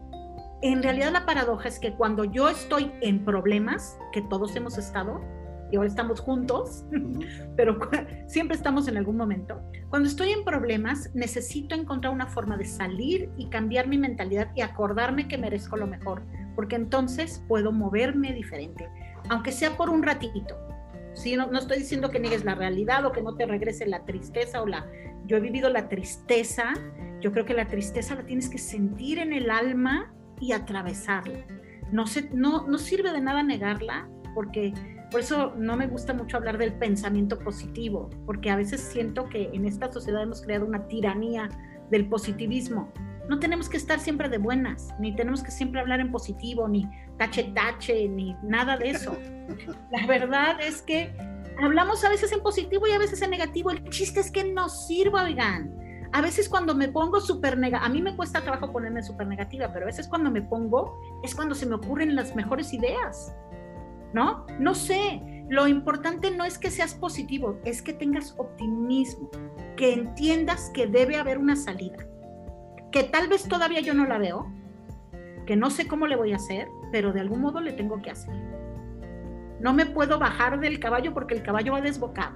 en 0.61 0.83
realidad 0.83 1.11
la 1.11 1.25
paradoja 1.25 1.67
es 1.67 1.79
que 1.79 1.93
cuando 1.93 2.25
yo 2.25 2.49
estoy 2.49 2.91
en 3.01 3.23
problemas, 3.23 3.97
que 4.11 4.21
todos 4.23 4.55
hemos 4.55 4.77
estado, 4.77 5.21
y 5.71 5.75
ahora 5.75 5.87
estamos 5.87 6.19
juntos, 6.19 6.85
pero 7.55 7.79
siempre 8.27 8.57
estamos 8.57 8.87
en 8.87 8.97
algún 8.97 9.17
momento. 9.17 9.61
Cuando 9.89 10.07
estoy 10.07 10.31
en 10.31 10.43
problemas, 10.43 11.11
necesito 11.13 11.75
encontrar 11.75 12.13
una 12.13 12.27
forma 12.27 12.57
de 12.57 12.65
salir 12.65 13.29
y 13.37 13.49
cambiar 13.49 13.87
mi 13.87 13.97
mentalidad 13.97 14.49
y 14.55 14.61
acordarme 14.61 15.27
que 15.27 15.37
merezco 15.37 15.77
lo 15.77 15.87
mejor, 15.87 16.23
porque 16.55 16.75
entonces 16.75 17.43
puedo 17.47 17.71
moverme 17.71 18.33
diferente, 18.33 18.89
aunque 19.29 19.51
sea 19.51 19.77
por 19.77 19.89
un 19.89 20.03
ratito. 20.03 20.57
No, 21.25 21.57
estoy 21.57 21.79
diciendo 21.79 22.09
que 22.09 22.19
niegues 22.19 22.45
la 22.45 22.55
realidad 22.55 23.05
o 23.05 23.11
que 23.11 23.21
no 23.21 23.35
te 23.35 23.45
regrese 23.45 23.85
la 23.85 24.05
tristeza 24.05 24.61
o 24.61 24.65
la... 24.65 24.85
Yo 25.25 25.37
he 25.37 25.39
vivido 25.41 25.69
la 25.69 25.89
tristeza, 25.89 26.73
yo 27.19 27.31
creo 27.31 27.45
que 27.45 27.53
la 27.53 27.67
tristeza 27.67 28.15
la 28.15 28.25
tienes 28.25 28.49
que 28.49 28.57
sentir 28.57 29.19
en 29.19 29.33
el 29.33 29.49
alma 29.49 30.13
y 30.39 30.53
atravesarla. 30.53 31.45
No, 31.91 32.07
se, 32.07 32.29
no, 32.33 32.67
no 32.67 32.77
sirve 32.77 33.11
de 33.11 33.19
nada 33.19 33.43
negarla 33.43 34.09
porque 34.33 34.73
por 35.11 35.19
eso 35.19 35.53
no 35.57 35.75
me 35.75 35.87
gusta 35.87 36.13
mucho 36.13 36.37
hablar 36.37 36.57
del 36.57 36.73
pensamiento 36.73 37.39
positivo, 37.39 38.09
porque 38.25 38.49
a 38.49 38.55
veces 38.55 38.79
siento 38.79 39.27
que 39.27 39.49
en 39.53 39.65
esta 39.65 39.91
sociedad 39.91 40.23
hemos 40.23 40.41
creado 40.41 40.65
una 40.65 40.87
tiranía 40.87 41.49
del 41.91 42.07
positivismo. 42.07 42.93
No 43.27 43.39
tenemos 43.39 43.69
que 43.69 43.77
estar 43.77 43.99
siempre 43.99 44.29
de 44.29 44.37
buenas, 44.37 44.89
ni 44.99 45.15
tenemos 45.15 45.43
que 45.43 45.51
siempre 45.51 45.81
hablar 45.81 45.99
en 45.99 46.11
positivo, 46.11 46.67
ni 46.67 46.87
tache 47.19 47.51
tache, 47.53 48.07
ni 48.07 48.35
nada 48.41 48.77
de 48.77 48.91
eso. 48.91 49.15
La 49.91 50.07
verdad 50.07 50.59
es 50.61 50.81
que 50.81 51.13
hablamos 51.61 52.03
a 52.03 52.09
veces 52.09 52.31
en 52.31 52.41
positivo 52.41 52.87
y 52.87 52.91
a 52.91 52.97
veces 52.97 53.21
en 53.21 53.29
negativo. 53.29 53.69
El 53.69 53.83
chiste 53.89 54.21
es 54.21 54.31
que 54.31 54.43
nos 54.43 54.87
sirva, 54.87 55.23
oigan. 55.23 55.77
A 56.11 56.21
veces 56.21 56.49
cuando 56.49 56.73
me 56.73 56.87
pongo 56.87 57.19
súper 57.19 57.57
negativa, 57.57 57.85
a 57.85 57.89
mí 57.89 58.01
me 58.01 58.15
cuesta 58.15 58.41
trabajo 58.41 58.71
ponerme 58.71 59.03
súper 59.03 59.27
negativa, 59.27 59.71
pero 59.71 59.85
a 59.85 59.87
veces 59.87 60.07
cuando 60.07 60.31
me 60.31 60.41
pongo 60.41 60.97
es 61.23 61.35
cuando 61.35 61.53
se 61.53 61.67
me 61.67 61.75
ocurren 61.75 62.15
las 62.15 62.35
mejores 62.35 62.73
ideas, 62.73 63.35
¿no? 64.13 64.47
No 64.57 64.73
sé, 64.73 65.21
lo 65.49 65.67
importante 65.67 66.31
no 66.31 66.45
es 66.45 66.57
que 66.57 66.71
seas 66.71 66.95
positivo, 66.95 67.59
es 67.63 67.83
que 67.83 67.93
tengas 67.93 68.33
optimismo, 68.39 69.29
que 69.77 69.93
entiendas 69.93 70.71
que 70.73 70.87
debe 70.87 71.17
haber 71.17 71.37
una 71.37 71.55
salida, 71.55 71.97
que 72.91 73.03
tal 73.03 73.27
vez 73.27 73.47
todavía 73.47 73.81
yo 73.81 73.93
no 73.93 74.07
la 74.07 74.17
veo, 74.17 74.51
que 75.45 75.55
no 75.55 75.69
sé 75.69 75.87
cómo 75.87 76.07
le 76.07 76.15
voy 76.15 76.33
a 76.33 76.37
hacer, 76.37 76.67
pero 76.91 77.13
de 77.13 77.19
algún 77.19 77.41
modo 77.41 77.61
le 77.61 77.73
tengo 77.73 78.01
que 78.01 78.11
hacer. 78.11 78.33
No 79.59 79.73
me 79.73 79.85
puedo 79.85 80.19
bajar 80.19 80.59
del 80.59 80.79
caballo 80.79 81.13
porque 81.13 81.35
el 81.35 81.43
caballo 81.43 81.73
va 81.73 81.81
desbocado. 81.81 82.35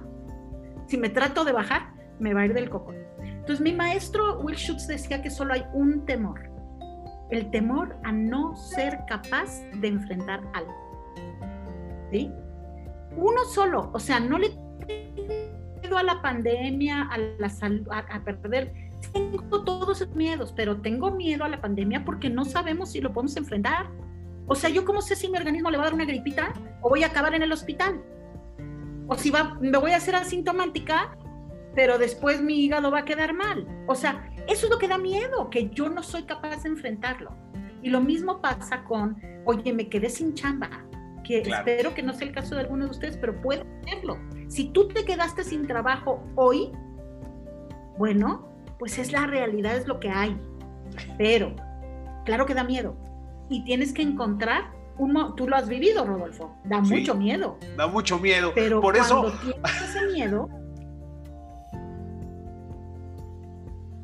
Si 0.86 0.96
me 0.98 1.08
trato 1.08 1.44
de 1.44 1.52
bajar, 1.52 1.92
me 2.18 2.34
va 2.34 2.42
a 2.42 2.46
ir 2.46 2.54
del 2.54 2.68
coco. 2.68 2.92
Entonces 3.22 3.60
mi 3.60 3.72
maestro 3.72 4.40
Will 4.40 4.56
Schutz 4.56 4.86
decía 4.86 5.22
que 5.22 5.30
solo 5.30 5.54
hay 5.54 5.64
un 5.72 6.04
temor. 6.04 6.50
El 7.30 7.50
temor 7.50 7.96
a 8.04 8.12
no 8.12 8.54
ser 8.54 8.98
capaz 9.08 9.60
de 9.80 9.88
enfrentar 9.88 10.42
algo. 10.52 10.74
¿Sí? 12.10 12.30
Uno 13.16 13.44
solo, 13.52 13.90
o 13.92 13.98
sea, 13.98 14.20
no 14.20 14.38
le 14.38 14.50
tengo 15.80 15.96
a 15.96 16.02
la 16.02 16.20
pandemia, 16.20 17.08
a 17.10 17.18
la 17.18 17.48
salud, 17.48 17.88
a 17.90 18.20
perder 18.24 18.72
tengo 19.12 19.64
todos 19.64 20.00
esos 20.00 20.14
miedos, 20.14 20.52
pero 20.54 20.80
tengo 20.80 21.10
miedo 21.10 21.44
a 21.44 21.48
la 21.48 21.60
pandemia 21.60 22.04
porque 22.04 22.30
no 22.30 22.44
sabemos 22.44 22.92
si 22.92 23.00
lo 23.00 23.12
podemos 23.12 23.36
enfrentar. 23.36 23.86
O 24.46 24.54
sea, 24.54 24.70
¿yo 24.70 24.84
cómo 24.84 25.00
sé 25.00 25.16
si 25.16 25.28
mi 25.28 25.38
organismo 25.38 25.70
le 25.70 25.78
va 25.78 25.84
a 25.84 25.86
dar 25.86 25.94
una 25.94 26.04
gripita 26.04 26.52
o 26.82 26.90
voy 26.90 27.02
a 27.02 27.06
acabar 27.06 27.34
en 27.34 27.42
el 27.42 27.52
hospital? 27.52 28.02
O 29.08 29.16
si 29.16 29.30
va, 29.30 29.56
me 29.60 29.78
voy 29.78 29.92
a 29.92 29.96
hacer 29.96 30.14
asintomática, 30.14 31.16
pero 31.74 31.98
después 31.98 32.40
mi 32.40 32.64
hígado 32.64 32.90
va 32.90 33.00
a 33.00 33.04
quedar 33.04 33.34
mal. 33.34 33.66
O 33.86 33.94
sea, 33.94 34.30
eso 34.46 34.66
es 34.66 34.70
lo 34.70 34.78
que 34.78 34.88
da 34.88 34.98
miedo, 34.98 35.50
que 35.50 35.70
yo 35.70 35.88
no 35.88 36.02
soy 36.02 36.24
capaz 36.24 36.62
de 36.62 36.68
enfrentarlo. 36.68 37.36
Y 37.82 37.90
lo 37.90 38.00
mismo 38.00 38.40
pasa 38.40 38.84
con, 38.84 39.20
oye, 39.44 39.72
me 39.72 39.88
quedé 39.88 40.08
sin 40.08 40.34
chamba, 40.34 40.70
que 41.22 41.40
espero 41.40 41.94
que 41.94 42.02
no 42.02 42.12
sea 42.12 42.28
el 42.28 42.34
caso 42.34 42.54
de 42.54 42.62
alguno 42.62 42.84
de 42.84 42.90
ustedes, 42.90 43.16
pero 43.16 43.40
puede 43.40 43.64
serlo. 43.84 44.18
Si 44.48 44.70
tú 44.70 44.88
te 44.88 45.04
quedaste 45.04 45.44
sin 45.44 45.66
trabajo 45.66 46.22
hoy, 46.34 46.70
bueno, 47.98 48.48
pues 48.78 48.98
es 48.98 49.12
la 49.12 49.26
realidad, 49.26 49.76
es 49.76 49.86
lo 49.86 50.00
que 50.00 50.10
hay. 50.10 50.38
Pero, 51.18 51.54
claro 52.24 52.46
que 52.46 52.54
da 52.54 52.64
miedo, 52.64 52.96
y 53.48 53.64
tienes 53.64 53.92
que 53.92 54.02
encontrar 54.02 54.72
un, 54.96 55.34
tú 55.36 55.48
lo 55.48 55.56
has 55.56 55.68
vivido, 55.68 56.04
Rodolfo, 56.04 56.56
da 56.64 56.80
mucho 56.80 57.14
miedo. 57.14 57.58
Da 57.76 57.86
mucho 57.86 58.18
miedo. 58.18 58.52
Pero 58.54 58.80
por 58.80 58.94
cuando 58.94 59.28
eso 59.28 59.38
tienes 59.42 59.82
ese 59.82 60.06
miedo, 60.12 60.48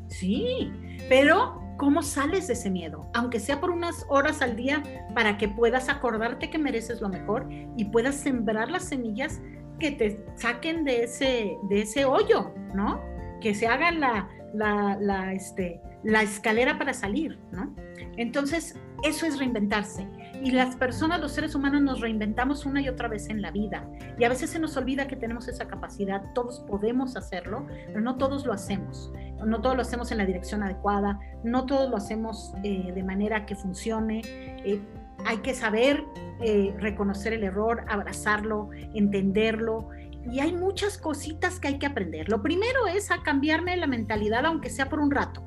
sí, 0.09 0.73
pero 1.09 1.61
¿cómo 1.77 2.03
sales 2.03 2.49
de 2.49 2.55
ese 2.55 2.71
miedo? 2.71 3.09
Aunque 3.15 3.39
sea 3.39 3.61
por 3.61 3.71
unas 3.71 4.05
horas 4.09 4.43
al 4.43 4.57
día 4.57 4.83
para 5.15 5.39
que 5.39 5.49
puedas 5.49 5.89
acordarte 5.89 6.51
que 6.51 6.59
mereces 6.59 7.01
lo 7.01 7.09
mejor 7.09 7.47
y 7.77 7.85
puedas 7.87 8.17
sembrar 8.17 8.71
las 8.71 8.85
semillas 8.85 9.41
que 9.79 9.93
te 9.93 10.25
saquen 10.35 10.85
de 10.85 11.05
ese, 11.05 11.57
de 11.69 11.83
ese 11.83 12.05
hoyo, 12.05 12.53
¿no? 12.75 13.01
Que 13.41 13.55
se 13.55 13.67
hagan 13.67 14.01
la, 14.01 14.29
la, 14.53 14.99
la, 15.01 15.33
este, 15.33 15.81
la 16.03 16.23
escalera 16.23 16.79
para 16.79 16.93
salir, 16.93 17.39
¿no? 17.53 17.75
Entonces, 18.17 18.79
eso 19.03 19.27
es 19.27 19.39
reinventarse. 19.39 20.07
Y 20.43 20.53
las 20.53 20.77
personas, 20.77 21.21
los 21.21 21.33
seres 21.33 21.55
humanos, 21.55 21.83
nos 21.83 22.01
reinventamos 22.01 22.65
una 22.65 22.81
y 22.81 22.89
otra 22.89 23.09
vez 23.09 23.29
en 23.29 23.43
la 23.43 23.51
vida. 23.51 23.87
Y 24.19 24.25
a 24.25 24.29
veces 24.29 24.51
se 24.51 24.59
nos 24.59 24.77
olvida 24.77 25.07
que 25.07 25.17
tenemos 25.17 25.49
esa 25.49 25.69
capacidad. 25.69 26.23
Todos 26.35 26.61
podemos 26.61 27.17
hacerlo, 27.17 27.67
pero 27.87 28.01
no 28.01 28.17
todos 28.17 28.47
lo 28.47 28.53
hacemos. 28.53 29.13
No 29.45 29.61
todos 29.61 29.77
lo 29.77 29.83
hacemos 29.83 30.11
en 30.13 30.19
la 30.19 30.27
dirección 30.27 30.63
adecuada. 30.63 31.21
No 31.45 31.67
todos 31.67 31.91
lo 31.91 31.97
hacemos 31.97 32.53
eh, 32.63 32.93
de 32.95 33.03
manera 33.03 33.47
que 33.47 33.55
funcione. 33.55 34.23
Eh, 34.65 34.81
hay 35.27 35.39
que 35.39 35.55
saber 35.55 36.03
eh, 36.41 36.75
reconocer 36.79 37.35
el 37.35 37.45
error, 37.45 37.85
abrazarlo, 37.89 38.71
entenderlo 38.95 39.91
y 40.29 40.41
hay 40.41 40.53
muchas 40.53 40.99
cositas 40.99 41.61
que 41.61 41.69
hay 41.69 41.79
que 41.79 41.87
aprender. 41.87 42.29
Lo 42.29 42.43
primero 42.43 42.87
es 42.87 43.11
a 43.11 43.23
cambiarme 43.23 43.77
la 43.77 43.87
mentalidad, 43.87 44.45
aunque 44.45 44.71
sea 44.71 44.89
por 44.89 45.01
un 45.01 45.11
rato. 45.11 45.43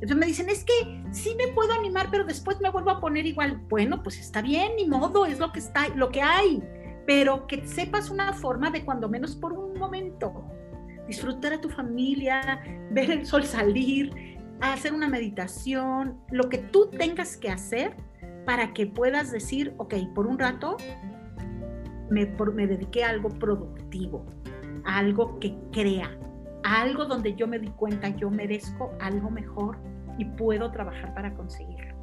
Entonces 0.00 0.16
me 0.16 0.26
dicen, 0.26 0.48
es 0.48 0.64
que 0.64 1.02
sí 1.10 1.34
me 1.36 1.52
puedo 1.52 1.74
animar, 1.74 2.08
pero 2.10 2.24
después 2.24 2.58
me 2.60 2.70
vuelvo 2.70 2.90
a 2.90 3.00
poner 3.00 3.26
igual. 3.26 3.60
Bueno, 3.68 4.02
pues 4.02 4.18
está 4.18 4.40
bien, 4.40 4.72
ni 4.76 4.86
modo, 4.86 5.26
es 5.26 5.38
lo 5.38 5.52
que 5.52 5.58
está, 5.58 5.88
lo 5.88 6.08
que 6.08 6.22
hay. 6.22 6.62
Pero 7.06 7.46
que 7.46 7.66
sepas 7.66 8.08
una 8.08 8.32
forma 8.32 8.70
de 8.70 8.82
cuando 8.84 9.10
menos 9.10 9.36
por 9.36 9.52
un 9.52 9.78
momento 9.78 10.50
disfrutar 11.06 11.52
a 11.52 11.60
tu 11.60 11.68
familia, 11.68 12.62
ver 12.92 13.10
el 13.10 13.26
sol 13.26 13.44
salir, 13.44 14.38
hacer 14.60 14.94
una 14.94 15.08
meditación, 15.08 16.18
lo 16.30 16.48
que 16.48 16.58
tú 16.58 16.88
tengas 16.88 17.36
que 17.36 17.50
hacer 17.50 17.94
para 18.46 18.72
que 18.72 18.86
puedas 18.86 19.30
decir, 19.30 19.74
ok, 19.76 19.94
por 20.14 20.26
un 20.26 20.38
rato 20.38 20.76
me, 22.10 22.26
me 22.54 22.66
dediqué 22.66 23.04
a 23.04 23.10
algo 23.10 23.28
productivo, 23.28 24.24
a 24.84 24.98
algo 24.98 25.38
que 25.40 25.58
crea, 25.72 26.16
a 26.62 26.80
algo 26.82 27.04
donde 27.04 27.34
yo 27.34 27.46
me 27.46 27.58
di 27.58 27.68
cuenta, 27.68 28.08
yo 28.08 28.30
merezco 28.30 28.92
algo 29.00 29.30
mejor 29.30 29.89
y 30.18 30.24
puedo 30.24 30.70
trabajar 30.70 31.14
para 31.14 31.34
conseguirlo. 31.34 31.94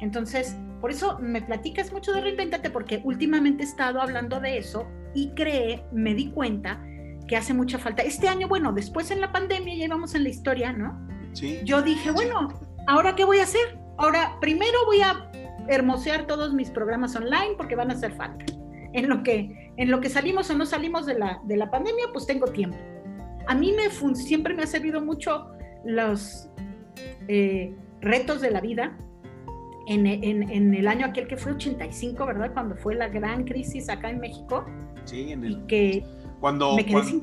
Entonces, 0.00 0.56
por 0.80 0.90
eso 0.90 1.18
me 1.20 1.40
platicas 1.40 1.92
mucho 1.92 2.12
de 2.12 2.20
Reinventate, 2.20 2.70
porque 2.70 3.00
últimamente 3.04 3.62
he 3.62 3.66
estado 3.66 4.00
hablando 4.00 4.40
de 4.40 4.58
eso 4.58 4.86
y 5.14 5.30
creé, 5.30 5.84
me 5.92 6.14
di 6.14 6.30
cuenta 6.30 6.82
que 7.26 7.36
hace 7.36 7.54
mucha 7.54 7.78
falta. 7.78 8.02
Este 8.02 8.28
año, 8.28 8.46
bueno, 8.46 8.72
después 8.72 9.10
en 9.10 9.20
la 9.20 9.32
pandemia, 9.32 9.74
ya 9.74 9.86
íbamos 9.86 10.14
en 10.14 10.24
la 10.24 10.28
historia, 10.28 10.72
¿no? 10.72 10.98
Sí. 11.32 11.60
Yo 11.64 11.82
dije, 11.82 12.10
bueno, 12.10 12.48
¿ahora 12.86 13.16
qué 13.16 13.24
voy 13.24 13.38
a 13.38 13.44
hacer? 13.44 13.78
Ahora, 13.98 14.36
primero 14.40 14.78
voy 14.86 15.00
a 15.00 15.30
hermosear 15.68 16.26
todos 16.26 16.52
mis 16.52 16.70
programas 16.70 17.16
online 17.16 17.54
porque 17.56 17.74
van 17.74 17.90
a 17.90 17.94
hacer 17.94 18.12
falta. 18.12 18.44
En 18.92 19.08
lo 19.08 19.22
que, 19.22 19.72
en 19.76 19.90
lo 19.90 20.00
que 20.00 20.08
salimos 20.08 20.48
o 20.50 20.56
no 20.56 20.66
salimos 20.66 21.06
de 21.06 21.18
la, 21.18 21.40
de 21.44 21.56
la 21.56 21.70
pandemia, 21.70 22.06
pues 22.12 22.26
tengo 22.26 22.46
tiempo. 22.46 22.78
A 23.46 23.54
mí 23.54 23.72
me 23.72 23.90
siempre 24.14 24.54
me 24.54 24.62
ha 24.62 24.66
servido 24.66 25.00
mucho 25.00 25.50
los 25.84 26.50
eh, 27.28 27.74
retos 28.00 28.40
de 28.40 28.50
la 28.50 28.60
vida. 28.60 28.96
En, 29.88 30.04
en, 30.04 30.74
el 30.74 30.88
año 30.88 31.06
aquel 31.06 31.28
que 31.28 31.36
fue 31.36 31.52
85, 31.52 32.26
¿verdad? 32.26 32.52
Cuando 32.52 32.74
fue 32.74 32.96
la 32.96 33.08
gran 33.08 33.44
crisis 33.44 33.88
acá 33.88 34.10
en 34.10 34.18
México. 34.18 34.66
Sí, 35.04 35.30
en 35.30 35.44
el... 35.44 35.52
Y 35.52 35.66
que 35.68 36.04
cuando, 36.40 36.74
me 36.74 36.84
quedé 36.84 37.04
sin... 37.04 37.22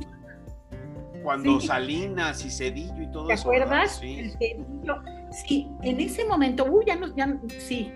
cuando 1.24 1.60
Salinas 1.60 2.46
y 2.46 2.50
Cedillo 2.50 3.02
y 3.02 3.12
todo 3.12 3.30
eso. 3.30 3.50
¿Te 3.50 3.58
acuerdas? 3.58 3.98
Sí. 4.00 4.32
sí, 5.46 5.68
en 5.82 6.00
ese 6.00 6.26
momento, 6.26 6.64
uy, 6.64 6.86
ya 6.88 6.96
no, 6.96 7.14
ya, 7.16 7.38
sí, 7.50 7.92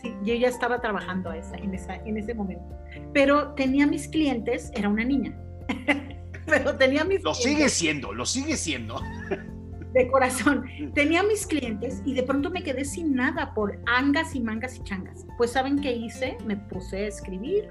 sí, 0.00 0.14
yo 0.22 0.34
ya 0.34 0.48
estaba 0.48 0.80
trabajando 0.80 1.32
esa, 1.32 1.56
en, 1.56 1.74
esa, 1.74 1.96
en 1.96 2.16
ese 2.16 2.32
momento. 2.32 2.64
Pero 3.12 3.54
tenía 3.54 3.88
mis 3.88 4.06
clientes, 4.06 4.70
era 4.76 4.88
una 4.88 5.04
niña. 5.04 5.36
pero 6.46 6.76
tenía 6.76 7.04
mis... 7.04 7.24
Lo 7.24 7.34
sigue 7.34 7.68
siendo, 7.68 8.12
lo 8.12 8.24
sigue 8.24 8.56
siendo. 8.56 9.00
de 9.92 10.08
corazón. 10.08 10.64
Tenía 10.94 11.22
mis 11.22 11.46
clientes 11.46 12.02
y 12.04 12.14
de 12.14 12.22
pronto 12.22 12.50
me 12.50 12.62
quedé 12.62 12.84
sin 12.84 13.14
nada 13.14 13.54
por 13.54 13.78
angas 13.86 14.34
y 14.34 14.40
mangas 14.40 14.76
y 14.76 14.82
changas. 14.84 15.26
Pues 15.36 15.52
¿saben 15.52 15.80
qué 15.80 15.92
hice? 15.92 16.36
Me 16.46 16.56
puse 16.56 17.04
a 17.04 17.08
escribir 17.08 17.68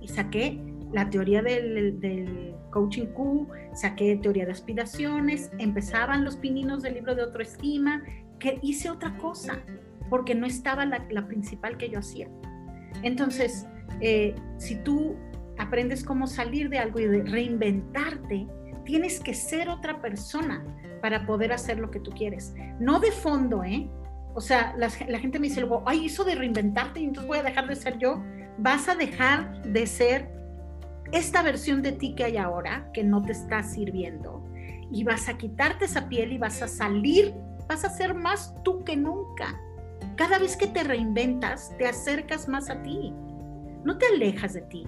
y 0.00 0.08
saqué 0.08 0.60
la 0.92 1.10
teoría 1.10 1.42
del, 1.42 2.00
del 2.00 2.54
coaching 2.70 3.06
Q, 3.06 3.48
saqué 3.74 4.16
teoría 4.16 4.46
de 4.46 4.52
aspiraciones, 4.52 5.50
empezaban 5.58 6.24
los 6.24 6.36
pininos 6.36 6.82
del 6.82 6.94
libro 6.94 7.14
de 7.14 7.22
autoestima, 7.22 8.02
que 8.38 8.58
hice 8.62 8.88
otra 8.88 9.16
cosa, 9.18 9.58
porque 10.08 10.34
no 10.34 10.46
estaba 10.46 10.86
la, 10.86 11.06
la 11.10 11.26
principal 11.26 11.76
que 11.76 11.90
yo 11.90 11.98
hacía. 11.98 12.28
Entonces, 13.02 13.66
eh, 14.00 14.34
si 14.56 14.76
tú 14.76 15.16
aprendes 15.58 16.04
cómo 16.04 16.26
salir 16.26 16.70
de 16.70 16.78
algo 16.78 17.00
y 17.00 17.06
de 17.06 17.22
reinventarte, 17.24 18.46
tienes 18.84 19.20
que 19.20 19.34
ser 19.34 19.68
otra 19.68 20.00
persona 20.00 20.64
para 21.00 21.26
poder 21.26 21.52
hacer 21.52 21.78
lo 21.78 21.90
que 21.90 22.00
tú 22.00 22.10
quieres. 22.10 22.54
No 22.78 23.00
de 23.00 23.12
fondo, 23.12 23.64
¿eh? 23.64 23.88
O 24.34 24.40
sea, 24.40 24.74
la, 24.76 24.88
gente 24.90 25.38
me 25.38 25.48
dice 25.48 25.60
luego, 25.60 25.82
ay, 25.86 26.06
eso 26.06 26.24
de 26.24 26.34
reinventarte 26.34 27.00
y 27.00 27.04
entonces 27.04 27.26
voy 27.26 27.38
a 27.38 27.42
dejar 27.42 27.66
de 27.66 27.76
ser 27.76 27.98
yo. 27.98 28.22
Vas 28.58 28.88
a 28.88 28.94
dejar 28.94 29.62
de 29.62 29.86
ser 29.86 30.30
esta 31.12 31.42
versión 31.42 31.82
de 31.82 31.92
ti 31.92 32.14
que 32.14 32.24
hay 32.24 32.36
ahora, 32.36 32.90
que 32.92 33.02
no 33.02 33.22
te 33.22 33.32
está 33.32 33.62
sirviendo, 33.62 34.44
y 34.92 35.04
vas 35.04 35.28
a 35.28 35.36
quitarte 35.38 35.86
esa 35.86 36.08
piel 36.08 36.32
y 36.32 36.38
vas 36.38 36.62
a 36.62 36.68
salir, 36.68 37.34
vas 37.68 37.84
a 37.84 37.90
ser 37.90 38.14
más 38.14 38.54
tú 38.62 38.84
que 38.84 38.96
nunca. 38.96 39.58
Cada 40.16 40.38
vez 40.38 40.56
que 40.56 40.66
te 40.66 40.84
reinventas, 40.84 41.72
te 41.78 41.86
acercas 41.86 42.48
más 42.48 42.70
a 42.70 42.82
ti. 42.82 43.12
No 43.84 43.96
te 43.96 44.06
alejas 44.06 44.54
de 44.54 44.62
ti, 44.62 44.86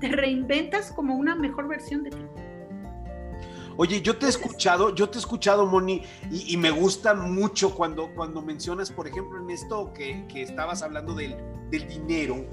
te 0.00 0.08
reinventas 0.08 0.92
como 0.92 1.16
una 1.16 1.34
mejor 1.34 1.68
versión 1.68 2.04
de 2.04 2.10
ti. 2.10 2.24
Oye, 3.80 4.02
yo 4.02 4.18
te 4.18 4.26
he 4.26 4.28
escuchado, 4.28 4.92
yo 4.92 5.08
te 5.08 5.18
he 5.18 5.20
escuchado, 5.20 5.64
Moni, 5.64 6.02
y, 6.32 6.56
me 6.56 6.72
gusta 6.72 7.14
mucho 7.14 7.72
cuando, 7.76 8.12
cuando 8.12 8.42
mencionas, 8.42 8.90
por 8.90 9.06
ejemplo, 9.06 9.40
en 9.40 9.50
esto 9.50 9.92
que, 9.94 10.26
estabas 10.34 10.82
hablando 10.82 11.14
del, 11.14 11.36
dinero. 11.70 12.44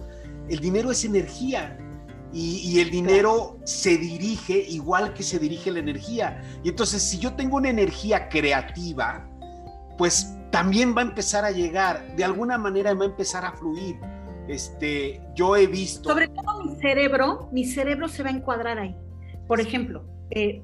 El 0.47 0.59
dinero 0.59 0.91
es 0.91 1.03
energía, 1.03 1.79
y, 2.31 2.79
el 2.79 2.91
dinero 2.91 3.57
se 3.63 3.97
dirige 3.97 4.53
igual 4.69 5.15
que 5.15 5.23
se 5.23 5.39
dirige 5.39 5.71
la 5.71 5.79
energía. 5.79 6.43
Y 6.63 6.69
entonces, 6.69 7.01
si 7.01 7.17
yo 7.17 7.33
tengo 7.33 7.57
una 7.57 7.71
energía 7.71 8.29
creativa, 8.29 9.27
pues 9.97 10.31
también 10.51 10.95
va 10.95 11.01
a 11.01 11.05
empezar 11.05 11.43
a 11.43 11.49
llegar, 11.49 12.15
de 12.15 12.23
alguna 12.23 12.59
manera 12.59 12.93
va 12.93 13.03
a 13.03 13.07
empezar 13.07 13.45
a 13.45 13.53
fluir. 13.53 13.95
Este, 14.47 15.23
yo 15.33 15.55
he 15.55 15.65
visto. 15.65 16.07
Sobre 16.07 16.27
todo 16.27 16.65
mi 16.65 16.75
cerebro, 16.75 17.49
mi 17.51 17.65
cerebro 17.65 18.07
se 18.09 18.21
va 18.21 18.29
a 18.29 18.33
encuadrar 18.33 18.77
ahí. 18.77 18.95
Por 19.47 19.59
ejemplo, 19.59 20.05
eh, 20.29 20.61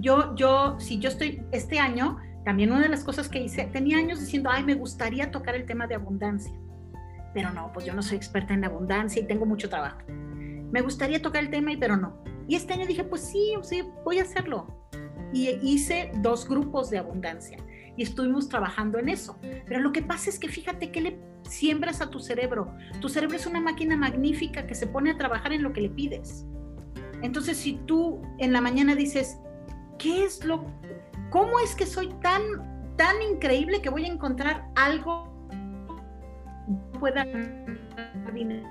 yo, 0.00 0.34
yo, 0.34 0.76
si 0.78 0.98
yo 0.98 1.08
estoy 1.08 1.42
este 1.52 1.78
año, 1.78 2.18
también 2.44 2.70
una 2.72 2.82
de 2.82 2.88
las 2.88 3.04
cosas 3.04 3.28
que 3.28 3.40
hice, 3.40 3.64
tenía 3.72 3.98
años 3.98 4.20
diciendo, 4.20 4.50
ay, 4.52 4.64
me 4.64 4.74
gustaría 4.74 5.30
tocar 5.30 5.54
el 5.54 5.64
tema 5.64 5.86
de 5.86 5.94
abundancia. 5.94 6.52
Pero 7.32 7.50
no, 7.50 7.72
pues 7.72 7.84
yo 7.86 7.94
no 7.94 8.02
soy 8.02 8.16
experta 8.16 8.54
en 8.54 8.64
abundancia 8.64 9.20
y 9.20 9.26
tengo 9.26 9.46
mucho 9.46 9.68
trabajo. 9.68 9.98
Me 10.08 10.80
gustaría 10.80 11.20
tocar 11.20 11.42
el 11.42 11.50
tema, 11.50 11.72
pero 11.78 11.96
no. 11.96 12.22
Y 12.46 12.56
este 12.56 12.74
año 12.74 12.86
dije, 12.86 13.04
pues 13.04 13.22
sí, 13.22 13.54
sí, 13.62 13.82
voy 14.04 14.18
a 14.18 14.22
hacerlo. 14.22 14.66
Y 15.32 15.48
hice 15.62 16.12
dos 16.16 16.48
grupos 16.48 16.90
de 16.90 16.98
abundancia 16.98 17.58
y 17.96 18.02
estuvimos 18.02 18.48
trabajando 18.48 18.98
en 18.98 19.08
eso. 19.08 19.38
Pero 19.66 19.80
lo 19.80 19.92
que 19.92 20.02
pasa 20.02 20.30
es 20.30 20.38
que 20.38 20.48
fíjate 20.48 20.90
que 20.90 21.00
le 21.00 21.18
siembras 21.42 22.00
a 22.00 22.10
tu 22.10 22.20
cerebro. 22.20 22.74
Tu 23.00 23.08
cerebro 23.08 23.36
es 23.36 23.46
una 23.46 23.60
máquina 23.60 23.96
magnífica 23.96 24.66
que 24.66 24.74
se 24.74 24.86
pone 24.86 25.10
a 25.10 25.16
trabajar 25.16 25.52
en 25.52 25.62
lo 25.62 25.72
que 25.72 25.80
le 25.80 25.90
pides. 25.90 26.46
Entonces, 27.22 27.56
si 27.56 27.74
tú 27.86 28.20
en 28.38 28.52
la 28.52 28.60
mañana 28.60 28.94
dices, 28.94 29.38
¿qué 29.98 30.24
es 30.24 30.44
lo, 30.44 30.64
cómo 31.30 31.58
es 31.60 31.74
que 31.74 31.86
soy 31.86 32.08
tan, 32.20 32.42
tan 32.96 33.20
increíble 33.22 33.80
que 33.82 33.90
voy 33.90 34.04
a 34.04 34.08
encontrar 34.08 34.68
algo 34.74 35.28
que 36.92 36.98
pueda 36.98 37.24
dinero? 38.32 38.68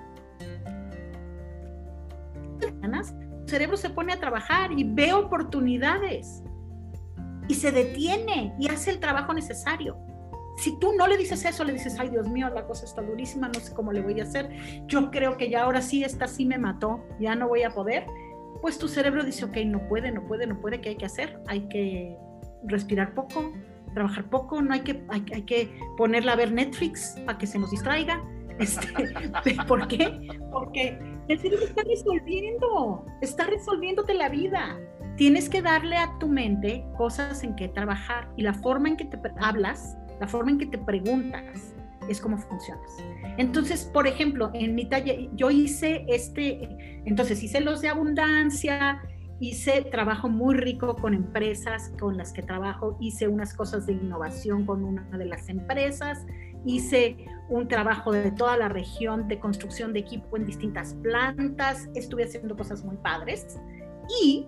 El 2.82 3.50
cerebro 3.50 3.78
se 3.78 3.90
pone 3.90 4.14
a 4.14 4.20
trabajar 4.20 4.72
y 4.72 4.84
ve 4.84 5.14
oportunidades 5.14 6.44
y 7.48 7.56
se 7.56 7.72
detiene 7.72 8.56
y 8.60 8.70
hace 8.70 8.92
el 8.92 9.00
trabajo 9.00 9.34
necesario. 9.34 9.98
Si 10.58 10.80
tú 10.80 10.94
no 10.98 11.08
le 11.08 11.18
dices 11.18 11.44
eso, 11.46 11.64
le 11.64 11.74
dices, 11.74 11.98
ay 12.00 12.10
Dios 12.10 12.30
mío, 12.30 12.50
la 12.50 12.66
cosa 12.66 12.86
está 12.86 13.02
durísima, 13.02 13.50
no 13.50 13.60
sé 13.60 13.74
cómo 13.74 13.92
le 13.92 14.02
voy 14.02 14.20
a 14.20 14.24
hacer, 14.24 14.50
yo 14.86 15.10
creo 15.12 15.36
que 15.36 15.50
ya 15.50 15.64
ahora 15.64 15.82
sí, 15.82 16.04
esta 16.04 16.28
sí 16.28 16.46
me 16.46 16.58
mató, 16.58 17.04
ya 17.20 17.36
no 17.36 17.48
voy 17.48 17.64
a 17.64 17.72
poder, 17.72 18.06
pues 18.64 18.80
tu 18.80 18.88
cerebro 18.88 19.26
dice, 19.26 19.44
ok, 19.44 19.58
no 19.66 19.90
puede, 19.90 20.10
no 20.10 20.26
puede, 20.26 20.48
no 20.48 20.62
puede, 20.62 20.80
¿qué 20.80 20.90
hay 20.90 20.96
que 20.96 21.06
hacer? 21.06 21.38
Hay 21.48 21.68
que 21.68 22.16
respirar 22.64 23.14
poco, 23.14 23.52
trabajar 23.94 24.30
poco, 24.30 24.62
no 24.62 24.74
hay 24.74 24.80
que, 24.80 25.04
hay, 25.10 25.22
que 25.42 25.70
ponerla 25.98 26.32
a 26.32 26.36
ver 26.38 26.54
Netflix 26.54 27.20
para 27.26 27.38
que 27.38 27.46
se 27.46 27.60
nos 27.60 27.72
distraiga. 27.72 28.24
Este, 28.60 28.86
¿Por 29.68 29.88
qué? 29.88 30.28
Porque 30.52 30.96
el 31.28 31.40
cerebro 31.40 31.66
está 31.66 31.82
resolviendo, 31.82 33.04
está 33.20 33.48
resolviéndote 33.48 34.14
la 34.14 34.30
vida 34.30 34.78
tienes 35.16 35.50
que 35.50 35.62
darle 35.62 35.98
a 35.98 36.18
tu 36.20 36.28
mente 36.28 36.86
cosas 36.98 37.44
en 37.44 37.56
que 37.56 37.68
trabajar 37.68 38.30
y 38.36 38.44
la 38.44 38.54
forma 38.54 38.90
en 38.90 38.98
que 38.98 39.06
te 39.06 39.18
hablas, 39.40 39.98
la 40.20 40.28
forma 40.28 40.52
en 40.52 40.58
que 40.58 40.66
te 40.68 40.78
preguntas, 40.78 41.73
es 42.10 42.22
cómo 42.22 42.38
funcionas. 42.38 42.98
Entonces, 43.38 43.86
por 43.86 44.08
ejemplo, 44.08 44.52
en 44.54 44.76
mi 44.76 44.86
taller, 44.86 45.30
yo 45.36 45.50
hice 45.52 46.06
este, 46.08 46.70
entonces 47.06 47.42
hice 47.44 47.62
los 47.62 47.82
de 47.82 47.90
abundancia, 47.90 49.02
hice 49.40 49.82
trabajo 49.84 50.30
muy 50.30 50.56
rico 50.56 50.96
con 50.96 51.14
empresas 51.14 51.92
con 52.00 52.18
las 52.18 52.32
que 52.34 52.42
trabajo, 52.42 52.98
hice 53.02 53.28
unas 53.28 53.54
cosas 53.54 53.86
de 53.86 53.94
innovación 53.94 54.66
con 54.66 54.84
una 54.84 55.04
de 55.18 55.26
las 55.26 55.50
empresas, 55.50 56.26
hice 56.66 57.18
un 57.50 57.68
trabajo 57.68 58.12
de 58.12 58.32
toda 58.32 58.56
la 58.58 58.70
región 58.70 59.28
de 59.28 59.40
construcción 59.40 59.94
de 59.94 60.00
equipo 60.00 60.38
en 60.38 60.46
distintas 60.46 60.94
plantas, 60.96 61.90
estuve 61.94 62.24
haciendo 62.24 62.56
cosas 62.56 62.84
muy 62.86 62.96
padres 62.98 63.60
y 64.22 64.48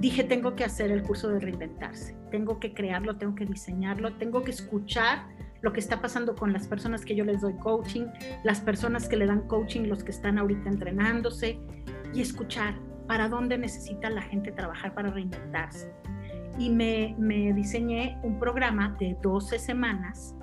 dije, 0.00 0.24
tengo 0.24 0.56
que 0.56 0.64
hacer 0.64 0.90
el 0.90 1.02
curso 1.02 1.28
de 1.28 1.38
reinventarse, 1.38 2.16
tengo 2.30 2.58
que 2.58 2.74
crearlo, 2.74 3.18
tengo 3.18 3.34
que 3.34 3.46
diseñarlo, 3.46 4.16
tengo 4.16 4.42
que 4.42 4.50
escuchar 4.50 5.26
lo 5.62 5.72
que 5.72 5.80
está 5.80 6.00
pasando 6.00 6.34
con 6.34 6.52
las 6.52 6.66
personas 6.66 7.04
que 7.04 7.14
yo 7.14 7.24
les 7.24 7.40
doy 7.40 7.56
coaching, 7.56 8.06
las 8.44 8.60
personas 8.60 9.08
que 9.08 9.16
le 9.16 9.26
dan 9.26 9.46
coaching, 9.46 9.82
los 9.88 10.04
que 10.04 10.10
están 10.10 10.38
ahorita 10.38 10.68
entrenándose, 10.68 11.58
y 12.12 12.20
escuchar 12.20 12.74
para 13.06 13.28
dónde 13.28 13.56
necesita 13.56 14.10
la 14.10 14.22
gente 14.22 14.52
trabajar 14.52 14.94
para 14.94 15.10
reinventarse. 15.10 15.92
Y 16.58 16.68
me, 16.68 17.14
diseñé 17.54 18.18
un 18.22 18.38
programa 18.38 18.96
de 18.98 19.16
12 19.22 19.58
semanas. 19.58 20.34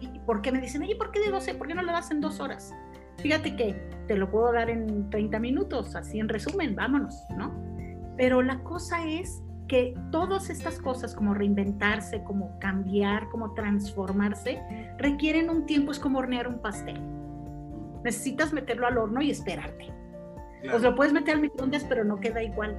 ¿Y 0.00 0.18
por 0.20 0.40
qué 0.40 0.52
me 0.52 0.60
dicen, 0.60 0.82
oye, 0.82 0.96
¿por 0.96 1.10
qué 1.10 1.20
de 1.20 1.30
12? 1.30 1.54
¿Por 1.54 1.66
qué 1.66 1.74
no 1.74 1.82
lo 1.82 1.92
das 1.92 2.10
en 2.10 2.20
dos 2.20 2.40
horas? 2.40 2.72
Fíjate 3.18 3.56
que 3.56 3.74
te 4.06 4.16
lo 4.16 4.30
puedo 4.30 4.52
dar 4.52 4.70
en 4.70 5.10
30 5.10 5.38
minutos, 5.40 5.96
así 5.96 6.20
en 6.20 6.28
resumen, 6.28 6.74
vámonos, 6.76 7.14
¿no? 7.36 7.52
Pero 8.16 8.42
la 8.42 8.62
cosa 8.62 9.04
es 9.06 9.42
que 9.68 9.94
todas 10.10 10.50
estas 10.50 10.80
cosas 10.80 11.14
como 11.14 11.34
reinventarse, 11.34 12.24
como 12.24 12.58
cambiar, 12.58 13.28
como 13.28 13.52
transformarse, 13.54 14.62
requieren 14.98 15.50
un 15.50 15.66
tiempo, 15.66 15.92
es 15.92 15.98
como 15.98 16.18
hornear 16.18 16.48
un 16.48 16.58
pastel. 16.58 17.00
Necesitas 18.02 18.52
meterlo 18.52 18.86
al 18.86 18.98
horno 18.98 19.20
y 19.20 19.30
esperarte. 19.30 19.92
Pues 20.68 20.82
lo 20.82 20.94
puedes 20.94 21.12
meter 21.12 21.34
al 21.34 21.42
microondas, 21.42 21.84
pero 21.84 22.04
no 22.04 22.18
queda 22.18 22.42
igual. 22.42 22.76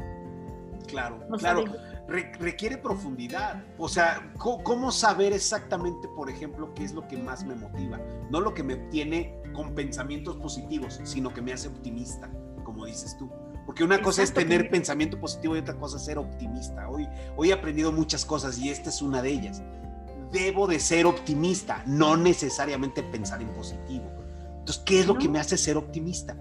Claro, 0.87 1.19
claro. 1.37 1.65
requiere 2.07 2.77
profundidad. 2.77 3.63
O 3.77 3.87
sea, 3.87 4.31
¿cómo, 4.37 4.91
saber 4.91 5.33
exactamente, 5.33 6.07
por 6.15 6.29
ejemplo, 6.29 6.73
qué 6.73 6.83
es 6.83 6.93
lo 6.93 7.07
que 7.07 7.17
más 7.17 7.45
me 7.45 7.55
motiva? 7.55 7.99
No 8.31 8.41
lo 8.41 8.53
que 8.53 8.63
me 8.63 8.75
tiene 8.75 9.39
con 9.53 9.75
pensamientos 9.75 10.37
positivos, 10.37 10.99
sino 11.03 11.31
que 11.31 11.41
me 11.41 11.53
hace 11.53 11.67
optimista, 11.67 12.29
como 12.63 12.85
dices 12.85 13.15
tú. 13.17 13.29
Porque 13.69 13.83
una 13.83 14.01
cosa 14.01 14.23
es 14.23 14.33
tener 14.33 14.67
pensamiento 14.71 15.19
positivo 15.19 15.55
y 15.55 15.59
otra 15.59 15.75
cosa 15.75 15.97
es 15.97 16.05
ser 16.05 16.17
optimista. 16.17 16.89
Hoy, 16.89 17.07
hoy 17.37 17.51
he 17.51 17.53
aprendido 17.53 17.91
muchas 17.91 18.25
cosas 18.25 18.57
y 18.57 18.69
esta 18.69 18.89
es 18.89 18.99
una 18.99 19.21
de 19.21 19.29
ellas. 19.29 19.61
Debo 20.31 20.65
de 20.65 20.79
ser 20.79 21.05
optimista, 21.05 21.83
no 21.85 22.17
necesariamente 22.17 23.03
pensar 23.03 23.43
en 23.43 23.49
positivo. 23.49 24.11
Entonces, 24.57 24.81
¿qué 24.87 25.01
es 25.01 25.05
lo 25.05 25.19
que 25.19 25.29
me 25.29 25.37
hace 25.37 25.55
ser 25.55 25.77
optimista? 25.77 26.35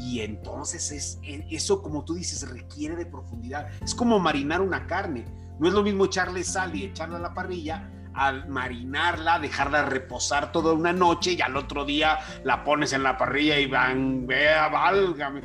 Y 0.00 0.20
entonces 0.20 0.92
es, 0.92 1.18
eso, 1.50 1.82
como 1.82 2.04
tú 2.04 2.14
dices, 2.14 2.48
requiere 2.48 2.94
de 2.94 3.06
profundidad. 3.06 3.66
Es 3.82 3.92
como 3.92 4.20
marinar 4.20 4.60
una 4.60 4.86
carne. 4.86 5.24
No 5.58 5.66
es 5.66 5.74
lo 5.74 5.82
mismo 5.82 6.04
echarle 6.04 6.44
sal 6.44 6.76
y 6.76 6.84
echarla 6.84 7.16
a 7.16 7.20
la 7.20 7.34
parrilla 7.34 7.90
al 8.14 8.46
marinarla, 8.48 9.40
dejarla 9.40 9.86
reposar 9.86 10.52
toda 10.52 10.72
una 10.72 10.92
noche 10.92 11.32
y 11.32 11.40
al 11.40 11.56
otro 11.56 11.84
día 11.84 12.16
la 12.44 12.62
pones 12.62 12.92
en 12.92 13.02
la 13.02 13.18
parrilla 13.18 13.58
y 13.58 13.66
van, 13.66 14.24
vea, 14.24 14.68
válgame. 14.68 15.42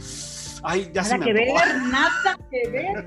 Ay, 0.64 0.90
ya 0.94 1.04
nada 1.04 1.20
que 1.20 1.34
ver, 1.34 1.48
nada 1.92 2.38
que 2.50 2.70
ver, 2.70 3.06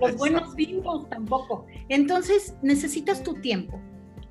Los 0.00 0.16
buenos 0.16 0.54
vinos 0.54 1.08
tampoco. 1.10 1.66
Entonces, 1.88 2.54
necesitas 2.62 3.22
tu 3.22 3.34
tiempo. 3.34 3.80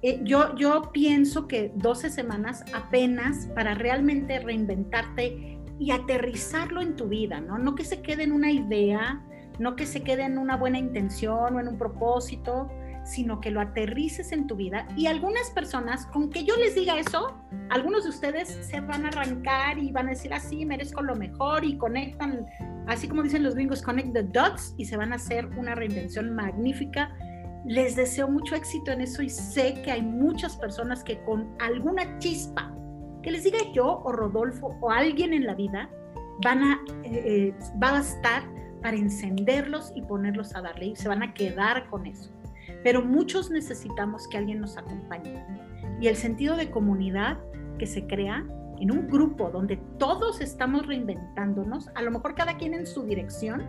Eh, 0.02 0.22
yo, 0.24 0.56
yo 0.56 0.92
pienso 0.92 1.48
que 1.48 1.72
12 1.76 2.10
semanas 2.10 2.64
apenas 2.74 3.48
para 3.56 3.74
realmente 3.74 4.40
reinventarte 4.40 5.60
y 5.80 5.92
aterrizarlo 5.92 6.82
en 6.82 6.96
tu 6.96 7.08
vida, 7.08 7.40
¿no? 7.42 7.58
No 7.58 7.76
que 7.76 7.84
se 7.84 8.02
quede 8.02 8.24
en 8.24 8.32
una 8.32 8.52
idea, 8.52 9.24
no 9.60 9.76
que 9.76 9.86
se 9.86 10.04
quede 10.04 10.24
en 10.24 10.38
una 10.38 10.58
buena 10.58 10.78
intención 10.78 11.56
o 11.56 11.60
en 11.60 11.68
un 11.68 11.78
propósito, 11.78 12.70
sino 13.06 13.40
que 13.40 13.52
lo 13.52 13.62
aterrices 13.62 14.32
en 14.32 14.48
tu 14.48 14.56
vida. 14.56 14.88
Y 14.98 15.06
algunas 15.06 15.50
personas, 15.52 16.08
con 16.08 16.30
que 16.30 16.44
yo 16.44 16.58
les 16.58 16.76
diga 16.76 17.00
eso, 17.00 17.38
algunos 17.70 18.04
de 18.04 18.10
ustedes 18.10 18.50
se 18.50 18.82
van 18.82 19.06
a 19.06 19.10
arrancar 19.10 19.78
y 19.78 19.92
van 19.92 20.08
a 20.08 20.10
decir 20.10 20.34
así, 20.34 20.64
ah, 20.64 20.66
merezco 20.66 21.02
lo 21.02 21.16
mejor 21.16 21.64
y 21.64 21.78
conectan, 21.78 22.46
así 22.88 23.08
como 23.08 23.24
dicen 23.24 23.44
los 23.44 23.56
bingos, 23.56 23.82
connect 23.82 24.14
the 24.14 24.24
dots 24.24 24.74
y 24.78 24.86
se 24.86 24.98
van 24.98 25.14
a 25.14 25.16
hacer 25.16 25.46
una 25.58 25.76
reinvención 25.76 26.36
magnífica. 26.36 27.16
Les 27.66 27.96
deseo 27.96 28.28
mucho 28.28 28.56
éxito 28.56 28.92
en 28.92 29.02
eso 29.02 29.22
y 29.22 29.30
sé 29.30 29.82
que 29.84 29.92
hay 29.92 30.02
muchas 30.02 30.58
personas 30.58 31.04
que 31.04 31.20
con 31.24 31.56
alguna 31.60 32.20
chispa 32.20 32.76
que 33.26 33.32
les 33.32 33.44
diga 33.44 33.58
yo 33.74 34.02
o 34.04 34.12
Rodolfo 34.12 34.78
o 34.82 34.92
alguien 34.92 35.34
en 35.34 35.48
la 35.48 35.56
vida, 35.56 35.90
van 36.44 36.64
a, 36.64 36.80
eh, 37.04 37.24
eh, 37.26 37.54
va 37.82 37.98
a 37.98 38.02
estar 38.02 38.44
para 38.84 38.98
encenderlos 38.98 39.92
y 39.96 40.04
ponerlos 40.04 40.56
a 40.56 40.62
darle 40.62 40.88
y 40.88 40.96
se 40.96 41.08
van 41.08 41.24
a 41.24 41.34
quedar 41.34 41.90
con 41.90 42.06
eso. 42.06 42.35
Pero 42.86 43.02
muchos 43.02 43.50
necesitamos 43.50 44.28
que 44.28 44.38
alguien 44.38 44.62
nos 44.62 44.78
acompañe. 44.78 45.44
Y 46.00 46.08
el 46.08 46.16
sentido 46.16 46.56
de 46.56 46.70
comunidad 46.70 47.40
que 47.80 47.88
se 47.88 48.06
crea 48.06 48.46
en 48.80 48.92
un 48.92 49.08
grupo 49.08 49.50
donde 49.50 49.78
todos 49.98 50.40
estamos 50.40 50.86
reinventándonos, 50.86 51.90
a 51.96 52.04
lo 52.04 52.12
mejor 52.12 52.36
cada 52.36 52.58
quien 52.58 52.76
en 52.76 52.86
su 52.86 53.02
dirección, 53.02 53.64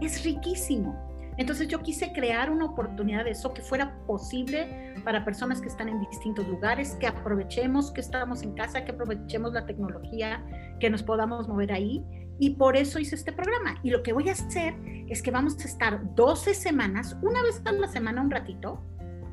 es 0.00 0.24
riquísimo. 0.24 0.96
Entonces 1.36 1.68
yo 1.68 1.80
quise 1.80 2.12
crear 2.12 2.50
una 2.50 2.64
oportunidad 2.64 3.24
de 3.24 3.30
eso 3.30 3.54
que 3.54 3.62
fuera 3.62 3.96
posible 4.08 4.94
para 5.04 5.24
personas 5.24 5.60
que 5.60 5.68
están 5.68 5.88
en 5.88 6.00
distintos 6.00 6.48
lugares, 6.48 6.96
que 6.98 7.06
aprovechemos 7.06 7.92
que 7.92 8.00
estamos 8.00 8.42
en 8.42 8.54
casa, 8.54 8.84
que 8.84 8.90
aprovechemos 8.90 9.52
la 9.52 9.64
tecnología, 9.64 10.44
que 10.80 10.90
nos 10.90 11.04
podamos 11.04 11.46
mover 11.46 11.70
ahí. 11.70 12.04
Y 12.38 12.50
por 12.50 12.76
eso 12.76 12.98
hice 12.98 13.16
este 13.16 13.32
programa. 13.32 13.78
Y 13.82 13.90
lo 13.90 14.02
que 14.02 14.12
voy 14.12 14.28
a 14.28 14.32
hacer 14.32 14.74
es 15.08 15.22
que 15.22 15.30
vamos 15.30 15.58
a 15.60 15.64
estar 15.64 16.14
12 16.14 16.54
semanas, 16.54 17.16
una 17.22 17.42
vez 17.42 17.60
a 17.64 17.72
la 17.72 17.88
semana, 17.88 18.22
un 18.22 18.30
ratito, 18.30 18.82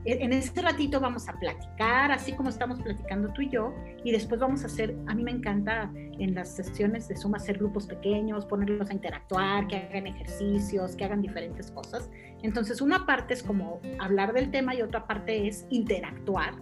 e, 0.06 0.24
en 0.24 0.34
este 0.34 0.62
ratito 0.62 0.99
vamos 0.99 1.28
a 1.28 1.34
platicar, 1.34 2.12
así 2.12 2.34
como 2.34 2.49
estamos 2.49 2.80
platicando 2.80 3.34
tú 3.34 3.41
y 3.41 3.49
yo, 3.49 3.74
y 4.03 4.12
después 4.12 4.39
vamos 4.39 4.64
a 4.64 4.68
hacer, 4.68 4.95
a 5.08 5.16
mí 5.16 5.24
me 5.24 5.32
encanta 5.32 5.91
en 5.95 6.36
las 6.36 6.56
sesiones 6.56 7.08
de 7.08 7.18
Zoom 7.18 7.36
hacer 7.36 7.58
grupos 7.58 7.88
pequeños, 7.88 8.45
ponerlos 8.45 8.89
a 8.89 8.93
interactuar, 8.93 9.68
que 9.68 9.78
hagan 9.78 10.08
ejercicios, 10.08 10.95
que 10.95 11.06
hagan 11.06 11.22
diferentes 11.22 11.72
cosas. 11.72 12.10
Entonces, 12.43 12.82
una 12.82 13.06
parte 13.06 13.34
es 13.34 13.43
como 13.43 13.82
hablar 13.99 14.34
del 14.34 14.51
tema 14.51 14.76
y 14.76 14.82
otra 14.82 15.08
parte 15.08 15.47
es 15.47 15.66
interactuar. 15.70 16.53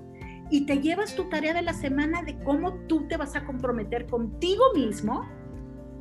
Y 0.49 0.65
te 0.65 0.79
llevas 0.79 1.15
tu 1.15 1.29
tarea 1.29 1.53
de 1.53 1.61
la 1.61 1.73
semana 1.73 2.21
de 2.23 2.37
cómo 2.43 2.73
tú 2.87 3.07
te 3.07 3.17
vas 3.17 3.35
a 3.35 3.45
comprometer 3.45 4.05
contigo 4.07 4.63
mismo 4.73 5.27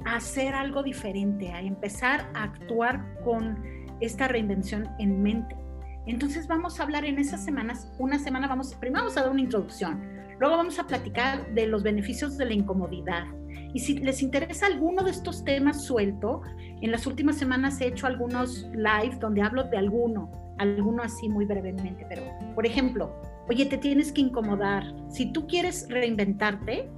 hacer 0.05 0.55
algo 0.55 0.83
diferente, 0.83 1.51
a 1.53 1.61
empezar 1.61 2.29
a 2.35 2.45
actuar 2.45 3.05
con 3.25 3.63
esta 4.01 4.29
reinvención 4.29 4.89
en 4.99 5.23
mente. 5.23 5.57
Entonces 6.07 6.49
vamos 6.49 6.81
a 6.81 6.83
hablar 6.83 7.05
en 7.05 7.19
esas 7.19 7.45
semanas, 7.45 7.93
una 7.99 8.19
semana 8.19 8.49
vamos, 8.49 8.75
primero 8.75 9.03
vamos 9.03 9.17
a 9.17 9.23
dar 9.23 9.31
una 9.31 9.41
introducción, 9.41 10.03
luego 10.41 10.57
vamos 10.57 10.79
a 10.79 10.87
platicar 10.87 11.55
de 11.55 11.67
los 11.67 11.83
beneficios 11.83 12.37
de 12.37 12.47
la 12.47 12.55
incomodidad. 12.55 13.25
Y 13.73 13.79
si 13.79 13.99
les 13.99 14.23
interesa 14.23 14.67
alguno 14.67 15.05
de 15.05 15.13
estos 15.13 15.45
temas 15.45 15.85
suelto, 15.85 16.43
en 16.81 16.91
las 16.91 17.07
últimas 17.07 17.37
semanas 17.37 17.81
he 17.81 17.87
hecho 17.87 18.07
algunos 18.07 18.67
live 18.75 19.17
donde 19.21 19.43
hablo 19.43 19.65
de 19.65 19.79
alguno, 19.79 20.31
alguno 20.59 21.03
así 21.03 21.29
muy 21.29 21.45
brevemente, 21.45 22.05
pero 22.09 22.23
por 22.55 22.67
ejemplo, 22.67 23.15
oye, 23.49 23.67
te 23.67 23.79
tienes 23.79 24.13
que 24.13 24.23
incomodar. 24.23 24.85
Si 25.09 25.33
tú 25.33 25.47
quieres 25.47 25.87
reinventarte, 25.89 26.91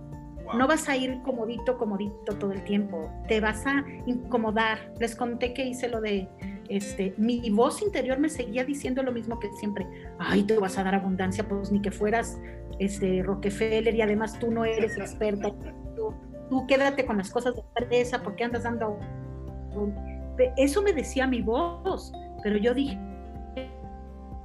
no 0.52 0.66
vas 0.66 0.88
a 0.88 0.96
ir 0.96 1.22
comodito, 1.22 1.78
comodito 1.78 2.36
todo 2.38 2.52
el 2.52 2.62
tiempo, 2.64 3.10
te 3.28 3.40
vas 3.40 3.66
a 3.66 3.84
incomodar. 4.06 4.92
Les 5.00 5.16
conté 5.16 5.54
que 5.54 5.64
hice 5.64 5.88
lo 5.88 6.00
de 6.00 6.28
este, 6.68 7.14
mi 7.18 7.48
voz 7.50 7.82
interior 7.82 8.18
me 8.18 8.28
seguía 8.28 8.64
diciendo 8.64 9.02
lo 9.02 9.12
mismo 9.12 9.38
que 9.38 9.50
siempre, 9.52 9.86
ay, 10.18 10.44
te 10.44 10.58
vas 10.58 10.78
a 10.78 10.84
dar 10.84 10.94
abundancia, 10.94 11.46
pues 11.46 11.70
ni 11.70 11.80
que 11.80 11.90
fueras 11.90 12.38
este, 12.78 13.22
Rockefeller 13.22 13.94
y 13.94 14.02
además 14.02 14.38
tú 14.38 14.50
no 14.50 14.64
eres 14.64 14.96
experta, 14.96 15.52
tú, 15.96 16.66
quédate 16.66 17.04
con 17.04 17.18
las 17.18 17.30
cosas 17.30 17.54
de 17.54 17.62
empresa 17.78 18.22
porque 18.22 18.44
andas 18.44 18.62
dando... 18.62 18.98
Eso 20.56 20.82
me 20.82 20.92
decía 20.92 21.26
mi 21.26 21.42
voz, 21.42 22.12
pero 22.42 22.56
yo 22.56 22.74
dije, 22.74 22.98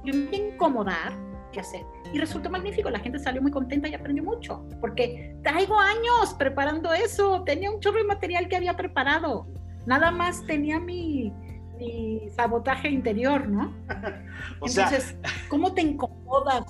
yo 0.04 0.14
me 0.14 0.26
voy 0.26 0.34
a 0.34 0.48
incomodar, 0.48 1.12
¿qué 1.12 1.29
hacer? 1.58 1.84
Y 2.12 2.18
resultó 2.18 2.50
magnífico, 2.50 2.90
la 2.90 3.00
gente 3.00 3.18
salió 3.18 3.42
muy 3.42 3.50
contenta 3.50 3.88
y 3.88 3.94
aprendió 3.94 4.22
mucho, 4.22 4.64
porque 4.80 5.36
traigo 5.42 5.78
años 5.78 6.34
preparando 6.38 6.92
eso, 6.92 7.42
tenía 7.44 7.70
un 7.70 7.80
chorro 7.80 7.98
de 7.98 8.04
material 8.04 8.48
que 8.48 8.56
había 8.56 8.76
preparado, 8.76 9.48
nada 9.86 10.12
más 10.12 10.44
tenía 10.46 10.78
mi, 10.78 11.32
mi 11.78 12.28
sabotaje 12.36 12.88
interior, 12.88 13.48
¿no? 13.48 13.74
Entonces, 14.64 15.16
¿cómo 15.48 15.72
te 15.72 15.82
incomodas? 15.82 16.64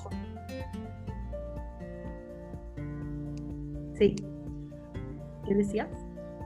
Sí. 3.98 4.16
¿Qué 5.46 5.54
decías? 5.54 5.88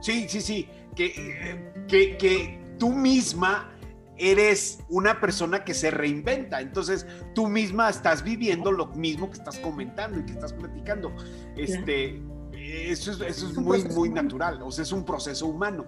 Sí, 0.01 0.27
sí, 0.27 0.41
sí. 0.41 0.69
Que, 0.95 1.63
que, 1.87 2.17
que 2.17 2.59
tú 2.79 2.89
misma 2.89 3.69
eres 4.17 4.79
una 4.89 5.19
persona 5.19 5.63
que 5.63 5.73
se 5.73 5.91
reinventa. 5.91 6.61
Entonces, 6.61 7.05
tú 7.33 7.47
misma 7.47 7.89
estás 7.89 8.23
viviendo 8.23 8.71
lo 8.71 8.87
mismo 8.87 9.29
que 9.29 9.37
estás 9.37 9.59
comentando 9.59 10.19
y 10.19 10.25
que 10.25 10.33
estás 10.33 10.53
platicando. 10.53 11.11
Este, 11.57 12.21
eso 12.53 13.11
es, 13.11 13.21
eso 13.21 13.47
es 13.49 13.57
muy, 13.57 13.83
muy 13.85 14.09
natural. 14.09 14.61
O 14.61 14.71
sea, 14.71 14.83
es 14.83 14.91
un 14.91 15.03
proceso 15.03 15.47
humano. 15.47 15.85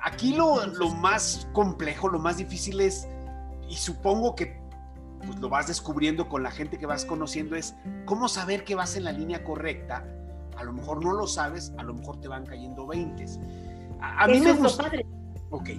Aquí 0.00 0.34
lo, 0.34 0.56
más 1.00 1.48
complejo, 1.52 2.08
lo 2.08 2.18
más 2.18 2.36
difícil 2.36 2.80
es, 2.80 3.06
y 3.68 3.76
supongo 3.76 4.34
que 4.34 4.60
pues, 5.24 5.38
lo 5.38 5.48
vas 5.48 5.68
descubriendo 5.68 6.28
con 6.28 6.42
la 6.42 6.50
gente 6.50 6.76
que 6.76 6.86
vas 6.86 7.04
conociendo, 7.04 7.54
es 7.54 7.76
cómo 8.04 8.28
saber 8.28 8.64
que 8.64 8.74
vas 8.74 8.96
en 8.96 9.04
la 9.04 9.12
línea 9.12 9.44
correcta. 9.44 10.04
A 10.56 10.64
lo 10.64 10.72
mejor 10.72 11.04
no 11.04 11.12
lo 11.12 11.26
sabes, 11.28 11.72
a 11.78 11.84
lo 11.84 11.94
mejor 11.94 12.20
te 12.20 12.26
van 12.26 12.44
cayendo 12.44 12.86
20. 12.86 13.24
A, 14.00 14.26
mí 14.26 14.40
me 14.40 14.52
gusta. 14.52 14.90
Ok. 15.50 15.70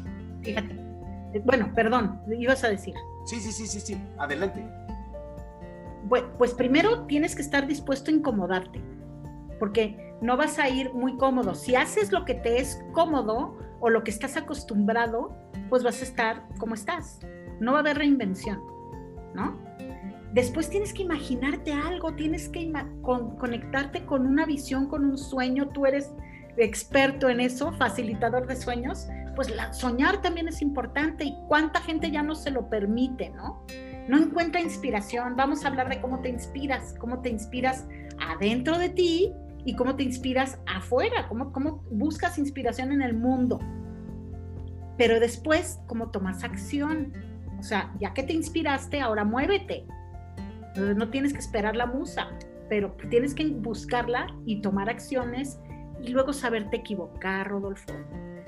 Fíjate. 0.41 0.92
Bueno, 1.43 1.71
perdón, 1.73 2.21
ibas 2.38 2.63
a 2.63 2.69
decir. 2.69 2.93
Sí, 3.25 3.39
sí, 3.39 3.51
sí, 3.51 3.67
sí, 3.67 3.79
sí. 3.79 3.97
Adelante. 4.17 4.63
Bueno, 6.05 6.27
pues 6.38 6.53
primero 6.53 7.05
tienes 7.05 7.36
que 7.36 7.41
estar 7.41 7.65
dispuesto 7.65 8.11
a 8.11 8.13
incomodarte, 8.13 8.81
porque 9.59 10.15
no 10.21 10.38
vas 10.38 10.59
a 10.59 10.69
ir 10.69 10.93
muy 10.93 11.17
cómodo. 11.17 11.55
Si 11.55 11.75
haces 11.75 12.11
lo 12.11 12.25
que 12.25 12.34
te 12.34 12.59
es 12.59 12.84
cómodo 12.93 13.57
o 13.79 13.89
lo 13.89 14.03
que 14.03 14.11
estás 14.11 14.38
acostumbrado, 14.38 15.36
pues 15.69 15.84
vas 15.84 16.01
a 16.01 16.03
estar 16.03 16.47
como 16.59 16.75
estás. 16.75 17.19
No 17.59 17.71
va 17.71 17.79
a 17.79 17.81
haber 17.81 17.97
reinvención, 17.97 18.61
¿no? 19.34 19.57
Después 20.34 20.69
tienes 20.69 20.93
que 20.93 21.03
imaginarte 21.03 21.71
algo, 21.71 22.13
tienes 22.15 22.49
que 22.49 22.71
conectarte 23.01 24.05
con 24.05 24.25
una 24.25 24.45
visión, 24.45 24.88
con 24.88 25.05
un 25.05 25.17
sueño. 25.17 25.69
Tú 25.69 25.86
eres 25.86 26.11
experto 26.57 27.29
en 27.29 27.39
eso, 27.39 27.71
facilitador 27.73 28.47
de 28.47 28.55
sueños. 28.55 29.07
Pues 29.36 29.53
soñar 29.71 30.21
también 30.21 30.47
es 30.47 30.61
importante 30.61 31.25
y 31.25 31.36
cuánta 31.47 31.81
gente 31.81 32.11
ya 32.11 32.21
no 32.21 32.36
se 32.36 32.51
lo 32.51 32.69
permite, 32.69 33.29
¿no? 33.31 33.65
No 34.07 34.17
encuentra 34.17 34.61
inspiración. 34.61 35.36
Vamos 35.36 35.65
a 35.65 35.69
hablar 35.69 35.89
de 35.89 36.01
cómo 36.01 36.19
te 36.21 36.29
inspiras, 36.29 36.95
cómo 36.99 37.21
te 37.21 37.29
inspiras 37.29 37.88
adentro 38.19 38.77
de 38.77 38.89
ti 38.89 39.34
y 39.65 39.75
cómo 39.75 39.95
te 39.95 40.03
inspiras 40.03 40.59
afuera, 40.67 41.27
cómo, 41.29 41.51
cómo 41.51 41.84
buscas 41.89 42.38
inspiración 42.38 42.91
en 42.91 43.01
el 43.01 43.13
mundo. 43.13 43.59
Pero 44.97 45.19
después, 45.19 45.79
cómo 45.88 46.11
tomas 46.11 46.43
acción. 46.43 47.13
O 47.59 47.63
sea, 47.63 47.93
ya 47.99 48.13
que 48.13 48.23
te 48.23 48.34
inspiraste, 48.34 48.99
ahora 49.01 49.23
muévete. 49.23 49.86
No 50.75 51.09
tienes 51.09 51.34
que 51.34 51.39
esperar 51.39 51.75
la 51.75 51.86
musa, 51.86 52.27
pero 52.67 52.95
tienes 53.09 53.34
que 53.34 53.47
buscarla 53.47 54.27
y 54.45 54.61
tomar 54.61 54.89
acciones 54.89 55.59
y 56.01 56.09
luego 56.09 56.34
saberte 56.34 56.77
equivocar, 56.77 57.47
Rodolfo. 57.47 57.93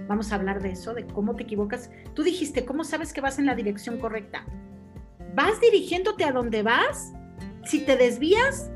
Vamos 0.07 0.31
a 0.31 0.35
hablar 0.35 0.61
de 0.61 0.71
eso, 0.71 0.93
de 0.93 1.07
cómo 1.07 1.35
te 1.35 1.43
equivocas. 1.43 1.89
Tú 2.13 2.23
dijiste, 2.23 2.65
¿cómo 2.65 2.83
sabes 2.83 3.13
que 3.13 3.21
vas 3.21 3.39
en 3.39 3.45
la 3.45 3.55
dirección 3.55 3.99
correcta? 3.99 4.45
Vas 5.33 5.59
dirigiéndote 5.59 6.23
a 6.23 6.31
donde 6.31 6.63
vas. 6.63 7.13
Si 7.63 7.85
te 7.85 7.97
desvías, 7.97 8.71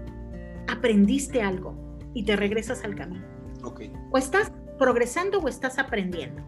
aprendiste 0.68 1.42
algo 1.42 1.76
y 2.14 2.24
te 2.24 2.36
regresas 2.36 2.84
al 2.84 2.96
camino. 2.96 3.26
Okay. 3.64 3.94
O 4.12 4.18
estás 4.18 4.52
progresando 4.78 5.40
o 5.40 5.48
estás 5.48 5.78
aprendiendo. 5.78 6.44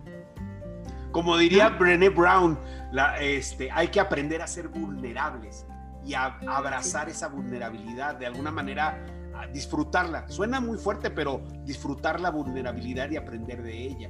Como 1.11 1.37
diría 1.37 1.69
Brené 1.69 2.09
Brown, 2.09 2.57
la, 2.91 3.19
este, 3.19 3.69
hay 3.71 3.89
que 3.89 3.99
aprender 3.99 4.41
a 4.41 4.47
ser 4.47 4.69
vulnerables 4.69 5.65
y 6.05 6.13
a, 6.13 6.39
abrazar 6.47 7.09
esa 7.09 7.27
vulnerabilidad, 7.27 8.15
de 8.15 8.25
alguna 8.25 8.51
manera 8.51 9.05
disfrutarla. 9.53 10.27
Suena 10.29 10.59
muy 10.59 10.77
fuerte, 10.77 11.09
pero 11.09 11.41
disfrutar 11.63 12.19
la 12.19 12.31
vulnerabilidad 12.31 13.09
y 13.09 13.17
aprender 13.17 13.61
de 13.63 13.87
ella. 13.87 14.09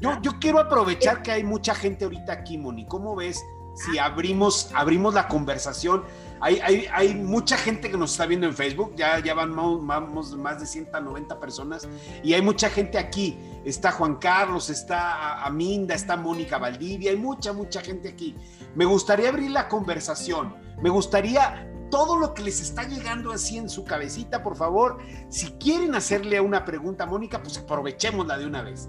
Yo, 0.00 0.20
yo 0.22 0.32
quiero 0.40 0.58
aprovechar 0.58 1.22
que 1.22 1.30
hay 1.30 1.44
mucha 1.44 1.74
gente 1.74 2.04
ahorita 2.04 2.32
aquí, 2.32 2.56
Moni. 2.56 2.86
¿Cómo 2.86 3.14
ves 3.14 3.44
si 3.74 3.98
abrimos, 3.98 4.70
abrimos 4.74 5.12
la 5.12 5.28
conversación? 5.28 6.04
Hay, 6.40 6.58
hay, 6.60 6.86
hay, 6.90 7.14
mucha 7.14 7.58
gente 7.58 7.90
que 7.90 7.98
nos 7.98 8.12
está 8.12 8.24
viendo 8.24 8.46
en 8.46 8.54
Facebook, 8.54 8.94
ya, 8.96 9.18
ya 9.18 9.34
van 9.34 9.54
vamos, 9.54 10.34
más 10.38 10.58
de 10.58 10.66
190 10.66 11.38
personas, 11.38 11.86
y 12.22 12.32
hay 12.32 12.40
mucha 12.40 12.70
gente 12.70 12.96
aquí. 12.96 13.38
Está 13.62 13.92
Juan 13.92 14.16
Carlos, 14.16 14.70
está 14.70 15.44
Aminda, 15.44 15.94
está 15.94 16.16
Mónica 16.16 16.56
Valdivia, 16.56 17.10
hay 17.10 17.18
mucha, 17.18 17.52
mucha 17.52 17.82
gente 17.82 18.08
aquí. 18.08 18.34
Me 18.74 18.86
gustaría 18.86 19.28
abrir 19.28 19.50
la 19.50 19.68
conversación, 19.68 20.54
me 20.80 20.88
gustaría 20.88 21.70
todo 21.90 22.18
lo 22.18 22.32
que 22.32 22.42
les 22.42 22.62
está 22.62 22.84
llegando 22.84 23.32
así 23.32 23.58
en 23.58 23.68
su 23.68 23.84
cabecita, 23.84 24.42
por 24.42 24.56
favor, 24.56 24.98
si 25.28 25.48
quieren 25.58 25.94
hacerle 25.94 26.40
una 26.40 26.64
pregunta 26.64 27.04
a 27.04 27.06
Mónica, 27.06 27.42
pues 27.42 27.58
aprovechémosla 27.58 28.38
de 28.38 28.46
una 28.46 28.62
vez. 28.62 28.88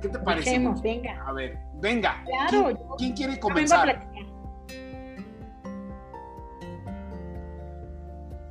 ¿Qué 0.00 0.08
te 0.08 0.18
parece? 0.18 0.58
venga. 0.82 1.24
A 1.26 1.32
ver, 1.32 1.58
venga. 1.80 2.24
Claro. 2.24 2.96
¿Quién, 2.96 3.12
quiere 3.12 3.38
comenzar? 3.38 4.08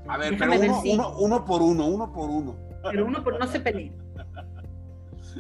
A 0.08 0.18
ver, 0.18 0.36
pero 0.38 0.52
uno, 1.20 1.46
por 1.46 1.62
uno, 1.62 1.86
uno 1.86 2.12
por 2.12 2.30
uno. 2.30 2.56
Pero 2.84 3.06
uno 3.06 3.24
por 3.24 3.40
no 3.40 3.46
se 3.48 3.60
peleen. 3.60 3.96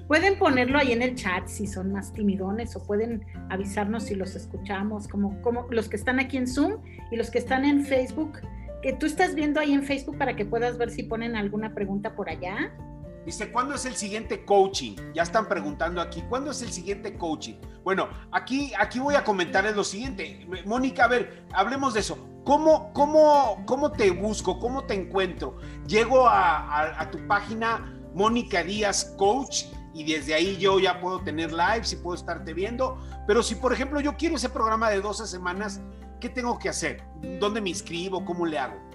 Pueden 0.07 0.37
ponerlo 0.37 0.77
ahí 0.77 0.91
en 0.91 1.01
el 1.01 1.15
chat 1.15 1.47
si 1.47 1.65
son 1.65 1.91
más 1.91 2.13
timidones 2.13 2.75
o 2.75 2.85
pueden 2.85 3.25
avisarnos 3.49 4.03
si 4.03 4.15
los 4.15 4.35
escuchamos, 4.35 5.07
como, 5.07 5.41
como 5.41 5.65
los 5.71 5.89
que 5.89 5.95
están 5.95 6.19
aquí 6.19 6.37
en 6.37 6.47
Zoom 6.47 6.81
y 7.11 7.15
los 7.15 7.31
que 7.31 7.39
están 7.39 7.65
en 7.65 7.83
Facebook, 7.83 8.39
que 8.83 8.93
tú 8.93 9.07
estás 9.07 9.33
viendo 9.33 9.59
ahí 9.59 9.73
en 9.73 9.83
Facebook 9.83 10.17
para 10.17 10.35
que 10.35 10.45
puedas 10.45 10.77
ver 10.77 10.91
si 10.91 11.03
ponen 11.03 11.35
alguna 11.35 11.73
pregunta 11.73 12.15
por 12.15 12.29
allá. 12.29 12.71
Dice, 13.25 13.51
¿cuándo 13.51 13.75
es 13.75 13.85
el 13.85 13.95
siguiente 13.95 14.45
coaching? 14.45 14.95
Ya 15.13 15.23
están 15.23 15.47
preguntando 15.47 16.01
aquí, 16.01 16.23
¿cuándo 16.29 16.51
es 16.51 16.61
el 16.61 16.71
siguiente 16.71 17.17
coaching? 17.17 17.55
Bueno, 17.83 18.09
aquí, 18.31 18.71
aquí 18.77 18.99
voy 18.99 19.15
a 19.15 19.23
comentarles 19.23 19.75
lo 19.75 19.83
siguiente. 19.83 20.47
Mónica, 20.65 21.05
a 21.05 21.07
ver, 21.07 21.45
hablemos 21.53 21.93
de 21.93 21.99
eso. 21.99 22.17
¿Cómo, 22.45 22.91
cómo, 22.93 23.63
cómo 23.65 23.91
te 23.91 24.09
busco? 24.11 24.59
¿Cómo 24.59 24.85
te 24.85 24.93
encuentro? 24.93 25.57
Llego 25.85 26.27
a, 26.27 27.07
tu 27.11 27.27
página 27.27 27.93
Mónica 28.15 28.63
Díaz 28.63 29.13
Coach 29.17 29.65
y 29.93 30.11
desde 30.11 30.33
ahí 30.33 30.57
yo 30.57 30.79
ya 30.79 30.99
puedo 30.99 31.19
tener 31.21 31.51
lives 31.51 31.93
y 31.93 31.97
puedo 31.97 32.15
estarte 32.15 32.53
viendo. 32.53 32.97
Pero 33.27 33.43
si, 33.43 33.55
por 33.55 33.73
ejemplo, 33.73 33.99
yo 33.99 34.15
quiero 34.17 34.35
ese 34.35 34.49
programa 34.49 34.89
de 34.89 35.01
12 35.01 35.27
semanas, 35.27 35.81
¿qué 36.19 36.29
tengo 36.29 36.57
que 36.57 36.69
hacer? 36.69 37.03
¿Dónde 37.39 37.61
me 37.61 37.69
inscribo? 37.69 38.25
¿Cómo 38.25 38.45
le 38.45 38.57
hago? 38.57 38.88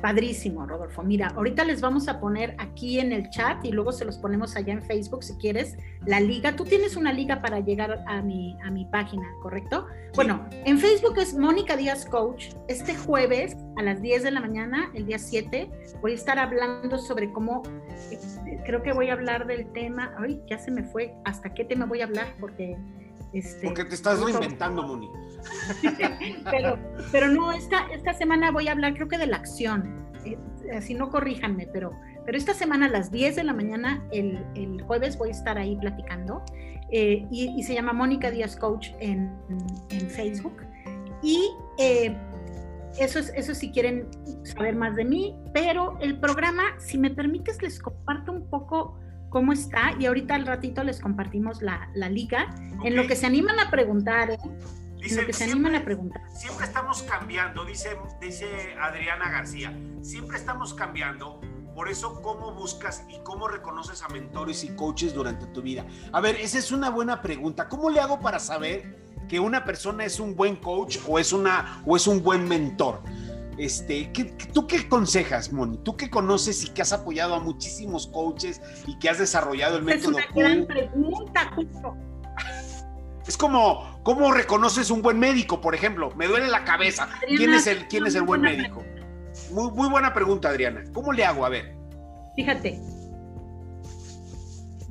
Padrísimo, 0.00 0.66
Rodolfo. 0.66 1.02
Mira, 1.02 1.28
ahorita 1.28 1.64
les 1.64 1.80
vamos 1.80 2.08
a 2.08 2.20
poner 2.20 2.54
aquí 2.58 3.00
en 3.00 3.12
el 3.12 3.30
chat 3.30 3.64
y 3.64 3.72
luego 3.72 3.92
se 3.92 4.04
los 4.04 4.18
ponemos 4.18 4.56
allá 4.56 4.72
en 4.72 4.82
Facebook 4.82 5.24
si 5.24 5.34
quieres 5.34 5.76
la 6.06 6.20
liga. 6.20 6.54
Tú 6.54 6.64
tienes 6.64 6.96
una 6.96 7.12
liga 7.12 7.40
para 7.40 7.60
llegar 7.60 8.04
a 8.06 8.22
mi, 8.22 8.56
a 8.64 8.70
mi 8.70 8.84
página, 8.86 9.26
¿correcto? 9.42 9.86
Bueno, 10.14 10.46
en 10.50 10.78
Facebook 10.78 11.18
es 11.18 11.34
Mónica 11.34 11.76
Díaz 11.76 12.06
Coach. 12.06 12.50
Este 12.68 12.94
jueves 12.94 13.56
a 13.76 13.82
las 13.82 14.00
10 14.00 14.22
de 14.22 14.30
la 14.30 14.40
mañana, 14.40 14.90
el 14.94 15.06
día 15.06 15.18
7, 15.18 15.70
voy 16.00 16.12
a 16.12 16.14
estar 16.14 16.38
hablando 16.38 16.98
sobre 16.98 17.32
cómo, 17.32 17.62
este, 18.10 18.60
creo 18.64 18.82
que 18.82 18.92
voy 18.92 19.10
a 19.10 19.14
hablar 19.14 19.46
del 19.46 19.70
tema, 19.72 20.14
ay, 20.18 20.40
ya 20.48 20.58
se 20.58 20.70
me 20.70 20.82
fue, 20.82 21.14
¿hasta 21.24 21.54
qué 21.54 21.64
tema 21.64 21.86
voy 21.86 22.00
a 22.00 22.04
hablar? 22.04 22.34
Porque 22.40 22.76
este, 23.32 23.66
Porque 23.66 23.84
te 23.84 23.94
estás 23.94 24.20
reinventando, 24.20 24.82
Moni. 24.82 25.10
pero, 26.50 26.78
pero 27.12 27.28
no, 27.28 27.52
esta, 27.52 27.86
esta 27.92 28.14
semana 28.14 28.50
voy 28.50 28.68
a 28.68 28.72
hablar 28.72 28.94
creo 28.94 29.08
que 29.08 29.18
de 29.18 29.26
la 29.26 29.36
acción. 29.36 30.06
Eh, 30.24 30.38
así 30.76 30.94
no 30.94 31.10
corríjanme, 31.10 31.68
pero, 31.72 31.92
pero 32.24 32.36
esta 32.38 32.54
semana 32.54 32.86
a 32.86 32.88
las 32.88 33.10
10 33.10 33.36
de 33.36 33.44
la 33.44 33.52
mañana, 33.52 34.04
el, 34.12 34.44
el 34.54 34.82
jueves, 34.82 35.16
voy 35.18 35.28
a 35.28 35.32
estar 35.32 35.58
ahí 35.58 35.76
platicando. 35.76 36.42
Eh, 36.90 37.26
y, 37.30 37.62
se 37.62 37.74
llama 37.74 37.92
Mónica 37.92 38.30
Díaz 38.30 38.56
Coach 38.56 38.90
en, 39.00 39.30
en 39.90 40.08
Facebook. 40.08 40.62
Y 41.22 41.50
eh, 41.78 42.16
eso 42.98 43.18
es 43.18 43.32
eso 43.36 43.54
si 43.54 43.70
quieren 43.70 44.08
saber 44.44 44.74
más 44.74 44.96
de 44.96 45.04
mí, 45.04 45.36
pero 45.52 45.98
el 46.00 46.18
programa, 46.18 46.62
si 46.78 46.96
me 46.96 47.10
permites, 47.10 47.60
les 47.62 47.78
comparto 47.78 48.32
un 48.32 48.48
poco 48.48 48.98
cómo 49.28 49.52
está 49.52 49.92
y 49.98 50.06
ahorita 50.06 50.34
al 50.34 50.46
ratito 50.46 50.82
les 50.84 51.00
compartimos 51.00 51.62
la, 51.62 51.88
liga 52.08 52.54
en 52.84 52.96
lo 52.96 53.06
que 53.06 53.16
se 53.16 53.26
animan 53.26 53.58
a 53.60 53.70
preguntar. 53.70 54.30
¿eh? 54.30 54.38
en 55.00 55.16
lo 55.16 55.26
que 55.26 55.32
se 55.32 55.44
animan 55.44 55.74
a 55.74 55.84
preguntar. 55.84 56.22
Siempre 56.34 56.66
estamos 56.66 57.02
cambiando, 57.02 57.64
dice, 57.64 57.96
dice 58.20 58.74
Adriana 58.80 59.30
García, 59.30 59.72
siempre 60.02 60.36
estamos 60.36 60.74
cambiando. 60.74 61.40
Por 61.74 61.88
eso, 61.88 62.20
¿cómo 62.22 62.52
buscas 62.52 63.04
y 63.08 63.22
cómo 63.22 63.46
reconoces 63.46 64.02
a 64.02 64.08
mentores 64.08 64.64
y 64.64 64.70
coaches 64.70 65.14
durante 65.14 65.46
tu 65.46 65.62
vida? 65.62 65.86
A 66.12 66.20
ver, 66.20 66.34
esa 66.36 66.58
es 66.58 66.72
una 66.72 66.90
buena 66.90 67.22
pregunta. 67.22 67.68
¿Cómo 67.68 67.88
le 67.88 68.00
hago 68.00 68.18
para 68.18 68.40
saber 68.40 68.98
que 69.28 69.38
una 69.38 69.64
persona 69.64 70.04
es 70.04 70.18
un 70.18 70.34
buen 70.34 70.56
coach 70.56 70.98
o 71.06 71.20
es, 71.20 71.32
una, 71.32 71.80
o 71.86 71.96
es 71.96 72.08
un 72.08 72.20
buen 72.20 72.48
mentor? 72.48 73.00
Este, 73.58 74.12
¿qué, 74.12 74.24
¿Tú 74.52 74.66
qué 74.68 74.76
aconsejas, 74.76 75.52
Moni? 75.52 75.78
Tú 75.78 75.96
que 75.96 76.08
conoces 76.08 76.64
y 76.64 76.68
que 76.68 76.82
has 76.82 76.92
apoyado 76.92 77.34
a 77.34 77.40
muchísimos 77.40 78.06
coaches 78.06 78.60
y 78.86 78.98
que 78.98 79.08
has 79.08 79.18
desarrollado 79.18 79.78
el 79.78 79.82
método. 79.82 80.18
Es 80.18 80.26
una 80.32 80.42
gran 80.42 80.66
pregunta, 80.66 81.52
justo. 81.56 81.96
Es 83.26 83.36
como, 83.36 84.00
¿cómo 84.04 84.32
reconoces 84.32 84.90
un 84.90 85.02
buen 85.02 85.18
médico, 85.18 85.60
por 85.60 85.74
ejemplo? 85.74 86.12
Me 86.16 86.28
duele 86.28 86.48
la 86.48 86.64
cabeza. 86.64 87.08
¿Quién 87.26 87.52
es 87.52 87.66
el, 87.66 87.88
quién 87.88 88.06
es 88.06 88.14
el 88.14 88.22
buen 88.22 88.40
médico? 88.40 88.82
Muy, 89.50 89.70
muy 89.72 89.88
buena 89.88 90.14
pregunta, 90.14 90.48
Adriana. 90.48 90.84
¿Cómo 90.94 91.12
le 91.12 91.24
hago? 91.24 91.44
A 91.44 91.48
ver. 91.48 91.76
Fíjate, 92.36 92.80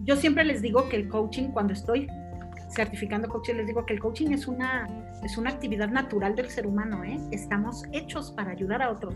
yo 0.03 0.15
siempre 0.17 0.43
les 0.43 0.61
digo 0.61 0.89
que 0.89 0.97
el 0.97 1.07
coaching, 1.09 1.49
cuando 1.51 1.73
estoy 1.73 2.07
certificando 2.77 3.27
coaching, 3.27 3.55
les 3.55 3.67
digo 3.67 3.85
que 3.85 3.93
el 3.93 3.99
coaching 3.99 4.31
es 4.31 4.47
una, 4.47 4.87
es 5.23 5.35
una 5.37 5.49
actividad 5.49 5.89
natural 5.89 6.35
del 6.35 6.49
ser 6.49 6.67
humano, 6.67 7.03
¿eh? 7.03 7.19
Estamos 7.31 7.83
hechos 7.91 8.31
para 8.31 8.51
ayudar 8.51 8.83
a 8.83 8.91
otros 8.91 9.15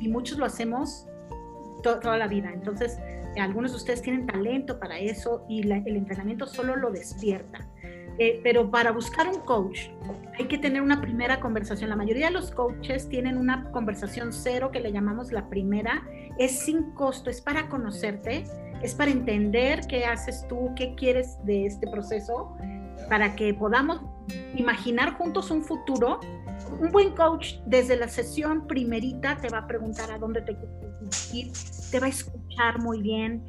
y 0.00 0.08
muchos 0.08 0.38
lo 0.38 0.46
hacemos 0.46 1.06
toda 1.82 2.16
la 2.16 2.26
vida. 2.26 2.50
Entonces, 2.50 2.98
algunos 3.38 3.72
de 3.72 3.76
ustedes 3.76 4.00
tienen 4.00 4.26
talento 4.26 4.80
para 4.80 4.98
eso 4.98 5.44
y 5.50 5.60
el 5.60 5.96
entrenamiento 5.96 6.46
solo 6.46 6.76
lo 6.76 6.90
despierta. 6.90 7.68
Eh, 8.16 8.40
pero 8.44 8.70
para 8.70 8.92
buscar 8.92 9.26
un 9.26 9.40
coach 9.40 9.88
hay 10.38 10.46
que 10.46 10.56
tener 10.56 10.80
una 10.80 11.00
primera 11.02 11.40
conversación. 11.40 11.90
La 11.90 11.96
mayoría 11.96 12.26
de 12.26 12.32
los 12.32 12.52
coaches 12.52 13.08
tienen 13.08 13.36
una 13.36 13.70
conversación 13.72 14.32
cero 14.32 14.70
que 14.72 14.80
le 14.80 14.92
llamamos 14.92 15.30
la 15.30 15.50
primera. 15.50 16.04
Es 16.38 16.60
sin 16.60 16.92
costo, 16.92 17.28
es 17.28 17.42
para 17.42 17.68
conocerte, 17.68 18.44
es 18.82 18.94
para 18.94 19.10
entender 19.10 19.80
qué 19.88 20.06
haces 20.06 20.46
tú, 20.48 20.70
qué 20.74 20.94
quieres 20.94 21.44
de 21.44 21.66
este 21.66 21.86
proceso 21.88 22.56
para 23.08 23.36
que 23.36 23.54
podamos 23.54 24.00
imaginar 24.54 25.14
juntos 25.14 25.50
un 25.50 25.62
futuro. 25.62 26.20
Un 26.80 26.90
buen 26.90 27.14
coach 27.14 27.54
desde 27.66 27.96
la 27.96 28.08
sesión 28.08 28.66
primerita 28.66 29.36
te 29.36 29.48
va 29.48 29.58
a 29.58 29.66
preguntar 29.66 30.10
a 30.10 30.18
dónde 30.18 30.42
te 30.42 30.56
quieres 30.56 31.34
ir, 31.34 31.52
te 31.90 32.00
va 32.00 32.06
a 32.06 32.08
escuchar 32.08 32.80
muy 32.80 33.02
bien, 33.02 33.42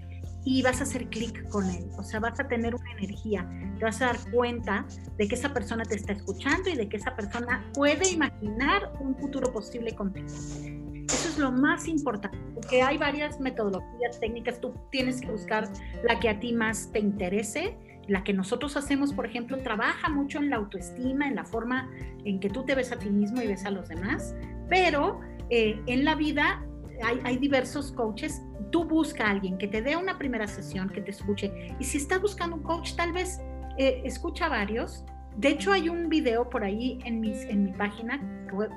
y 0.45 0.61
vas 0.61 0.79
a 0.79 0.83
hacer 0.83 1.09
clic 1.09 1.49
con 1.49 1.67
él, 1.69 1.89
o 1.97 2.03
sea, 2.03 2.19
vas 2.19 2.39
a 2.39 2.47
tener 2.47 2.75
una 2.75 2.91
energía, 2.91 3.49
te 3.79 3.83
vas 3.83 3.99
a 4.01 4.05
dar 4.05 4.31
cuenta 4.31 4.85
de 5.17 5.27
que 5.27 5.35
esa 5.35 5.51
persona 5.51 5.83
te 5.83 5.95
está 5.95 6.13
escuchando 6.13 6.69
y 6.69 6.75
de 6.75 6.87
que 6.87 6.97
esa 6.97 7.15
persona 7.15 7.65
puede 7.73 8.11
imaginar 8.11 8.93
un 8.99 9.15
futuro 9.17 9.51
posible 9.51 9.93
contigo. 9.95 10.27
Eso 10.27 11.29
es 11.29 11.37
lo 11.39 11.51
más 11.51 11.87
importante, 11.87 12.37
porque 12.53 12.83
hay 12.83 12.97
varias 12.97 13.39
metodologías 13.39 14.19
técnicas, 14.19 14.61
tú 14.61 14.73
tienes 14.91 15.19
que 15.19 15.31
buscar 15.31 15.67
la 16.03 16.19
que 16.19 16.29
a 16.29 16.39
ti 16.39 16.53
más 16.53 16.91
te 16.91 16.99
interese. 16.99 17.75
La 18.07 18.23
que 18.23 18.33
nosotros 18.33 18.77
hacemos, 18.77 19.13
por 19.13 19.25
ejemplo, 19.25 19.57
trabaja 19.57 20.09
mucho 20.09 20.39
en 20.39 20.49
la 20.49 20.57
autoestima, 20.57 21.27
en 21.27 21.35
la 21.35 21.45
forma 21.45 21.89
en 22.23 22.39
que 22.39 22.49
tú 22.49 22.63
te 22.63 22.75
ves 22.75 22.91
a 22.91 22.99
ti 22.99 23.09
mismo 23.09 23.41
y 23.41 23.47
ves 23.47 23.65
a 23.65 23.71
los 23.71 23.87
demás, 23.87 24.35
pero 24.69 25.19
eh, 25.49 25.79
en 25.87 26.05
la 26.05 26.15
vida 26.15 26.63
hay, 27.03 27.37
diversos 27.37 27.91
coaches 27.91 28.41
tú 28.71 28.85
busca 28.85 29.27
a 29.27 29.31
alguien 29.31 29.57
que 29.57 29.67
te 29.67 29.81
dé 29.81 29.95
una 29.95 30.17
primera 30.17 30.47
sesión, 30.47 30.89
que 30.89 31.01
te 31.01 31.11
escuche. 31.11 31.75
Y 31.79 31.83
si 31.83 31.97
estás 31.97 32.21
buscando 32.21 32.55
un 32.57 32.63
coach, 32.63 32.95
tal 32.95 33.11
vez 33.11 33.39
eh, 33.77 34.01
escucha 34.03 34.49
varios. 34.49 35.03
De 35.37 35.49
hecho, 35.49 35.71
hay 35.71 35.89
un 35.89 36.09
video 36.09 36.49
por 36.49 36.63
ahí 36.63 36.99
en, 37.03 37.19
mis, 37.19 37.43
en 37.43 37.63
mi 37.63 37.71
página, 37.73 38.21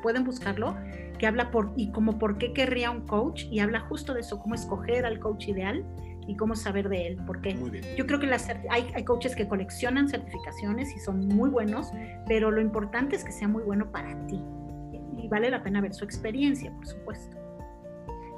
pueden 0.02 0.24
buscarlo, 0.24 0.76
que 1.18 1.26
habla 1.26 1.50
por 1.50 1.72
y 1.76 1.90
como 1.92 2.18
por 2.18 2.38
qué 2.38 2.52
querría 2.52 2.90
un 2.90 3.06
coach 3.06 3.44
y 3.50 3.60
habla 3.60 3.80
justo 3.80 4.14
de 4.14 4.20
eso, 4.20 4.40
cómo 4.40 4.54
escoger 4.54 5.04
al 5.04 5.18
coach 5.20 5.48
ideal 5.48 5.84
y 6.28 6.36
cómo 6.36 6.54
saber 6.54 6.88
de 6.88 7.08
él. 7.08 7.18
Porque 7.26 7.56
yo 7.96 8.06
creo 8.06 8.20
que 8.20 8.26
las, 8.26 8.48
hay, 8.70 8.92
hay 8.94 9.04
coaches 9.04 9.34
que 9.34 9.48
coleccionan 9.48 10.08
certificaciones 10.08 10.94
y 10.94 11.00
son 11.00 11.26
muy 11.26 11.50
buenos, 11.50 11.90
pero 12.26 12.52
lo 12.52 12.60
importante 12.60 13.16
es 13.16 13.24
que 13.24 13.32
sea 13.32 13.48
muy 13.48 13.64
bueno 13.64 13.90
para 13.90 14.14
ti. 14.26 14.40
Y 15.16 15.26
vale 15.26 15.50
la 15.50 15.62
pena 15.62 15.80
ver 15.80 15.94
su 15.94 16.04
experiencia, 16.04 16.70
por 16.70 16.86
supuesto. 16.86 17.36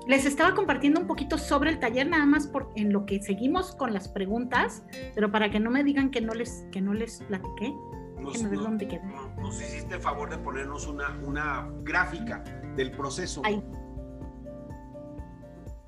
Les 0.07 0.25
estaba 0.25 0.55
compartiendo 0.55 1.01
un 1.01 1.07
poquito 1.07 1.37
sobre 1.37 1.71
el 1.71 1.79
taller, 1.79 2.09
nada 2.09 2.25
más 2.25 2.47
por, 2.47 2.71
en 2.75 2.93
lo 2.93 3.05
que 3.05 3.21
seguimos 3.21 3.75
con 3.75 3.93
las 3.93 4.09
preguntas, 4.09 4.83
pero 5.15 5.31
para 5.31 5.51
que 5.51 5.61
no 5.61 5.71
me 5.71 5.85
digan 5.85 6.11
que 6.11 6.21
no 6.21 6.33
les, 6.33 6.67
que 6.73 6.81
no 6.81 6.95
les 6.95 7.21
platiqué. 7.25 7.75
Nos, 8.19 8.43
ver 8.49 8.59
dónde 8.59 8.87
queda. 8.87 9.03
nos 9.41 9.61
hiciste 9.61 9.95
el 9.95 10.01
favor 10.01 10.29
de 10.31 10.39
ponernos 10.39 10.87
una, 10.87 11.19
una 11.25 11.69
gráfica 11.83 12.45
del 12.77 12.91
proceso. 12.93 13.43
Ahí. 13.45 13.63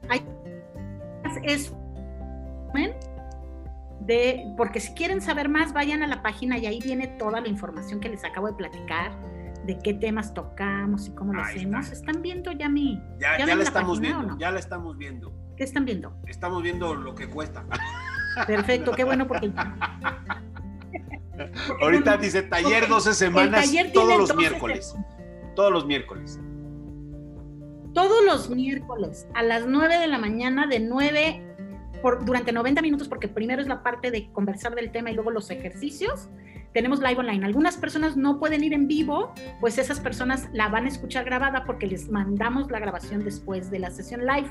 Ahí. 0.08 0.26
Es 1.42 1.72
de, 4.00 4.54
porque 4.56 4.80
si 4.80 4.94
quieren 4.94 5.20
saber 5.20 5.48
más, 5.48 5.72
vayan 5.72 6.02
a 6.02 6.06
la 6.06 6.22
página 6.22 6.58
y 6.58 6.66
ahí 6.66 6.80
viene 6.80 7.06
toda 7.06 7.40
la 7.40 7.48
información 7.48 8.00
que 8.00 8.08
les 8.08 8.24
acabo 8.24 8.48
de 8.48 8.54
platicar 8.54 9.12
de 9.64 9.78
qué 9.78 9.94
temas 9.94 10.34
tocamos 10.34 11.06
y 11.06 11.14
cómo 11.14 11.32
lo 11.32 11.42
hacemos. 11.42 11.90
¿Están 11.90 12.20
viendo 12.20 12.50
ya 12.52 12.68
mi... 12.68 13.00
Ya, 13.20 13.38
ya, 13.38 13.54
la 13.54 13.62
estamos 13.62 14.00
viendo, 14.00 14.36
ya 14.38 14.50
la 14.50 14.58
estamos 14.58 14.98
viendo. 14.98 15.32
¿Qué 15.56 15.62
están 15.64 15.84
viendo? 15.84 16.16
Estamos 16.26 16.62
viendo 16.62 16.94
lo 16.94 17.14
que 17.14 17.28
cuesta. 17.28 17.64
Perfecto, 18.46 18.92
qué 18.92 19.04
bueno 19.04 19.26
porque... 19.26 19.52
Ahorita 21.80 22.16
dice 22.18 22.42
taller 22.42 22.88
12 22.88 23.14
semanas 23.14 23.70
todos 23.92 24.18
los 24.18 24.36
miércoles. 24.36 24.94
Todos 25.54 25.72
los 25.72 25.86
miércoles. 25.86 26.40
Todos 27.94 28.24
los 28.24 28.50
miércoles 28.50 29.26
a 29.34 29.42
las 29.42 29.66
9 29.66 29.98
de 29.98 30.06
la 30.06 30.18
mañana, 30.18 30.66
de 30.66 30.80
9 30.80 31.51
durante 32.24 32.52
90 32.52 32.82
minutos, 32.82 33.08
porque 33.08 33.28
primero 33.28 33.62
es 33.62 33.68
la 33.68 33.82
parte 33.82 34.10
de 34.10 34.30
conversar 34.32 34.74
del 34.74 34.90
tema 34.90 35.10
y 35.10 35.14
luego 35.14 35.30
los 35.30 35.50
ejercicios 35.50 36.28
tenemos 36.72 37.00
live 37.00 37.18
online. 37.18 37.44
Algunas 37.44 37.76
personas 37.76 38.16
no 38.16 38.38
pueden 38.38 38.64
ir 38.64 38.72
en 38.72 38.88
vivo, 38.88 39.32
pues 39.60 39.78
esas 39.78 40.00
personas 40.00 40.48
la 40.52 40.68
van 40.68 40.86
a 40.86 40.88
escuchar 40.88 41.24
grabada 41.24 41.64
porque 41.64 41.86
les 41.86 42.10
mandamos 42.10 42.70
la 42.70 42.78
grabación 42.78 43.24
después 43.24 43.70
de 43.70 43.78
la 43.78 43.90
sesión 43.90 44.26
live. 44.26 44.48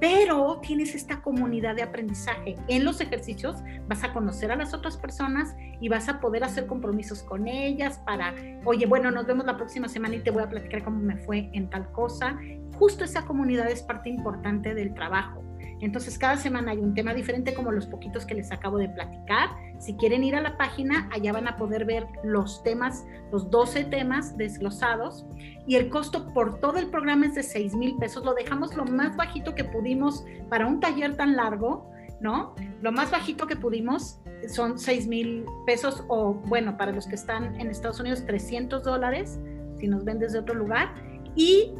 Pero 0.00 0.60
tienes 0.62 0.94
esta 0.94 1.20
comunidad 1.20 1.76
de 1.76 1.82
aprendizaje. 1.82 2.56
En 2.68 2.86
los 2.86 3.02
ejercicios 3.02 3.58
vas 3.86 4.02
a 4.02 4.14
conocer 4.14 4.50
a 4.50 4.56
las 4.56 4.72
otras 4.72 4.96
personas 4.96 5.54
y 5.78 5.90
vas 5.90 6.08
a 6.08 6.20
poder 6.20 6.42
hacer 6.42 6.66
compromisos 6.66 7.22
con 7.22 7.46
ellas 7.46 8.00
para, 8.06 8.34
oye, 8.64 8.86
bueno, 8.86 9.10
nos 9.10 9.26
vemos 9.26 9.44
la 9.44 9.58
próxima 9.58 9.88
semana 9.88 10.16
y 10.16 10.20
te 10.20 10.30
voy 10.30 10.42
a 10.42 10.48
platicar 10.48 10.84
cómo 10.84 11.00
me 11.00 11.18
fue 11.18 11.50
en 11.52 11.68
tal 11.68 11.92
cosa. 11.92 12.38
Justo 12.78 13.04
esa 13.04 13.26
comunidad 13.26 13.70
es 13.70 13.82
parte 13.82 14.08
importante 14.08 14.72
del 14.72 14.94
trabajo. 14.94 15.49
Entonces, 15.80 16.18
cada 16.18 16.36
semana 16.36 16.72
hay 16.72 16.78
un 16.78 16.94
tema 16.94 17.14
diferente 17.14 17.54
como 17.54 17.72
los 17.72 17.86
poquitos 17.86 18.26
que 18.26 18.34
les 18.34 18.52
acabo 18.52 18.76
de 18.78 18.88
platicar. 18.88 19.50
Si 19.78 19.94
quieren 19.94 20.22
ir 20.24 20.36
a 20.36 20.40
la 20.40 20.56
página, 20.56 21.08
allá 21.12 21.32
van 21.32 21.48
a 21.48 21.56
poder 21.56 21.84
ver 21.84 22.06
los 22.22 22.62
temas, 22.62 23.04
los 23.32 23.50
12 23.50 23.84
temas 23.84 24.36
desglosados. 24.36 25.24
Y 25.66 25.76
el 25.76 25.88
costo 25.88 26.32
por 26.34 26.60
todo 26.60 26.78
el 26.78 26.88
programa 26.88 27.26
es 27.26 27.34
de 27.34 27.42
6 27.42 27.74
mil 27.74 27.96
pesos. 27.96 28.24
Lo 28.24 28.34
dejamos 28.34 28.76
lo 28.76 28.84
más 28.84 29.16
bajito 29.16 29.54
que 29.54 29.64
pudimos 29.64 30.24
para 30.48 30.66
un 30.66 30.80
taller 30.80 31.16
tan 31.16 31.36
largo, 31.36 31.90
¿no? 32.20 32.54
Lo 32.82 32.92
más 32.92 33.10
bajito 33.10 33.46
que 33.46 33.56
pudimos 33.56 34.20
son 34.48 34.78
6 34.78 35.06
mil 35.06 35.46
pesos 35.66 36.04
o, 36.08 36.34
bueno, 36.34 36.76
para 36.76 36.92
los 36.92 37.06
que 37.06 37.14
están 37.14 37.58
en 37.58 37.70
Estados 37.70 38.00
Unidos, 38.00 38.24
300 38.26 38.82
dólares, 38.82 39.38
si 39.78 39.88
nos 39.88 40.04
ven 40.04 40.18
desde 40.18 40.38
otro 40.38 40.54
lugar 40.54 40.92
y 41.36 41.72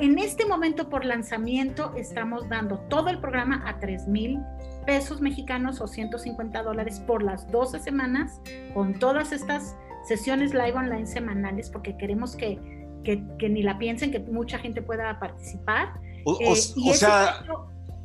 en 0.00 0.18
este 0.18 0.46
momento 0.46 0.88
por 0.88 1.04
lanzamiento 1.04 1.92
estamos 1.96 2.48
dando 2.48 2.78
todo 2.88 3.08
el 3.08 3.20
programa 3.20 3.62
a 3.66 3.78
3 3.78 4.08
mil 4.08 4.40
pesos 4.86 5.20
mexicanos 5.20 5.80
o 5.80 5.86
150 5.86 6.62
dólares 6.62 7.00
por 7.00 7.22
las 7.22 7.50
12 7.50 7.80
semanas 7.80 8.40
con 8.72 8.98
todas 8.98 9.32
estas 9.32 9.76
sesiones 10.06 10.52
live 10.52 10.74
online 10.74 11.06
semanales 11.06 11.70
porque 11.70 11.96
queremos 11.96 12.36
que, 12.36 12.58
que, 13.04 13.48
ni 13.48 13.62
la 13.62 13.78
piensen, 13.78 14.10
que 14.10 14.20
mucha 14.20 14.58
gente 14.58 14.82
pueda 14.82 15.18
participar. 15.18 15.94
O, 16.24 16.38
eh, 16.40 16.56
sea... 16.56 17.44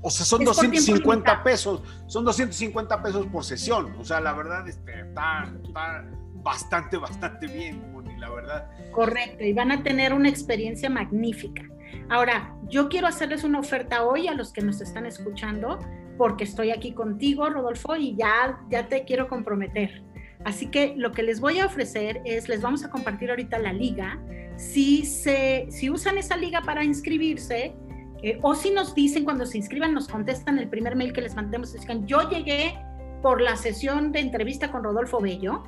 o 0.01 0.09
sea, 0.09 0.25
son 0.25 0.43
250 0.43 1.43
pesos, 1.43 1.81
son 2.07 2.25
250 2.25 3.01
pesos 3.01 3.25
por 3.27 3.43
sesión. 3.43 3.95
O 3.99 4.05
sea, 4.05 4.19
la 4.19 4.33
verdad 4.33 4.67
este, 4.67 5.01
está, 5.01 5.49
está 5.63 6.05
bastante, 6.35 6.97
bastante 6.97 7.47
bien 7.47 7.81
la 8.20 8.30
verdad. 8.30 8.70
Correcto, 8.91 9.43
y 9.43 9.53
van 9.53 9.72
a 9.72 9.84
tener 9.84 10.13
una 10.13 10.30
experiencia 10.30 10.89
magnífica. 10.89 11.63
Ahora, 12.09 12.55
yo 12.67 12.89
quiero 12.89 13.07
hacerles 13.07 13.43
una 13.43 13.59
oferta 13.59 14.03
hoy 14.03 14.28
a 14.28 14.34
los 14.34 14.51
que 14.51 14.61
nos 14.61 14.82
están 14.82 15.05
escuchando, 15.05 15.80
porque 16.17 16.43
estoy 16.43 16.72
aquí 16.72 16.93
contigo, 16.93 17.49
Rodolfo, 17.49 17.95
y 17.95 18.15
ya, 18.15 18.59
ya 18.70 18.88
te 18.88 19.05
quiero 19.05 19.28
comprometer. 19.28 20.03
Así 20.45 20.67
que 20.67 20.93
lo 20.95 21.11
que 21.11 21.24
les 21.24 21.39
voy 21.39 21.59
a 21.59 21.65
ofrecer 21.65 22.22
es, 22.26 22.47
les 22.47 22.61
vamos 22.61 22.84
a 22.84 22.89
compartir 22.89 23.30
ahorita 23.30 23.59
la 23.59 23.74
liga. 23.74 24.20
Si, 24.57 25.05
se, 25.05 25.67
si 25.70 25.89
usan 25.89 26.17
esa 26.17 26.38
liga 26.38 26.61
para 26.61 26.84
inscribirse, 26.84 27.76
eh, 28.22 28.39
o 28.41 28.55
si 28.55 28.72
nos 28.72 28.95
dicen 28.95 29.24
cuando 29.24 29.45
se 29.45 29.57
inscriban, 29.57 29.93
nos 29.93 30.07
contestan 30.07 30.57
el 30.59 30.70
primer 30.70 30.95
mail 30.95 31.13
que 31.13 31.22
les 31.22 31.36
mandemos, 31.36 31.74
dicen, 31.74 32.05
yo 32.05 32.30
llegué 32.30 32.78
por 33.22 33.41
la 33.41 33.55
sesión 33.55 34.11
de 34.11 34.20
entrevista 34.20 34.72
con 34.72 34.84
Rodolfo 34.84 35.20
Bello 35.20 35.63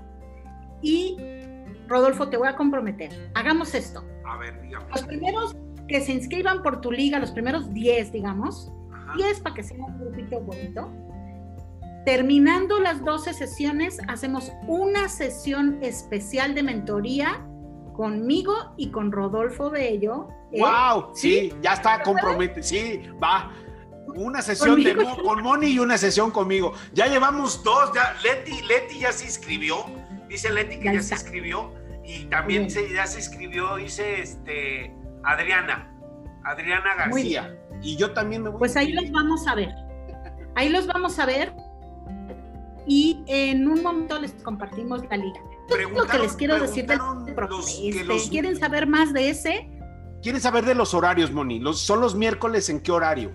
y 0.81 1.17
Rodolfo, 1.91 2.29
te 2.29 2.37
voy 2.37 2.47
a 2.47 2.55
comprometer. 2.55 3.11
Hagamos 3.35 3.75
esto. 3.75 4.03
A 4.25 4.37
ver, 4.37 4.59
digamos. 4.61 4.89
Los 4.91 5.03
primeros 5.03 5.55
que 5.87 5.99
se 5.99 6.13
inscriban 6.13 6.63
por 6.63 6.79
tu 6.79 6.91
liga, 6.91 7.19
los 7.19 7.31
primeros 7.31 7.73
10, 7.73 8.13
digamos, 8.13 8.71
10 9.17 9.41
para 9.41 9.55
que 9.55 9.63
sea 9.63 9.77
un 9.77 9.99
grupito 9.99 10.39
bonito. 10.39 10.89
Terminando 12.05 12.79
las 12.79 13.03
12 13.03 13.33
sesiones, 13.33 13.99
hacemos 14.07 14.51
una 14.67 15.09
sesión 15.09 15.79
especial 15.83 16.55
de 16.55 16.63
mentoría 16.63 17.45
conmigo 17.93 18.55
y 18.77 18.89
con 18.89 19.11
Rodolfo 19.11 19.69
Bello. 19.69 20.29
¡Wow! 20.51 20.99
¿eh? 20.99 21.05
Sí, 21.13 21.53
ya 21.61 21.73
está 21.73 22.01
comprometido. 22.01 22.63
Sí, 22.63 23.01
va. 23.21 23.51
Una 24.15 24.41
sesión 24.41 24.81
de, 24.81 24.95
con 24.95 25.43
Moni 25.43 25.67
y 25.67 25.79
una 25.79 25.97
sesión 25.97 26.31
conmigo. 26.31 26.73
Ya 26.93 27.07
llevamos 27.07 27.63
dos. 27.63 27.91
Ya, 27.93 28.15
Leti, 28.23 28.61
Leti 28.63 28.99
ya 28.99 29.11
se 29.11 29.25
inscribió. 29.25 29.85
Dice 30.27 30.51
Leti 30.51 30.79
que 30.79 30.93
ya 30.93 31.01
se 31.01 31.13
inscribió 31.13 31.80
y 32.03 32.25
también 32.25 32.69
se, 32.69 32.91
ya 32.91 33.05
se 33.05 33.19
escribió, 33.19 33.75
dice 33.75 34.21
este, 34.21 34.93
Adriana, 35.23 35.93
Adriana 36.43 36.95
García. 36.95 37.57
Y 37.81 37.95
yo 37.97 38.11
también 38.11 38.43
me 38.43 38.49
voy. 38.49 38.59
Pues 38.59 38.75
ahí 38.75 38.91
los 38.93 39.11
vamos 39.11 39.47
a 39.47 39.55
ver. 39.55 39.69
Ahí 40.55 40.69
los 40.69 40.87
vamos 40.87 41.17
a 41.19 41.25
ver. 41.25 41.53
Y 42.87 43.23
en 43.27 43.67
un 43.67 43.83
momento 43.83 44.19
les 44.19 44.31
compartimos 44.33 45.03
la 45.09 45.17
liga. 45.17 45.39
Lo 45.93 46.05
que 46.05 46.19
les 46.19 46.33
quiero 46.33 46.59
decir 46.59 46.85
del 46.85 46.99
este, 46.99 48.29
¿Quieren 48.29 48.57
saber 48.57 48.87
más 48.87 49.13
de 49.13 49.29
ese? 49.29 49.69
¿Quieren 50.21 50.41
saber 50.41 50.65
de 50.65 50.75
los 50.75 50.93
horarios, 50.93 51.31
Moni? 51.31 51.59
Los, 51.59 51.79
¿Son 51.79 52.01
los 52.01 52.15
miércoles 52.15 52.69
en 52.69 52.81
qué 52.81 52.91
horario? 52.91 53.31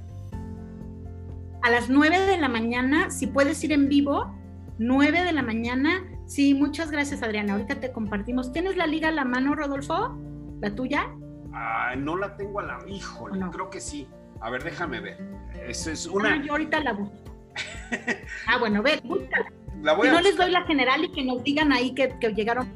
A 1.62 1.71
las 1.71 1.89
9 1.89 2.19
de 2.27 2.37
la 2.37 2.49
mañana, 2.49 3.11
si 3.11 3.27
puedes 3.27 3.62
ir 3.64 3.73
en 3.73 3.89
vivo, 3.89 4.33
9 4.79 5.23
de 5.23 5.33
la 5.33 5.43
mañana 5.43 6.05
Sí, 6.27 6.55
muchas 6.55 6.91
gracias, 6.91 7.22
Adriana. 7.22 7.55
Ahorita 7.55 7.77
te 7.77 7.93
compartimos. 7.93 8.53
¿Tienes 8.53 8.77
la 8.77 8.87
liga 8.87 9.09
a 9.09 9.12
la 9.12 9.24
mano, 9.24 9.55
Rodolfo? 9.55 10.18
¿La 10.61 10.74
tuya? 10.74 11.09
Ah, 11.53 11.95
no 11.97 12.16
la 12.16 12.37
tengo 12.37 12.61
a 12.61 12.64
la. 12.64 12.79
Híjole, 12.87 13.41
creo 13.51 13.70
que 13.70 13.81
sí. 13.81 14.09
A 14.41 14.51
ver, 14.51 14.64
déjame 14.64 15.01
ver. 15.01 15.18
Eso 15.66 15.91
es 15.91 16.07
una. 16.07 16.35
Ah, 16.35 16.43
yo 16.45 16.53
ahorita 16.53 16.81
la 16.81 16.93
busco. 16.93 17.16
ah, 18.49 18.59
bueno, 18.59 18.83
ve, 18.83 19.01
búscala. 19.05 19.53
La 19.83 19.93
voy 19.93 20.09
no 20.09 20.20
les 20.20 20.37
doy 20.37 20.51
la 20.51 20.62
general 20.62 21.05
y 21.05 21.12
que 21.12 21.24
nos 21.24 21.43
digan 21.45 21.72
ahí 21.72 21.95
que, 21.95 22.18
que 22.18 22.35
llegaron. 22.35 22.68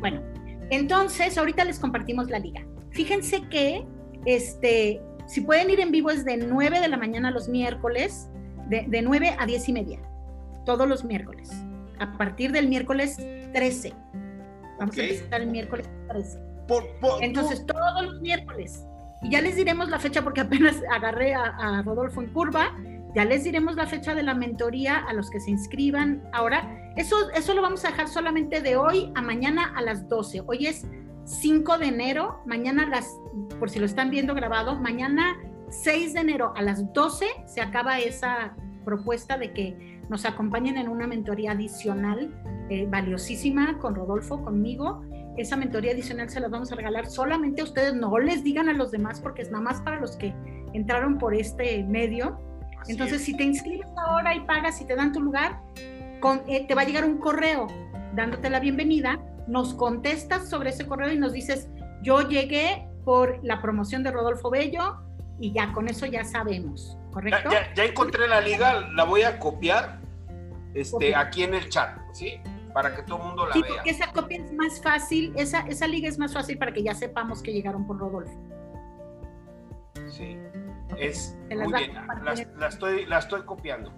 Bueno, 0.00 0.22
entonces 0.70 1.38
ahorita 1.38 1.64
les 1.64 1.78
compartimos 1.78 2.28
la 2.28 2.38
liga. 2.38 2.64
Fíjense 2.90 3.42
que 3.48 3.86
este, 4.24 5.00
si 5.26 5.42
pueden 5.42 5.70
ir 5.70 5.80
en 5.80 5.90
vivo 5.90 6.10
es 6.10 6.24
de 6.24 6.36
9 6.36 6.80
de 6.80 6.88
la 6.88 6.96
mañana 6.96 7.30
los 7.30 7.48
miércoles 7.48 8.28
de, 8.68 8.84
de 8.88 9.02
9 9.02 9.36
a 9.38 9.46
10 9.46 9.68
y 9.68 9.72
media, 9.72 10.00
todos 10.64 10.88
los 10.88 11.04
miércoles, 11.04 11.50
a 12.00 12.16
partir 12.16 12.52
del 12.52 12.68
miércoles 12.68 13.16
13. 13.52 13.92
Vamos 14.78 14.96
a 14.96 15.02
empezar 15.02 15.40
el 15.40 15.48
miércoles 15.48 15.88
13. 16.08 16.38
Entonces, 17.20 17.64
todos 17.66 18.02
los 18.02 18.20
miércoles. 18.20 18.84
Y 19.22 19.30
ya 19.30 19.40
les 19.40 19.56
diremos 19.56 19.88
la 19.88 19.98
fecha 19.98 20.22
porque 20.22 20.40
apenas 20.42 20.76
agarré 20.90 21.34
a, 21.34 21.82
Rodolfo 21.84 22.22
en 22.22 22.32
curva. 22.32 22.76
Ya 23.14 23.24
les 23.24 23.44
diremos 23.44 23.74
la 23.74 23.86
fecha 23.86 24.14
de 24.14 24.22
la 24.22 24.34
mentoría 24.34 24.98
a 24.98 25.12
los 25.14 25.30
que 25.30 25.40
se 25.40 25.50
inscriban. 25.50 26.22
Ahora, 26.32 26.92
eso, 26.96 27.16
eso 27.34 27.54
lo 27.54 27.62
vamos 27.62 27.84
a 27.84 27.88
dejar 27.88 28.08
solamente 28.08 28.60
de 28.60 28.76
hoy 28.76 29.10
a 29.14 29.22
mañana 29.22 29.72
a 29.74 29.82
las 29.82 30.08
12. 30.08 30.42
Hoy 30.46 30.66
es 30.66 30.86
5 31.24 31.78
de 31.78 31.86
enero, 31.86 32.40
mañana 32.46 32.86
las, 32.86 33.08
por 33.58 33.70
si 33.70 33.78
lo 33.78 33.86
están 33.86 34.10
viendo 34.10 34.34
grabado, 34.34 34.76
mañana 34.76 35.36
6 35.70 36.14
de 36.14 36.20
enero 36.20 36.52
a 36.56 36.62
las 36.62 36.92
12 36.92 37.26
se 37.46 37.60
acaba 37.60 37.98
esa 37.98 38.54
propuesta 38.84 39.36
de 39.36 39.52
que 39.52 39.97
nos 40.08 40.24
acompañen 40.24 40.76
en 40.76 40.88
una 40.88 41.06
mentoría 41.06 41.52
adicional 41.52 42.30
eh, 42.70 42.86
valiosísima 42.88 43.78
con 43.78 43.94
Rodolfo, 43.94 44.42
conmigo. 44.42 45.02
Esa 45.36 45.56
mentoría 45.56 45.92
adicional 45.92 46.28
se 46.30 46.40
las 46.40 46.50
vamos 46.50 46.72
a 46.72 46.74
regalar 46.74 47.06
solamente 47.06 47.60
a 47.60 47.64
ustedes, 47.64 47.94
no 47.94 48.18
les 48.18 48.42
digan 48.42 48.68
a 48.68 48.72
los 48.72 48.90
demás 48.90 49.20
porque 49.20 49.42
es 49.42 49.50
nada 49.50 49.62
más 49.62 49.80
para 49.82 50.00
los 50.00 50.16
que 50.16 50.34
entraron 50.72 51.18
por 51.18 51.34
este 51.34 51.84
medio. 51.84 52.38
Entonces, 52.88 53.22
si 53.22 53.36
te 53.36 53.44
inscribes 53.44 53.88
ahora 53.96 54.34
y 54.34 54.40
pagas 54.40 54.80
y 54.80 54.86
te 54.86 54.96
dan 54.96 55.12
tu 55.12 55.20
lugar, 55.20 55.60
con, 56.20 56.42
eh, 56.48 56.66
te 56.66 56.74
va 56.74 56.82
a 56.82 56.84
llegar 56.84 57.04
un 57.04 57.18
correo 57.18 57.66
dándote 58.14 58.50
la 58.50 58.60
bienvenida, 58.60 59.20
nos 59.46 59.74
contestas 59.74 60.48
sobre 60.48 60.70
ese 60.70 60.86
correo 60.86 61.12
y 61.12 61.18
nos 61.18 61.32
dices, 61.32 61.68
yo 62.02 62.28
llegué 62.28 62.88
por 63.04 63.38
la 63.42 63.62
promoción 63.62 64.02
de 64.02 64.10
Rodolfo 64.10 64.50
Bello 64.50 64.96
y 65.40 65.52
ya 65.52 65.72
con 65.72 65.88
eso 65.88 66.06
ya 66.06 66.24
sabemos, 66.24 66.97
¿correcto? 67.12 67.50
Ya, 67.74 67.84
encontré 67.84 68.28
la 68.28 68.40
liga, 68.40 68.88
la 68.92 69.04
voy 69.04 69.22
a 69.22 69.38
copiar 69.38 70.00
este, 70.74 71.14
aquí 71.14 71.42
en 71.42 71.54
el 71.54 71.68
chat, 71.68 71.98
¿sí? 72.12 72.40
para 72.72 72.94
que 72.94 73.02
todo 73.02 73.18
el 73.18 73.24
mundo 73.24 73.46
la 73.46 73.54
sí, 73.54 73.62
Porque 73.66 73.90
esa 73.90 74.12
copia 74.12 74.38
es 74.38 74.52
más 74.52 74.80
fácil, 74.80 75.32
esa, 75.36 75.60
esa 75.60 75.86
liga 75.86 76.08
es 76.08 76.18
más 76.18 76.32
fácil 76.32 76.58
para 76.58 76.72
que 76.72 76.82
ya 76.82 76.94
sepamos 76.94 77.42
que 77.42 77.52
llegaron 77.52 77.86
por 77.86 77.98
Rodolfo. 77.98 78.38
Sí, 80.06 80.38
es 80.96 81.36
muy 81.50 81.72
bien, 81.72 81.94
la, 82.22 82.68
estoy, 82.68 83.06
la 83.06 83.18
estoy 83.18 83.42
copiando. 83.42 83.92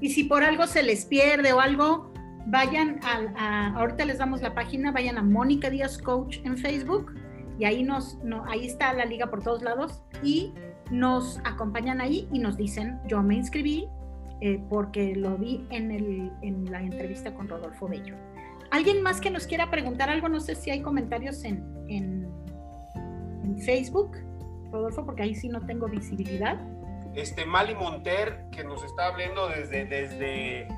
Y 0.00 0.10
si 0.10 0.24
por 0.24 0.44
algo 0.44 0.66
se 0.66 0.82
les 0.82 1.06
pierde 1.06 1.52
o 1.52 1.60
algo, 1.60 2.12
vayan 2.46 3.00
a, 3.02 3.74
ahorita 3.78 4.04
les 4.04 4.18
damos 4.18 4.42
la 4.42 4.54
página, 4.54 4.92
vayan 4.92 5.18
a 5.18 5.22
Mónica 5.22 5.70
Díaz 5.70 5.98
Coach 5.98 6.38
en 6.44 6.56
Facebook 6.56 7.14
y 7.58 7.64
ahí 7.64 7.82
nos, 7.82 8.18
no, 8.18 8.44
ahí 8.46 8.66
está 8.66 8.92
la 8.92 9.04
liga 9.04 9.28
por 9.28 9.42
todos 9.42 9.62
lados 9.62 10.02
y 10.22 10.54
nos 10.90 11.40
acompañan 11.44 12.00
ahí 12.00 12.28
y 12.32 12.38
nos 12.38 12.56
dicen, 12.56 13.00
yo 13.06 13.22
me 13.22 13.34
inscribí, 13.34 13.88
eh, 14.40 14.62
porque 14.70 15.16
lo 15.16 15.36
vi 15.36 15.66
en, 15.70 15.90
el, 15.90 16.32
en, 16.42 16.70
la 16.70 16.80
entrevista 16.80 17.34
con 17.34 17.48
Rodolfo 17.48 17.88
Bello. 17.88 18.14
¿Alguien 18.70 19.02
más 19.02 19.20
que 19.20 19.30
nos 19.30 19.46
quiera 19.46 19.70
preguntar 19.70 20.10
algo? 20.10 20.28
No 20.28 20.40
sé 20.40 20.54
si 20.54 20.70
hay 20.70 20.80
comentarios 20.80 21.44
en, 21.44 21.64
en, 21.88 22.28
Facebook, 23.64 24.16
Rodolfo, 24.70 25.04
porque 25.04 25.24
ahí 25.24 25.34
sí 25.34 25.48
no 25.48 25.66
tengo 25.66 25.88
visibilidad. 25.88 26.60
Este 27.16 27.44
Mali 27.44 27.74
Monter, 27.74 28.44
que 28.52 28.62
nos 28.62 28.84
está 28.84 29.06
hablando 29.06 29.48
desde, 29.48 29.84
desde, 29.86 30.68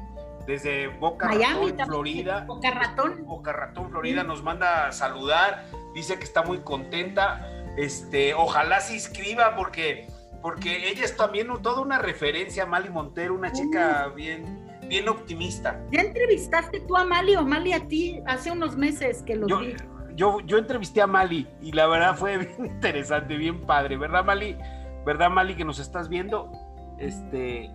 desde 0.47 0.89
Boca 0.89 1.29
Ratón, 1.29 1.77
Florida. 1.87 2.45
Boca 2.47 2.71
Ratón. 2.71 3.27
Boca 3.27 3.53
Ratón, 3.53 3.91
Florida, 3.91 4.23
nos 4.23 4.43
manda 4.43 4.87
a 4.87 4.93
saludar, 4.93 5.67
dice 5.95 6.17
que 6.17 6.25
está 6.25 6.43
muy 6.43 6.61
contenta. 6.61 7.47
Este, 7.77 8.35
ojalá 8.35 8.81
se 8.81 8.95
inscriba 8.95 9.55
porque 9.57 10.09
porque 10.43 10.89
ella 10.89 11.05
es 11.05 11.17
también 11.17 11.49
toda 11.63 11.81
una 11.83 11.99
referencia, 11.99 12.65
Mali 12.65 12.89
Montero, 12.89 13.35
una 13.35 13.53
chica 13.53 14.09
bien, 14.09 14.67
bien 14.89 15.09
optimista. 15.09 15.83
¿Ya 15.93 16.01
entrevistaste 16.01 16.81
tú 16.81 16.97
a 16.97 17.05
Mali 17.05 17.37
o 17.37 17.43
Mali 17.43 17.73
a 17.73 17.87
ti 17.87 18.23
hace 18.27 18.51
unos 18.51 18.77
meses 18.77 19.23
que 19.23 19.37
lo 19.37 19.47
vi? 19.59 19.77
Yo, 20.17 20.41
yo 20.41 20.59
entrevisté 20.59 21.03
a 21.03 21.07
Mali 21.07 21.47
y 21.61 21.73
la 21.73 21.87
verdad 21.87 22.17
fue 22.17 22.39
bien 22.59 22.67
interesante, 22.67 23.37
bien 23.37 23.61
padre, 23.61 23.97
¿verdad 23.97 24.25
Mali? 24.25 24.57
¿Verdad 25.05 25.31
Mali 25.31 25.55
que 25.55 25.65
nos 25.65 25.79
estás 25.79 26.09
viendo? 26.09 26.51
Este... 26.99 27.71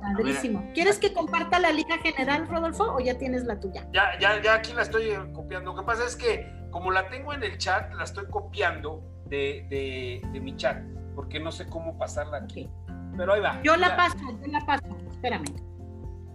Padrísimo. 0.00 0.66
¿Quieres 0.72 0.98
que 0.98 1.12
comparta 1.12 1.58
la 1.58 1.72
liga 1.72 1.98
general, 1.98 2.48
Rodolfo, 2.48 2.84
o 2.84 3.00
ya 3.00 3.18
tienes 3.18 3.44
la 3.44 3.60
tuya? 3.60 3.86
Ya, 3.92 4.18
ya, 4.18 4.40
ya 4.40 4.54
aquí 4.54 4.72
la 4.72 4.80
estoy 4.80 5.10
copiando. 5.34 5.74
Lo 5.74 5.80
que 5.80 5.84
pasa 5.84 6.06
es 6.06 6.16
que 6.16 6.50
como 6.70 6.90
la 6.90 7.08
tengo 7.08 7.32
en 7.32 7.42
el 7.42 7.58
chat, 7.58 7.92
la 7.94 8.04
estoy 8.04 8.26
copiando 8.26 9.02
de, 9.26 9.66
de, 9.68 10.22
de 10.32 10.40
mi 10.40 10.56
chat 10.56 10.82
porque 11.14 11.40
no 11.40 11.52
sé 11.52 11.66
cómo 11.66 11.98
pasarla 11.98 12.38
aquí. 12.38 12.70
Pero 13.16 13.34
ahí 13.34 13.40
va. 13.40 13.60
Yo 13.62 13.76
la 13.76 13.96
paso, 13.96 14.16
yo 14.18 14.46
la 14.46 14.64
paso. 14.64 14.96
Espérame. 15.10 15.44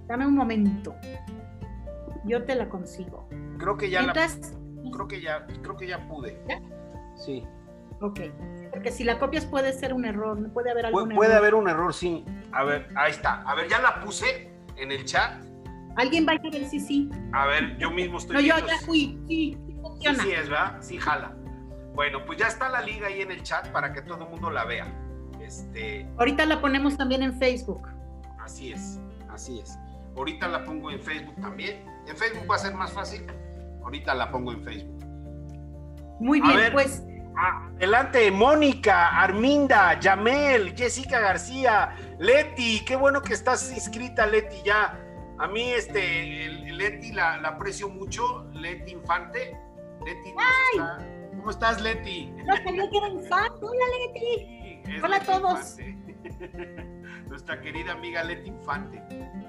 Dame 0.08 0.28
un 0.28 0.36
momento. 0.36 0.96
Yo 2.26 2.44
te 2.44 2.56
la 2.56 2.70
consigo. 2.70 3.28
Creo 3.58 3.78
que 3.78 3.90
ya 3.90 4.04
la 4.04 4.14
creo 4.14 5.08
que 5.08 5.22
ya 5.22 5.48
creo 5.64 5.76
que 5.76 5.88
ya 5.88 6.08
pude. 6.08 6.40
¿Ya? 6.48 6.62
Sí. 7.16 7.44
Ok. 8.02 8.20
Porque 8.72 8.92
si 8.92 9.04
la 9.04 9.18
copias 9.18 9.46
puede 9.46 9.74
ser 9.74 9.94
un 9.94 10.06
error, 10.06 10.52
puede 10.52 10.70
haber 10.70 10.88
algún 10.88 11.06
puede, 11.06 11.16
Puede 11.16 11.34
haber 11.34 11.56
un 11.56 11.70
error, 11.70 11.94
sí. 11.94 12.26
A 12.52 12.64
ver, 12.64 12.88
ahí 12.96 13.12
está. 13.12 13.42
A 13.42 13.56
ver, 13.56 13.68
ya 13.70 13.80
la 13.80 14.02
puse 14.02 14.52
en 14.76 14.92
el 14.92 15.06
chat. 15.06 15.44
¿Alguien 15.96 16.28
va 16.28 16.34
a 16.34 16.50
ver 16.50 16.66
si 16.66 16.80
sí? 16.80 17.10
A 17.32 17.48
ver, 17.48 17.78
yo 17.78 17.90
mismo 17.90 18.18
estoy. 18.18 18.36
No, 18.36 18.42
yo 18.42 18.68
ya 18.68 18.78
fui. 18.86 19.18
Sí, 19.28 19.58
sí 19.66 19.75
funciona. 19.90 20.24
Sí, 20.24 20.30
sí 20.30 20.36
es, 20.36 20.50
¿verdad? 20.50 20.78
Sí, 20.82 20.98
jala. 20.98 21.34
Bueno, 21.94 22.26
pues 22.26 22.38
ya 22.40 22.48
está 22.48 22.70
la 22.70 22.82
liga 22.82 23.08
ahí 23.08 23.22
en 23.22 23.32
el 23.32 23.42
chat 23.44 23.70
para 23.70 23.94
que 23.94 24.02
todo 24.02 24.24
el 24.24 24.30
mundo 24.30 24.50
la 24.50 24.66
vea. 24.66 24.88
Este... 25.42 26.08
Ahorita 26.18 26.46
la 26.46 26.60
ponemos 26.60 26.98
también 26.98 27.24
en 27.24 27.38
Facebook. 27.38 27.88
Así 28.40 28.74
es, 28.74 29.00
así 29.30 29.60
es. 29.60 29.78
Ahorita 30.16 30.48
la 30.48 30.64
pongo 30.64 30.92
en 30.92 31.00
Facebook 31.00 31.36
también. 31.42 31.86
En 32.08 32.16
Facebook 32.16 32.50
va 32.50 32.56
a 32.56 32.60
ser 32.60 32.74
más 32.74 32.92
fácil. 32.92 33.26
Ahorita 33.84 34.14
la 34.14 34.32
pongo 34.32 34.52
en 34.52 34.64
Facebook. 34.64 35.06
Muy 36.20 36.42
bien, 36.42 36.72
pues. 36.72 37.04
Adelante, 37.38 38.32
Mónica, 38.32 39.22
Arminda, 39.22 40.00
Yamel, 40.00 40.74
Jessica 40.76 41.20
García, 41.20 41.94
Leti, 42.18 42.86
qué 42.86 42.96
bueno 42.96 43.22
que 43.22 43.34
estás 43.34 43.72
inscrita, 43.74 44.26
Leti, 44.26 44.56
ya. 44.64 44.98
A 45.38 45.48
mí, 45.50 45.72
este, 45.72 46.48
Leti 46.48 47.12
la, 47.12 47.36
aprecio 47.36 47.90
mucho, 47.90 48.50
Leti 48.54 48.94
Infante. 48.94 49.58
Leti 50.06 50.34
¿Cómo 51.36 51.50
estás, 51.50 51.82
Leti? 51.82 52.32
No 52.46 52.56
sabía 52.58 52.90
que 52.90 52.98
era 52.98 53.10
infante. 53.10 53.60
Hola, 53.62 53.86
Leti. 54.14 55.02
Hola 55.04 55.18
a 55.18 55.20
todos. 55.22 55.78
Nuestra 57.28 57.60
querida 57.60 57.94
amiga 57.94 58.24
Leti 58.24 58.50
Infante 58.50 59.02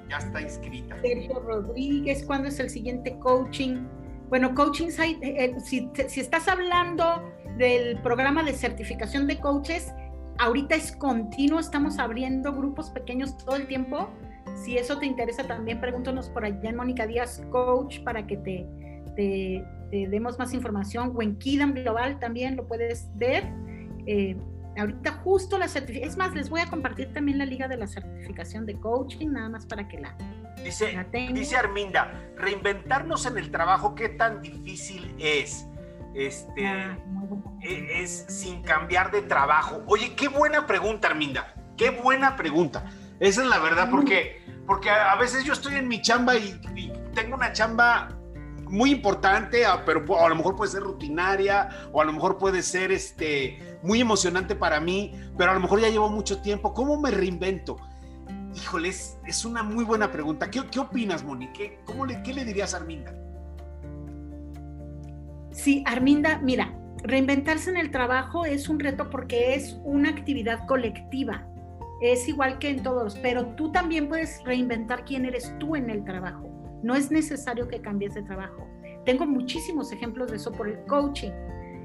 ya 0.08 0.16
está 0.16 0.40
inscrita. 0.40 0.98
Sergio 1.02 1.40
Rodríguez, 1.40 2.24
¿cuándo 2.24 2.48
es 2.48 2.58
el 2.58 2.70
siguiente 2.70 3.18
coaching? 3.18 3.86
Bueno, 4.28 4.54
Coaching 4.54 4.90
Site, 4.90 5.24
eh, 5.24 5.44
eh, 5.44 5.60
si, 5.60 5.90
si 6.08 6.20
estás 6.20 6.48
hablando 6.48 7.32
del 7.58 8.00
programa 8.00 8.42
de 8.42 8.54
certificación 8.54 9.26
de 9.26 9.38
coaches, 9.38 9.92
ahorita 10.38 10.74
es 10.74 10.92
continuo, 10.96 11.60
estamos 11.60 11.98
abriendo 11.98 12.52
grupos 12.52 12.90
pequeños 12.90 13.36
todo 13.36 13.56
el 13.56 13.66
tiempo. 13.66 14.08
Si 14.56 14.78
eso 14.78 14.98
te 14.98 15.06
interesa, 15.06 15.46
también 15.46 15.80
pregúntanos 15.80 16.30
por 16.30 16.44
allá 16.44 16.70
en 16.70 16.76
Mónica 16.76 17.06
Díaz 17.06 17.42
Coach 17.50 18.00
para 18.00 18.26
que 18.26 18.36
te, 18.38 18.66
te, 19.14 19.64
demos 19.90 20.38
más 20.38 20.52
información, 20.54 21.12
o 21.14 21.22
en 21.22 21.36
Kidam 21.38 21.72
Global 21.74 22.18
también 22.18 22.56
lo 22.56 22.66
puedes 22.66 23.08
ver. 23.14 23.44
Eh, 24.06 24.36
ahorita 24.76 25.12
justo 25.24 25.58
la 25.58 25.68
certificación, 25.68 26.10
es 26.10 26.16
más, 26.16 26.34
les 26.34 26.50
voy 26.50 26.60
a 26.60 26.66
compartir 26.66 27.12
también 27.12 27.38
la 27.38 27.46
liga 27.46 27.68
de 27.68 27.76
la 27.76 27.86
certificación 27.86 28.66
de 28.66 28.78
coaching, 28.78 29.28
nada 29.28 29.48
más 29.48 29.66
para 29.66 29.88
que 29.88 30.00
la... 30.00 30.16
Dice, 30.62 30.98
dice 31.32 31.56
Arminda, 31.56 32.12
reinventarnos 32.36 33.26
en 33.26 33.38
el 33.38 33.50
trabajo, 33.50 33.94
¿qué 33.94 34.08
tan 34.08 34.42
difícil 34.42 35.14
es? 35.18 35.66
Este, 36.14 36.66
ah, 36.66 36.98
e, 37.62 38.02
es, 38.02 38.24
sin 38.28 38.62
cambiar 38.62 39.10
de 39.10 39.22
trabajo. 39.22 39.82
Oye, 39.86 40.14
qué 40.14 40.28
buena 40.28 40.66
pregunta, 40.66 41.08
Arminda, 41.08 41.54
qué 41.76 41.90
buena 41.90 42.36
pregunta. 42.36 42.84
Esa 43.20 43.42
es 43.42 43.48
la 43.48 43.58
verdad, 43.58 43.88
porque, 43.90 44.42
porque 44.66 44.90
a 44.90 45.14
veces 45.16 45.44
yo 45.44 45.52
estoy 45.52 45.76
en 45.76 45.88
mi 45.88 46.00
chamba 46.00 46.36
y 46.36 46.58
tengo 47.14 47.34
una 47.34 47.52
chamba 47.52 48.15
muy 48.68 48.90
importante, 48.90 49.64
ah, 49.64 49.82
pero 49.84 50.04
a 50.18 50.28
lo 50.28 50.34
mejor 50.34 50.56
puede 50.56 50.70
ser 50.70 50.82
rutinaria 50.82 51.68
o 51.92 52.00
a 52.00 52.04
lo 52.04 52.12
mejor 52.12 52.38
puede 52.38 52.62
ser 52.62 52.92
este, 52.92 53.78
muy 53.82 54.00
emocionante 54.00 54.54
para 54.54 54.80
mí, 54.80 55.12
pero 55.36 55.50
a 55.50 55.54
lo 55.54 55.60
mejor 55.60 55.80
ya 55.80 55.88
llevo 55.88 56.08
mucho 56.08 56.40
tiempo. 56.40 56.74
¿Cómo 56.74 57.00
me 57.00 57.10
reinvento? 57.10 57.76
Híjole, 58.54 58.88
es, 58.88 59.44
una 59.44 59.62
muy 59.62 59.84
buena 59.84 60.10
pregunta. 60.10 60.50
¿Qué, 60.50 60.62
qué 60.70 60.80
opinas, 60.80 61.22
Moni? 61.22 61.48
¿Qué, 61.52 61.78
cómo 61.84 62.06
le, 62.06 62.22
¿Qué 62.22 62.32
le 62.32 62.44
dirías 62.44 62.74
a 62.74 62.78
Arminda? 62.78 63.14
Sí, 65.52 65.82
Arminda, 65.86 66.38
mira, 66.42 66.74
reinventarse 67.02 67.70
en 67.70 67.76
el 67.76 67.90
trabajo 67.90 68.44
es 68.44 68.68
un 68.68 68.80
reto 68.80 69.10
porque 69.10 69.54
es 69.54 69.78
una 69.84 70.10
actividad 70.10 70.66
colectiva. 70.66 71.46
Es 72.00 72.28
igual 72.28 72.58
que 72.58 72.70
en 72.70 72.82
todos, 72.82 73.16
pero 73.16 73.46
tú 73.56 73.72
también 73.72 74.08
puedes 74.08 74.42
reinventar 74.44 75.04
quién 75.04 75.24
eres 75.24 75.54
tú 75.58 75.76
en 75.76 75.88
el 75.88 76.04
trabajo. 76.04 76.56
No 76.86 76.94
es 76.94 77.10
necesario 77.10 77.66
que 77.66 77.80
cambies 77.80 78.14
de 78.14 78.22
trabajo. 78.22 78.64
Tengo 79.04 79.26
muchísimos 79.26 79.90
ejemplos 79.90 80.30
de 80.30 80.36
eso 80.36 80.52
por 80.52 80.68
el 80.68 80.78
coaching. 80.84 81.32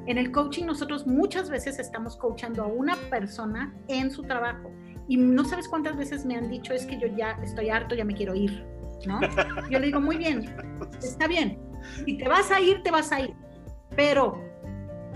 En 0.05 0.19
el 0.19 0.31
coaching 0.31 0.65
nosotros 0.65 1.07
muchas 1.07 1.49
veces 1.49 1.79
estamos 1.79 2.15
coachando 2.15 2.61
a 2.61 2.67
una 2.67 2.95
persona 3.09 3.75
en 3.87 4.11
su 4.11 4.21
trabajo 4.21 4.69
y 5.07 5.17
no 5.17 5.43
sabes 5.43 5.67
cuántas 5.67 5.97
veces 5.97 6.23
me 6.23 6.35
han 6.35 6.49
dicho, 6.49 6.71
es 6.71 6.85
que 6.85 6.99
yo 6.99 7.07
ya 7.07 7.31
estoy 7.41 7.71
harto, 7.71 7.95
ya 7.95 8.05
me 8.05 8.13
quiero 8.13 8.35
ir, 8.35 8.63
¿no? 9.07 9.19
Yo 9.71 9.79
le 9.79 9.87
digo, 9.87 9.99
muy 9.99 10.17
bien, 10.17 10.55
está 11.01 11.25
bien. 11.25 11.57
Si 12.05 12.19
te 12.19 12.27
vas 12.29 12.51
a 12.51 12.61
ir, 12.61 12.83
te 12.83 12.91
vas 12.91 13.11
a 13.11 13.21
ir. 13.21 13.33
Pero 13.95 14.39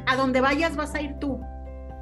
a 0.07 0.15
donde 0.15 0.41
vayas 0.41 0.75
vas 0.75 0.95
a 0.95 1.01
ir 1.01 1.13
tú. 1.19 1.39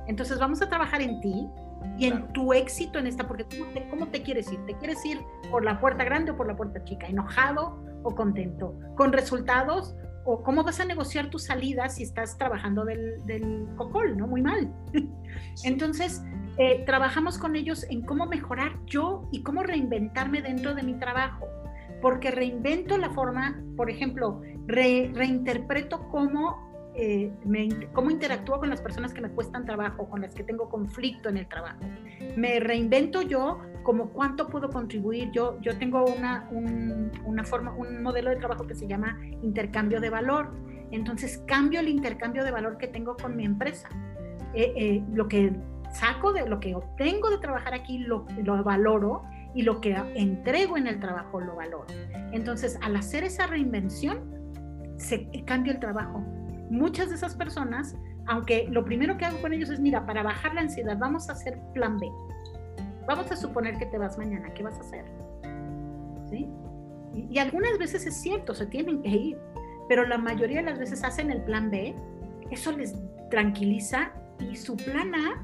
Entonces 0.07 0.39
vamos 0.39 0.61
a 0.61 0.69
trabajar 0.69 1.01
en 1.01 1.19
ti 1.19 1.49
y 1.97 2.07
en 2.07 2.31
tu 2.33 2.53
éxito 2.53 2.99
en 2.99 3.07
esta, 3.07 3.27
porque 3.27 3.45
¿cómo 3.45 3.71
te, 3.71 3.87
¿cómo 3.89 4.07
te, 4.07 4.23
quieres 4.23 4.51
ir? 4.51 4.59
¿Te 4.65 4.75
quieres 4.77 5.05
ir 5.05 5.21
por 5.51 5.63
la 5.63 5.79
puerta 5.79 6.03
grande 6.03 6.31
o 6.31 6.37
por 6.37 6.47
la 6.47 6.55
puerta 6.55 6.83
chica? 6.83 7.07
¿Enojado 7.07 7.83
o 8.03 8.15
contento? 8.15 8.77
¿Con 8.95 9.13
resultados? 9.13 9.95
¿O 10.25 10.41
cómo 10.41 10.63
vas 10.63 10.79
a 10.79 10.85
negociar 10.85 11.29
tu 11.29 11.37
salida 11.37 11.89
si 11.89 12.03
estás 12.03 12.37
trabajando 12.37 12.85
del, 12.85 13.25
del 13.25 13.67
cocol, 13.75 14.17
¿no? 14.17 14.27
Muy 14.27 14.41
mal. 14.41 14.73
Entonces, 15.63 16.23
eh, 16.57 16.83
trabajamos 16.85 17.37
con 17.37 17.55
ellos 17.55 17.85
en 17.89 18.01
cómo 18.03 18.27
mejorar 18.27 18.73
yo 18.85 19.27
y 19.31 19.41
cómo 19.41 19.63
reinventarme 19.63 20.41
dentro 20.41 20.75
de 20.75 20.83
mi 20.83 20.93
trabajo. 20.99 21.47
Porque 22.01 22.31
reinvento 22.31 22.97
la 22.97 23.09
forma, 23.11 23.61
por 23.75 23.89
ejemplo, 23.89 24.41
reinterpreto 24.67 26.09
cómo 26.09 26.72
eh, 26.95 27.31
cómo 27.93 28.11
interactúo 28.11 28.59
con 28.59 28.69
las 28.69 28.81
personas 28.81 29.13
que 29.13 29.21
me 29.21 29.29
cuestan 29.29 29.65
trabajo, 29.65 30.09
con 30.09 30.21
las 30.21 30.33
que 30.33 30.43
tengo 30.43 30.69
conflicto 30.69 31.29
en 31.29 31.37
el 31.37 31.47
trabajo. 31.47 31.79
Me 32.35 32.59
reinvento 32.59 33.21
yo 33.21 33.59
como 33.83 34.09
cuánto 34.09 34.47
puedo 34.47 34.69
contribuir. 34.69 35.31
Yo, 35.31 35.59
yo 35.61 35.77
tengo 35.77 36.05
una, 36.05 36.49
una 37.25 37.43
forma, 37.43 37.73
un 37.73 38.03
modelo 38.03 38.29
de 38.29 38.35
trabajo 38.35 38.67
que 38.67 38.75
se 38.75 38.87
llama 38.87 39.17
intercambio 39.41 39.99
de 39.99 40.09
valor. 40.09 40.51
Entonces 40.91 41.43
cambio 41.47 41.79
el 41.79 41.89
intercambio 41.89 42.43
de 42.43 42.51
valor 42.51 42.77
que 42.77 42.87
tengo 42.87 43.15
con 43.15 43.35
mi 43.35 43.45
empresa. 43.45 43.89
Eh, 44.53 44.73
eh, 44.75 45.03
lo 45.13 45.27
que 45.27 45.51
saco 45.91 46.31
de 46.31 46.47
lo 46.47 46.59
que 46.59 46.75
obtengo 46.75 47.29
de 47.29 47.39
trabajar 47.39 47.73
aquí 47.73 47.99
lo 47.99 48.25
valoro 48.63 49.23
y 49.55 49.63
lo 49.63 49.81
que 49.81 49.95
entrego 50.15 50.77
en 50.77 50.87
el 50.87 50.99
trabajo 50.99 51.39
lo 51.39 51.55
valoro. 51.55 51.85
Entonces, 52.31 52.77
al 52.81 52.95
hacer 52.95 53.23
esa 53.23 53.47
reinvención, 53.47 54.31
se 54.97 55.27
cambia 55.45 55.73
el 55.73 55.79
trabajo 55.79 56.23
muchas 56.69 57.09
de 57.09 57.15
esas 57.15 57.35
personas, 57.35 57.95
aunque 58.27 58.67
lo 58.69 58.85
primero 58.85 59.17
que 59.17 59.25
hago 59.25 59.39
con 59.41 59.53
ellos 59.53 59.69
es, 59.69 59.79
mira, 59.79 60.05
para 60.05 60.23
bajar 60.23 60.53
la 60.53 60.61
ansiedad, 60.61 60.97
vamos 60.97 61.29
a 61.29 61.33
hacer 61.33 61.59
plan 61.73 61.97
B. 61.97 62.09
Vamos 63.07 63.31
a 63.31 63.35
suponer 63.35 63.77
que 63.77 63.85
te 63.85 63.97
vas 63.97 64.17
mañana, 64.17 64.53
¿qué 64.53 64.63
vas 64.63 64.77
a 64.77 64.81
hacer? 64.81 65.05
¿Sí? 66.29 66.47
Y, 67.13 67.37
algunas 67.37 67.77
veces 67.77 68.05
es 68.07 68.15
cierto, 68.15 68.55
se 68.55 68.65
tienen 68.65 69.01
que 69.01 69.09
ir, 69.09 69.37
pero 69.87 70.07
la 70.07 70.17
mayoría 70.17 70.57
de 70.57 70.63
las 70.63 70.79
veces 70.79 71.03
hacen 71.03 71.29
el 71.29 71.41
plan 71.43 71.69
B, 71.69 71.93
eso 72.49 72.71
les 72.71 72.95
tranquiliza 73.29 74.11
y 74.39 74.55
su 74.55 74.75
plan 74.77 75.13
A, 75.13 75.41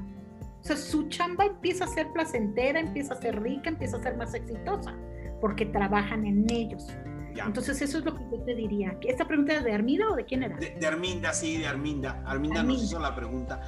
o 0.60 0.64
sea, 0.64 0.76
su 0.76 1.08
chamba 1.08 1.46
empieza 1.46 1.84
a 1.84 1.88
ser 1.88 2.08
placentera, 2.12 2.80
empieza 2.80 3.14
a 3.14 3.16
ser 3.16 3.42
rica, 3.42 3.70
empieza 3.70 3.96
a 3.96 4.02
ser 4.02 4.16
más 4.16 4.34
exitosa, 4.34 4.94
porque 5.40 5.66
trabajan 5.66 6.26
en 6.26 6.46
ellos. 6.50 6.88
Entonces 7.36 7.80
eso 7.82 7.98
es 7.98 8.04
lo 8.04 8.14
que 8.14 8.24
yo 8.30 8.42
te 8.44 8.54
diría. 8.54 8.96
¿Esta 9.02 9.26
pregunta 9.26 9.54
es 9.54 9.64
de 9.64 9.72
Arminda 9.72 10.10
o 10.10 10.16
de 10.16 10.24
quién 10.24 10.42
era? 10.42 10.56
De, 10.56 10.86
Arminda, 10.86 11.32
sí, 11.32 11.58
de 11.58 11.66
Arminda. 11.66 12.22
Arminda. 12.26 12.62
nos 12.62 12.82
hizo 12.82 12.98
la 12.98 13.14
pregunta. 13.14 13.60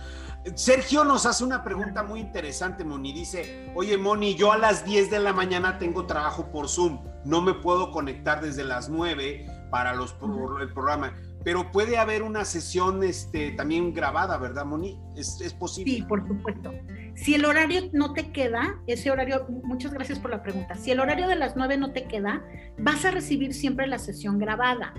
Sergio 0.55 1.05
nos 1.05 1.25
hace 1.25 1.45
una 1.45 1.63
pregunta 1.63 2.03
muy 2.03 2.21
interesante, 2.21 2.85
Moni. 2.85 3.13
Dice, 3.13 3.71
oye, 3.75 3.97
Moni, 3.97 4.35
yo 4.35 4.53
a 4.53 4.59
las 4.59 4.85
10 4.85 5.11
de 5.11 5.21
la 5.21 5.33
mañana 5.33 5.79
tengo 5.79 6.07
trabajo 6.07 6.51
por 6.51 6.69
Zoom. 6.69 7.01
No 7.25 7.41
me 7.41 7.55
puedo 7.55 7.93
conectar 7.93 8.41
desde 8.41 8.65
las 8.65 8.89
9 8.89 9.47
para 9.71 9.95
los, 9.95 10.17
el 10.61 10.73
programa 10.73 11.15
pero 11.45 11.71
puede 11.71 11.99
haber 11.99 12.23
una 12.23 12.45
sesión 12.45 13.03
este, 13.03 13.53
también 13.53 13.93
grabada, 13.93 14.39
¿verdad, 14.39 14.65
Moni? 14.65 14.99
¿Es, 15.17 15.41
¿Es, 15.41 15.53
posible? 15.53 15.93
Sí, 15.93 16.03
por 16.03 16.27
supuesto. 16.27 16.73
Si 17.15 17.35
el 17.35 17.45
horario 17.45 17.91
no 17.93 18.13
te 18.13 18.33
queda, 18.33 18.81
ese 18.87 19.11
horario, 19.11 19.47
muchas 19.65 19.93
gracias 19.93 20.19
por 20.19 20.31
la 20.31 20.43
pregunta, 20.43 20.75
si 20.77 20.91
el 20.91 21.01
horario 21.01 21.29
de 21.29 21.37
las 21.37 21.57
nueve 21.57 21.77
no 21.77 21.93
te 21.93 22.05
queda, 22.05 22.43
vas 22.79 23.05
a 23.05 23.11
recibir 23.11 23.55
siempre 23.55 23.87
la 23.87 23.99
sesión 23.99 24.39
grabada. 24.39 24.95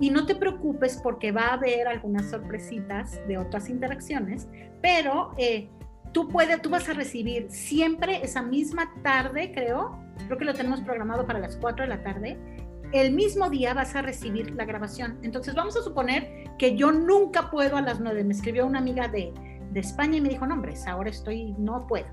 Y 0.00 0.10
no 0.10 0.26
te 0.26 0.36
preocupes 0.36 1.00
porque 1.02 1.32
va 1.32 1.48
a 1.48 1.54
haber 1.54 1.88
algunas 1.88 2.30
sorpresitas 2.30 3.20
de 3.26 3.36
otras 3.36 3.68
interacciones, 3.68 4.46
pero 4.80 5.34
eh, 5.38 5.68
tú, 6.12 6.28
puedes, 6.28 6.62
tú 6.62 6.70
vas 6.70 6.88
a 6.88 6.92
recibir 6.92 7.50
siempre 7.50 8.20
esa 8.22 8.42
misma 8.42 8.92
tarde, 9.02 9.52
creo, 9.52 9.98
creo 10.26 10.38
que 10.38 10.44
lo 10.44 10.54
tenemos 10.54 10.80
programado 10.82 11.26
para 11.26 11.40
las 11.40 11.56
4 11.56 11.84
de 11.84 11.88
la 11.88 12.02
tarde, 12.02 12.38
el 12.92 13.12
mismo 13.12 13.50
día 13.50 13.74
vas 13.74 13.94
a 13.94 14.02
recibir 14.02 14.54
la 14.54 14.64
grabación. 14.64 15.18
Entonces 15.22 15.54
vamos 15.54 15.76
a 15.76 15.82
suponer 15.82 16.48
que 16.58 16.76
yo 16.76 16.92
nunca 16.92 17.50
puedo 17.50 17.76
a 17.76 17.82
las 17.82 18.00
nueve. 18.00 18.24
Me 18.24 18.34
escribió 18.34 18.66
una 18.66 18.78
amiga 18.78 19.08
de, 19.08 19.32
España 19.74 20.16
y 20.16 20.20
me 20.20 20.30
dijo, 20.30 20.44
no, 20.44 20.54
hombre, 20.54 20.74
ahora 20.88 21.10
estoy, 21.10 21.54
no 21.56 21.86
puedo. 21.86 22.06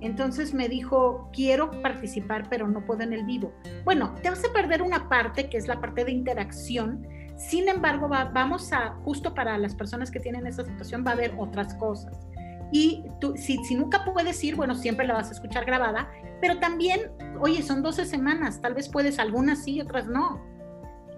Entonces 0.00 0.52
me 0.52 0.68
dijo, 0.68 1.30
quiero 1.32 1.70
participar, 1.82 2.48
pero 2.50 2.66
no 2.66 2.84
puedo 2.84 3.02
en 3.02 3.12
el 3.12 3.24
vivo. 3.24 3.52
Bueno, 3.84 4.12
te 4.22 4.28
vas 4.28 4.44
a 4.44 4.52
perder 4.52 4.82
una 4.82 5.08
parte, 5.08 5.48
que 5.48 5.56
es 5.56 5.68
la 5.68 5.80
parte 5.80 6.04
de 6.04 6.10
interacción. 6.10 7.06
Sin 7.36 7.68
embargo, 7.68 8.08
vamos 8.08 8.72
a, 8.72 8.94
justo 9.04 9.34
para 9.34 9.56
las 9.56 9.76
personas 9.76 10.10
que 10.10 10.18
tienen 10.18 10.48
esa 10.48 10.64
situación, 10.64 11.04
va 11.06 11.10
a 11.10 11.14
haber 11.14 11.34
otras 11.38 11.74
cosas. 11.74 12.26
Y 12.72 13.04
tú, 13.20 13.36
si, 13.36 13.58
nunca 13.74 14.04
puedes 14.04 14.42
ir, 14.42 14.56
bueno, 14.56 14.74
siempre 14.74 15.06
la 15.06 15.14
vas 15.14 15.28
a 15.28 15.32
escuchar 15.32 15.64
grabada, 15.64 16.10
pero 16.40 16.58
también, 16.58 17.12
oye, 17.40 17.62
son 17.62 17.82
12 17.82 18.04
semanas, 18.04 18.60
tal 18.60 18.74
vez 18.74 18.88
puedes 18.88 19.18
algunas 19.18 19.62
sí, 19.62 19.80
otras 19.80 20.06
no. 20.06 20.40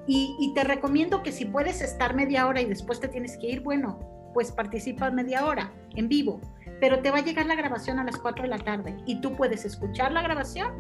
Y, 0.07 0.37
y, 0.39 0.55
te 0.55 0.65
recomiendo 0.65 1.23
que 1.23 1.33
si 1.33 1.45
puedes 1.45 1.83
estar 1.83 2.15
media 2.15 2.47
hora 2.47 2.61
y 2.61 2.65
después 2.65 3.01
te 3.01 3.09
tienes 3.09 3.37
que 3.37 3.49
ir, 3.49 3.61
bueno, 3.61 3.99
pues 4.33 4.53
participa 4.53 5.11
media 5.11 5.45
hora 5.45 5.73
en 5.97 6.09
vivo, 6.09 6.41
pero 6.81 7.01
te 7.01 7.11
va 7.11 7.19
a 7.19 7.25
llegar 7.25 7.47
la 7.47 7.57
grabación 7.57 7.99
a 7.99 8.05
las 8.05 8.17
4 8.17 8.43
de 8.43 8.49
la 8.49 8.59
tarde 8.59 8.97
y 9.07 9.21
tú 9.21 9.35
puedes 9.35 9.65
escuchar 9.65 10.13
la 10.13 10.23
grabación, 10.23 10.73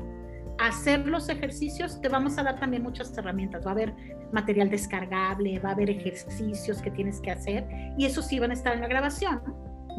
hacer 0.58 1.06
los 1.06 1.28
ejercicios, 1.28 2.00
te 2.00 2.08
vamos 2.08 2.38
a 2.38 2.42
dar 2.42 2.58
también 2.58 2.82
muchas 2.82 3.16
herramientas, 3.16 3.64
va 3.66 3.70
a 3.70 3.72
haber 3.72 3.94
material 4.32 4.70
descargable, 4.70 5.58
va 5.58 5.70
a 5.70 5.72
haber 5.72 5.90
ejercicios 5.90 6.82
que 6.82 6.90
tienes 6.90 7.20
que 7.20 7.30
hacer 7.30 7.66
y 7.96 8.06
eso 8.06 8.22
sí 8.22 8.38
van 8.38 8.50
a 8.50 8.54
estar 8.54 8.74
en 8.74 8.80
la 8.80 8.88
grabación 8.88 9.40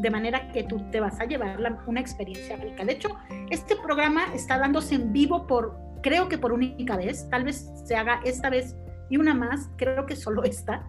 de 0.00 0.10
manera 0.10 0.50
que 0.52 0.64
tú 0.64 0.80
te 0.90 1.00
vas 1.00 1.20
a 1.20 1.24
llevar 1.24 1.58
una 1.86 2.00
experiencia 2.00 2.56
rica. 2.56 2.84
De 2.84 2.92
hecho, 2.92 3.16
este 3.50 3.76
programa 3.76 4.32
está 4.34 4.58
dándose 4.58 4.94
en 4.94 5.12
vivo 5.12 5.46
por, 5.46 5.76
creo 6.02 6.28
que 6.28 6.38
por 6.38 6.52
única 6.52 6.96
vez, 6.96 7.28
tal 7.28 7.44
vez 7.44 7.70
se 7.84 7.96
haga 7.96 8.20
esta 8.24 8.48
vez 8.48 8.74
y 9.10 9.18
una 9.18 9.34
más, 9.34 9.70
creo 9.76 10.06
que 10.06 10.16
solo 10.16 10.44
esta, 10.44 10.88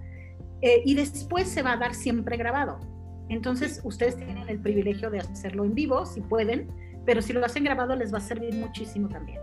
eh, 0.62 0.82
y 0.86 0.96
después 0.96 1.50
se 1.50 1.62
va 1.62 1.74
a 1.74 1.78
dar 1.78 1.94
siempre 1.94 2.38
grabado. 2.38 2.80
Entonces, 3.30 3.82
ustedes 3.84 4.16
tienen 4.18 4.48
el 4.50 4.60
privilegio 4.60 5.10
de 5.10 5.20
hacerlo 5.20 5.66
en 5.66 5.74
vivo, 5.74 6.06
si 6.06 6.22
pueden, 6.22 6.70
pero 7.06 7.22
si 7.22 7.34
lo 7.34 7.44
hacen 7.46 7.64
grabado 7.64 7.96
les 7.96 8.14
va 8.14 8.20
a 8.20 8.22
servir 8.22 8.54
muchísimo 8.54 9.10
también. 9.10 9.40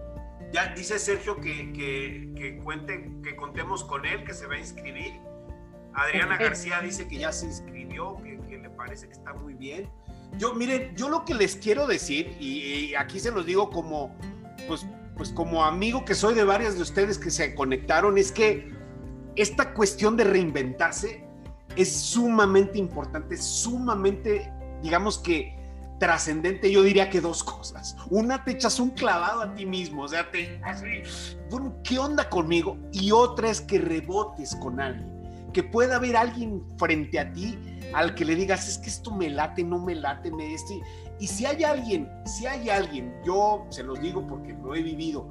Ya 0.53 0.73
dice 0.75 0.99
Sergio 0.99 1.37
que, 1.41 1.73
que, 2.35 2.59
cuenten, 2.63 3.21
que 3.23 3.37
contemos 3.37 3.85
con 3.85 4.07
él, 4.07 4.25
que 4.25 4.33
se 4.33 4.47
va 4.47 4.55
a 4.55 4.59
inscribir. 4.59 5.15
Adriana 5.95 6.37
García 6.37 6.81
dice 6.81 7.09
que 7.09 7.19
ya 7.19 7.33
se 7.33 7.47
inscribió, 7.47 8.17
que 8.23 8.59
parece 8.79 9.07
que 9.07 9.13
está 9.13 9.35
muy 9.35 9.55
bien. 9.55 9.91
Yo, 10.39 10.55
miren, 10.55 10.95
yo 10.97 11.09
lo 11.09 11.25
que 11.25 11.35
les 11.35 11.57
quiero 11.57 11.87
decir, 11.87 12.37
y, 12.41 12.95
aquí 12.95 13.19
se 13.19 13.31
los 13.31 13.45
digo 13.45 13.69
como, 13.71 14.15
pues, 14.67 14.87
pues 15.17 15.31
como 15.31 15.65
amigo 15.65 16.05
que 16.05 16.15
soy 16.15 16.35
de 16.35 16.45
varias 16.45 16.77
de 16.77 16.83
ustedes 16.83 17.19
que 17.19 17.31
se 17.31 17.55
conectaron, 17.55 18.17
es 18.17 18.31
que 18.31 18.73
esta 19.37 19.75
cuestión 19.75 20.17
de 20.17 20.25
reinventarse 20.25 21.25
es 21.77 21.93
sumamente 21.93 22.79
importante, 22.79 23.37
sumamente, 23.37 24.53
digamos 24.83 25.19
que 25.19 25.57
trascendente, 25.99 26.71
yo 26.71 26.83
diría 26.83 27.11
que 27.11 27.21
dos 27.21 27.43
cosas. 27.43 27.97
Una, 28.09 28.45
te 28.45 28.53
echas 28.53 28.79
un 28.79 28.91
clavado 28.91 29.43
a 29.43 29.55
ti 29.55 29.67
mismo, 29.67 30.03
o 30.03 30.09
sea, 30.09 30.31
te 30.31 30.61
así, 30.65 31.03
¿qué 31.83 31.99
onda 31.99 32.29
conmigo? 32.29 32.79
Y 32.93 33.11
otra 33.11 33.51
es 33.51 33.61
que 33.61 33.81
rebotes 33.81 34.55
con 34.57 34.81
alguien, 34.81 35.18
que 35.53 35.63
pueda 35.63 35.97
haber 35.97 36.17
alguien 36.17 36.63
frente 36.77 37.19
a 37.19 37.33
ti 37.33 37.59
al 37.95 38.15
que 38.15 38.25
le 38.25 38.35
digas, 38.35 38.69
es 38.69 38.79
que 38.79 38.89
esto 38.89 39.11
me 39.11 39.31
late, 39.31 39.65
no 39.65 39.79
me 39.79 39.95
late, 39.95 40.31
me 40.31 40.55
este. 40.55 40.81
Y 41.19 41.27
si 41.27 41.47
hay 41.47 41.65
alguien, 41.65 42.09
si 42.27 42.47
hay 42.47 42.69
alguien, 42.69 43.15
yo 43.25 43.67
se 43.71 43.83
los 43.83 44.01
digo 44.01 44.27
porque 44.27 44.53
lo 44.53 44.75
he 44.75 44.83
vivido, 44.83 45.29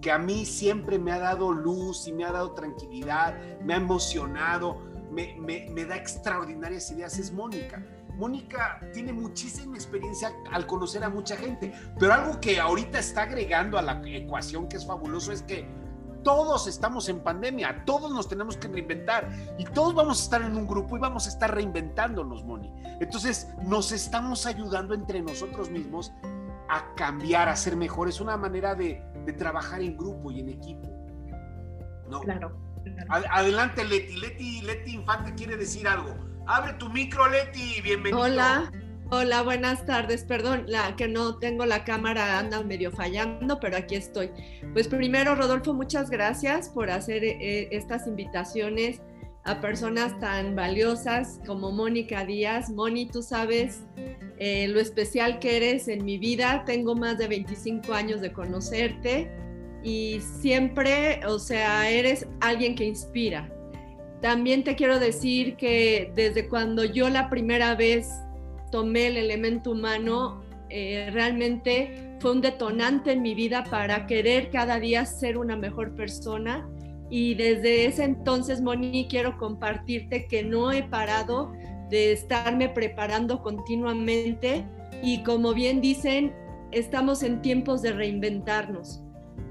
que 0.00 0.10
a 0.10 0.18
mí 0.18 0.44
siempre 0.44 0.98
me 0.98 1.12
ha 1.12 1.18
dado 1.18 1.52
luz 1.52 2.08
y 2.08 2.12
me 2.12 2.24
ha 2.24 2.32
dado 2.32 2.52
tranquilidad, 2.52 3.36
me 3.62 3.74
ha 3.74 3.76
emocionado, 3.76 4.78
me, 5.10 5.36
me 5.38 5.84
da 5.84 5.96
extraordinarias 5.96 6.90
ideas, 6.90 7.18
es 7.18 7.32
Mónica. 7.32 7.84
Mónica 8.20 8.80
tiene 8.92 9.14
muchísima 9.14 9.76
experiencia 9.76 10.30
al 10.52 10.66
conocer 10.66 11.02
a 11.04 11.08
mucha 11.08 11.36
gente, 11.36 11.72
pero 11.98 12.12
algo 12.12 12.38
que 12.38 12.60
ahorita 12.60 12.98
está 12.98 13.22
agregando 13.22 13.78
a 13.78 13.82
la 13.82 14.02
ecuación 14.04 14.68
que 14.68 14.76
es 14.76 14.86
fabuloso 14.86 15.32
es 15.32 15.40
que 15.42 15.66
todos 16.22 16.66
estamos 16.66 17.08
en 17.08 17.20
pandemia, 17.20 17.84
todos 17.84 18.12
nos 18.12 18.28
tenemos 18.28 18.56
que 18.56 18.68
reinventar 18.68 19.30
y 19.58 19.64
todos 19.64 19.94
vamos 19.94 20.20
a 20.20 20.24
estar 20.24 20.42
en 20.42 20.56
un 20.56 20.66
grupo 20.66 20.96
y 20.96 21.00
vamos 21.00 21.26
a 21.26 21.28
estar 21.28 21.54
reinventándonos, 21.54 22.44
Moni. 22.44 22.72
Entonces, 23.00 23.48
nos 23.62 23.92
estamos 23.92 24.46
ayudando 24.46 24.94
entre 24.94 25.22
nosotros 25.22 25.70
mismos 25.70 26.12
a 26.68 26.94
cambiar, 26.94 27.48
a 27.48 27.56
ser 27.56 27.76
mejores. 27.76 28.16
Es 28.16 28.20
una 28.20 28.36
manera 28.36 28.74
de, 28.74 29.02
trabajar 29.38 29.80
en 29.80 29.96
grupo 29.96 30.30
y 30.32 30.40
en 30.40 30.48
equipo. 30.48 30.88
¿No? 32.08 32.20
Claro. 32.20 32.56
Adelante, 33.08 33.84
Leti. 33.84 34.16
Leti. 34.16 34.60
Leti 34.62 34.94
Infante 34.94 35.34
quiere 35.34 35.56
decir 35.56 35.86
algo. 35.86 36.16
Abre 36.46 36.72
tu 36.74 36.88
micro, 36.88 37.28
Leti. 37.28 37.80
Bienvenido. 37.80 38.22
Hola. 38.22 38.70
Hola, 39.12 39.42
buenas 39.42 39.84
tardes. 39.86 40.22
Perdón, 40.22 40.66
que 40.96 41.08
no 41.08 41.36
tengo 41.38 41.66
la 41.66 41.82
cámara 41.82 42.38
anda 42.38 42.62
medio 42.62 42.92
fallando, 42.92 43.58
pero 43.58 43.76
aquí 43.76 43.96
estoy. 43.96 44.30
Pues 44.72 44.86
primero, 44.86 45.34
Rodolfo, 45.34 45.74
muchas 45.74 46.10
gracias 46.10 46.68
por 46.68 46.92
hacer 46.92 47.24
eh, 47.24 47.66
estas 47.72 48.06
invitaciones 48.06 49.02
a 49.42 49.60
personas 49.60 50.16
tan 50.20 50.54
valiosas 50.54 51.40
como 51.44 51.72
Mónica 51.72 52.24
Díaz. 52.24 52.70
Moni, 52.70 53.06
tú 53.06 53.20
sabes 53.20 53.82
eh, 54.38 54.68
lo 54.68 54.78
especial 54.78 55.40
que 55.40 55.56
eres 55.56 55.88
en 55.88 56.04
mi 56.04 56.16
vida. 56.16 56.62
Tengo 56.64 56.94
más 56.94 57.18
de 57.18 57.26
25 57.26 57.92
años 57.92 58.20
de 58.20 58.32
conocerte 58.32 59.28
y 59.82 60.20
siempre, 60.20 61.26
o 61.26 61.40
sea, 61.40 61.90
eres 61.90 62.28
alguien 62.40 62.76
que 62.76 62.84
inspira. 62.84 63.52
También 64.22 64.62
te 64.62 64.76
quiero 64.76 65.00
decir 65.00 65.56
que 65.56 66.12
desde 66.14 66.48
cuando 66.48 66.84
yo 66.84 67.08
la 67.08 67.28
primera 67.28 67.74
vez 67.74 68.08
tomé 68.70 69.08
el 69.08 69.16
elemento 69.16 69.72
humano, 69.72 70.42
eh, 70.68 71.10
realmente 71.12 72.16
fue 72.20 72.32
un 72.32 72.40
detonante 72.40 73.12
en 73.12 73.22
mi 73.22 73.34
vida 73.34 73.64
para 73.64 74.06
querer 74.06 74.50
cada 74.50 74.78
día 74.78 75.04
ser 75.04 75.36
una 75.36 75.56
mejor 75.56 75.94
persona. 75.94 76.68
Y 77.10 77.34
desde 77.34 77.86
ese 77.86 78.04
entonces, 78.04 78.60
Moni, 78.60 79.08
quiero 79.08 79.36
compartirte 79.36 80.26
que 80.26 80.44
no 80.44 80.70
he 80.70 80.84
parado 80.84 81.52
de 81.90 82.12
estarme 82.12 82.68
preparando 82.68 83.42
continuamente 83.42 84.64
y 85.02 85.22
como 85.24 85.54
bien 85.54 85.80
dicen, 85.80 86.32
estamos 86.70 87.22
en 87.22 87.42
tiempos 87.42 87.82
de 87.82 87.92
reinventarnos. 87.92 89.02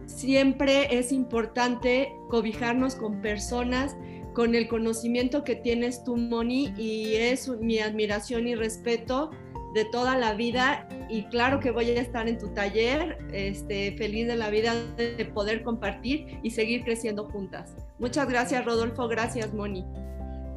Siempre 0.06 0.98
es 0.98 1.12
importante 1.12 2.14
cobijarnos 2.30 2.96
con 2.96 3.22
personas 3.22 3.96
con 4.34 4.56
el 4.56 4.68
conocimiento 4.68 5.44
que 5.44 5.56
tienes 5.56 6.04
tú, 6.04 6.18
Moni, 6.18 6.74
y 6.78 7.16
es 7.16 7.48
mi 7.48 7.80
admiración 7.80 8.48
y 8.48 8.56
respeto 8.56 9.32
de 9.74 9.86
toda 9.86 10.18
la 10.18 10.34
vida 10.34 10.88
y 11.10 11.24
claro 11.26 11.60
que 11.60 11.72
voy 11.72 11.90
a 11.92 12.02
estar 12.02 12.28
en 12.28 12.38
tu 12.38 12.50
taller, 12.50 13.18
este, 13.32 13.96
feliz 13.98 14.28
de 14.28 14.36
la 14.36 14.50
vida 14.50 14.74
de 14.98 15.26
poder 15.34 15.64
compartir 15.64 16.40
y 16.44 16.52
seguir 16.52 16.84
creciendo 16.84 17.26
juntas. 17.30 17.76
Muchas 18.00 18.28
gracias 18.28 18.66
Rodolfo, 18.66 19.08
gracias 19.08 19.54
Moni. 19.54 19.86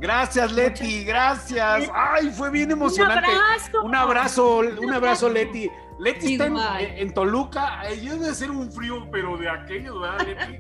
Gracias 0.01 0.53
Leti, 0.53 1.05
gracias. 1.05 1.91
Ay, 1.95 2.31
fue 2.31 2.51
bien 2.51 2.71
emocionante. 2.71 3.31
Un 3.31 3.37
abrazo, 3.37 3.83
un 3.85 3.95
abrazo, 3.95 4.59
un 4.81 4.93
abrazo 4.93 5.29
Leti. 5.29 5.71
Leti 5.99 6.35
está 6.35 6.81
en, 6.81 7.13
Toluca, 7.15 7.81
ahí 7.81 8.09
debe 8.09 8.35
ser 8.35 8.51
un 8.51 8.71
frío, 8.73 9.09
pero 9.11 9.37
de 9.37 9.49
aquello, 9.49 10.01
¿verdad, 10.01 10.27
Leti? 10.27 10.59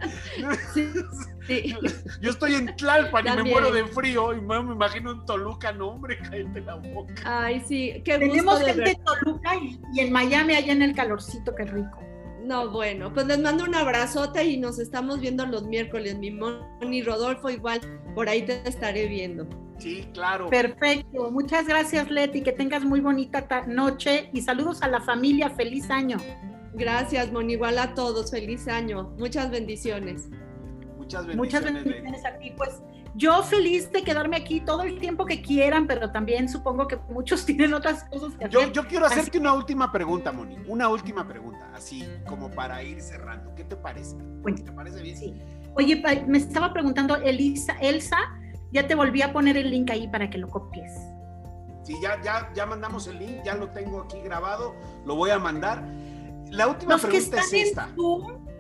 Sí, 1.45 1.75
Yo, 2.21 2.31
estoy 2.31 2.55
en 2.55 2.77
Tlalpan 2.77 3.27
y 3.27 3.43
me 3.43 3.51
muero 3.51 3.73
de 3.73 3.85
frío 3.87 4.33
y 4.33 4.41
me, 4.41 4.59
imagino 4.59 5.11
en 5.11 5.27
Toluca, 5.27 5.73
no, 5.73 5.89
hombre, 5.89 6.19
cállate 6.19 6.61
la 6.61 6.77
boca. 6.77 7.15
Ay, 7.25 7.61
sí, 7.67 8.01
qué 8.05 8.19
Tenemos 8.19 8.61
gente 8.61 8.93
en 8.93 9.05
Toluca 9.05 9.57
y, 9.57 9.81
y, 9.93 10.01
en 10.01 10.13
Miami, 10.13 10.55
allá 10.55 10.73
en 10.73 10.83
el 10.83 10.95
calorcito, 10.95 11.53
qué 11.57 11.65
rico. 11.65 11.99
No, 12.45 12.71
bueno, 12.71 13.13
pues 13.13 13.27
les 13.27 13.39
mando 13.39 13.65
un 13.65 13.75
abrazote 13.75 14.45
y 14.45 14.57
nos 14.57 14.79
estamos 14.79 15.21
viendo 15.21 15.47
los 15.47 15.65
miércoles. 15.65 16.19
Mi 16.19 16.31
Moni 16.31 17.03
Rodolfo, 17.03 17.51
igual 17.51 17.81
por 18.15 18.29
ahí 18.29 18.43
te 18.43 18.69
estaré 18.69 19.07
viendo. 19.07 19.47
Sí, 19.83 20.09
claro. 20.15 20.49
Perfecto. 20.49 21.33
Muchas 21.33 21.67
gracias, 21.67 22.09
Leti. 22.09 22.43
Que 22.43 22.53
tengas 22.53 22.85
muy 22.85 23.01
bonita 23.01 23.45
noche 23.67 24.31
y 24.33 24.41
saludos 24.41 24.81
a 24.81 24.87
la 24.87 25.01
familia. 25.01 25.51
Feliz 25.51 25.91
año. 25.91 26.19
Gracias, 26.75 27.33
Moni. 27.33 27.55
Igual 27.55 27.79
a 27.79 27.93
todos. 27.95 28.31
Feliz 28.31 28.69
año. 28.69 29.13
Muchas 29.19 29.51
bendiciones. 29.51 30.29
Muchas 30.97 31.27
bendiciones. 31.27 31.37
Muchas 31.37 31.65
bendiciones 31.65 32.25
a 32.25 32.39
ti. 32.39 32.53
Pues 32.57 32.81
yo 33.17 33.43
feliz 33.43 33.91
de 33.91 34.05
quedarme 34.05 34.37
aquí 34.37 34.61
todo 34.61 34.83
el 34.83 35.01
tiempo 35.01 35.27
que 35.27 35.43
quieran, 35.43 35.89
pero 35.89 36.13
también 36.13 36.49
supongo 36.49 36.87
que 36.87 36.97
muchos 37.11 37.45
tienen 37.47 37.75
otras 37.75 38.05
cosas 38.05 38.35
que 38.35 38.45
hacer. 38.45 38.73
Yo, 38.73 38.87
quiero 38.87 39.07
hacerte 39.07 39.37
una 39.39 39.53
última 39.53 39.91
pregunta, 39.91 40.31
Moni. 40.31 40.59
Una 40.69 40.89
última 40.91 41.27
pregunta, 41.27 41.69
así 41.75 42.07
como 42.29 42.53
para 42.53 42.85
ir 42.85 43.01
cerrando. 43.01 43.53
¿Qué 43.57 43.65
te 43.65 43.75
parece? 43.75 44.17
¿Te 44.65 44.71
parece 44.71 45.03
bien? 45.03 45.17
Sí. 45.17 45.35
Oye, 45.75 46.01
me 46.29 46.39
estaba 46.39 46.73
preguntando 46.73 47.17
Elisa, 47.17 47.77
Elsa 47.81 48.19
ya 48.73 48.87
te 48.87 48.95
volví 48.95 49.23
a 49.23 49.33
poner 49.33 49.57
el 49.57 49.71
link 49.71 49.91
ahí 49.91 50.09
para 50.09 50.31
que 50.31 50.39
lo 50.39 50.49
copies. 50.49 50.93
Sí, 51.85 51.95
ya, 52.01 52.21
ya, 52.23 52.51
ya 52.55 52.65
mandamos 52.65 53.07
el 53.07 53.19
link, 53.19 53.43
ya 53.45 53.55
lo 53.55 53.69
tengo 53.71 54.03
aquí 54.03 54.21
grabado, 54.21 54.75
lo 55.05 55.17
voy 55.17 55.31
a 55.31 55.39
mandar. 55.39 55.85
La 56.51 56.69
última 56.69 56.97
pregunta 56.97 57.41
es 57.41 57.53
esta. 57.53 57.89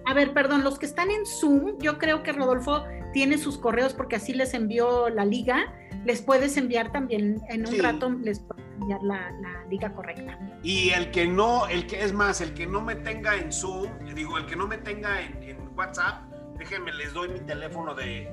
a 0.06 0.14
ver, 0.14 0.32
perdón, 0.32 0.64
los 0.64 0.78
que 0.78 0.86
están 0.86 1.10
en 1.10 1.24
Zoom, 1.24 1.78
yo 1.78 1.98
creo 1.98 2.22
que 2.22 2.32
Rodolfo 2.32 2.84
tiene 3.12 3.38
sus 3.38 3.58
correos 3.58 3.94
porque 3.94 4.16
así 4.16 4.32
les 4.32 4.54
envió 4.54 5.08
la 5.08 5.24
liga. 5.24 5.72
Les 6.04 6.20
puedes 6.20 6.56
enviar 6.56 6.90
también 6.90 7.40
en 7.48 7.66
un 7.66 7.78
rato, 7.78 8.10
les 8.10 8.40
puedes 8.40 8.64
enviar 8.80 9.02
la, 9.02 9.30
liga 9.70 9.94
correcta. 9.94 10.38
Y 10.62 10.90
el 10.90 11.10
que 11.10 11.26
no, 11.26 11.66
el 11.66 11.86
que 11.86 12.02
es 12.02 12.12
más, 12.12 12.40
el 12.40 12.52
que 12.52 12.66
no 12.66 12.82
me 12.82 12.96
tenga 12.96 13.36
en 13.36 13.52
Zoom, 13.52 13.88
digo, 14.14 14.36
el 14.36 14.46
que 14.46 14.56
no 14.56 14.66
me 14.66 14.78
tenga 14.78 15.22
en, 15.22 15.42
en 15.42 15.58
WhatsApp, 15.76 16.22
déjenme, 16.58 16.92
les 16.92 17.14
doy 17.14 17.28
mi 17.28 17.40
teléfono 17.40 17.94
de, 17.94 18.30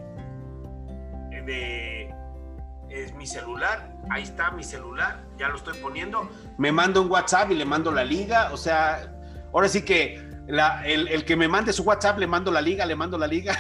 es 2.90 3.14
mi 3.14 3.28
celular, 3.28 3.96
ahí 4.10 4.24
está 4.24 4.52
mi 4.52 4.64
celular, 4.64 5.24
ya 5.38 5.50
lo 5.50 5.56
estoy 5.56 5.78
poniendo, 5.80 6.30
me 6.58 6.72
manda 6.72 7.00
un 7.00 7.10
WhatsApp 7.10 7.52
y 7.52 7.56
le 7.56 7.66
mando 7.66 7.92
la 7.92 8.04
liga, 8.04 8.52
o 8.52 8.58
sea, 8.58 9.14
ahora 9.54 9.68
sí 9.68 9.84
que 9.84 10.28
el, 10.48 11.26
que 11.26 11.36
me 11.36 11.48
mande 11.48 11.72
su 11.72 11.84
WhatsApp 11.84 12.18
le 12.18 12.28
mando 12.28 12.52
la 12.52 12.62
liga, 12.62 12.86
le 12.86 12.96
mando 12.96 13.18
la 13.18 13.28
liga. 13.28 13.56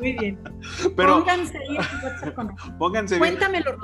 Muy 0.00 0.12
bien. 0.12 0.38
Pero, 0.96 1.18
pónganse 1.18 1.58
ahí 1.58 1.76
WhatsApp 1.76 2.38
Pónganse 2.78 3.18
Cuéntamelo, 3.18 3.76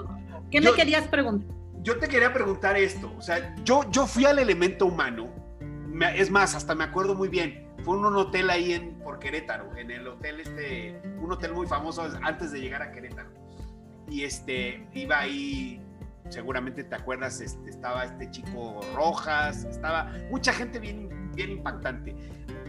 ¿qué 0.51 0.61
me 0.61 0.73
querías 0.73 1.09
preguntar? 1.09 1.57
Yo 1.83 1.99
te 1.99 2.07
quería 2.07 2.33
preguntar 2.33 2.77
esto, 2.77 3.13
o 3.19 3.23
sea, 3.23 3.57
yo, 3.65 3.91
yo 3.91 4.07
fui 4.07 4.25
al 4.25 4.39
elemento 4.39 4.87
humano, 4.87 5.29
es 6.15 6.31
más, 6.31 6.55
hasta 6.55 6.77
me 6.77 6.85
acuerdo 6.85 7.17
muy 7.17 7.29
bien, 7.29 7.67
fue 7.83 7.97
un 7.97 8.17
hotel 8.17 8.51
ahí 8.51 8.73
en, 8.73 8.95
por 9.01 9.19
Querétaro, 9.19 9.77
en 9.77 9.91
el 9.91 10.07
hotel 10.07 10.39
este, 10.39 11.03
un 11.23 11.33
hotel 11.33 11.53
muy 11.53 11.67
famoso 11.67 12.09
antes 12.23 12.53
de 12.53 12.61
llegar 12.61 12.83
a 12.83 12.93
Querétaro. 12.93 13.31
Y 14.09 14.25
este, 14.25 14.87
iba 14.93 15.21
ahí, 15.21 15.81
seguramente 16.29 16.85
te 16.85 16.95
acuerdas, 16.95 17.41
este, 17.41 17.71
estaba 17.71 18.05
este 18.05 18.31
chico 18.31 18.81
Rojas, 18.95 19.65
estaba 19.65 20.13
mucha 20.31 20.53
gente 20.53 20.79
bien, 20.79 21.31
bien 21.35 21.51
impactante. 21.51 22.15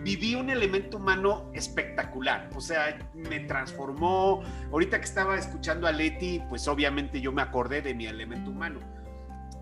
Viví 0.03 0.35
un 0.35 0.49
elemento 0.49 0.97
humano 0.97 1.49
espectacular, 1.53 2.49
o 2.55 2.61
sea, 2.61 2.97
me 3.13 3.39
transformó. 3.41 4.43
Ahorita 4.71 4.99
que 4.99 5.05
estaba 5.05 5.37
escuchando 5.37 5.87
a 5.87 5.91
Leti, 5.91 6.41
pues 6.49 6.67
obviamente 6.67 7.21
yo 7.21 7.31
me 7.31 7.41
acordé 7.41 7.81
de 7.81 7.93
mi 7.93 8.05
elemento 8.05 8.51
humano. 8.51 8.79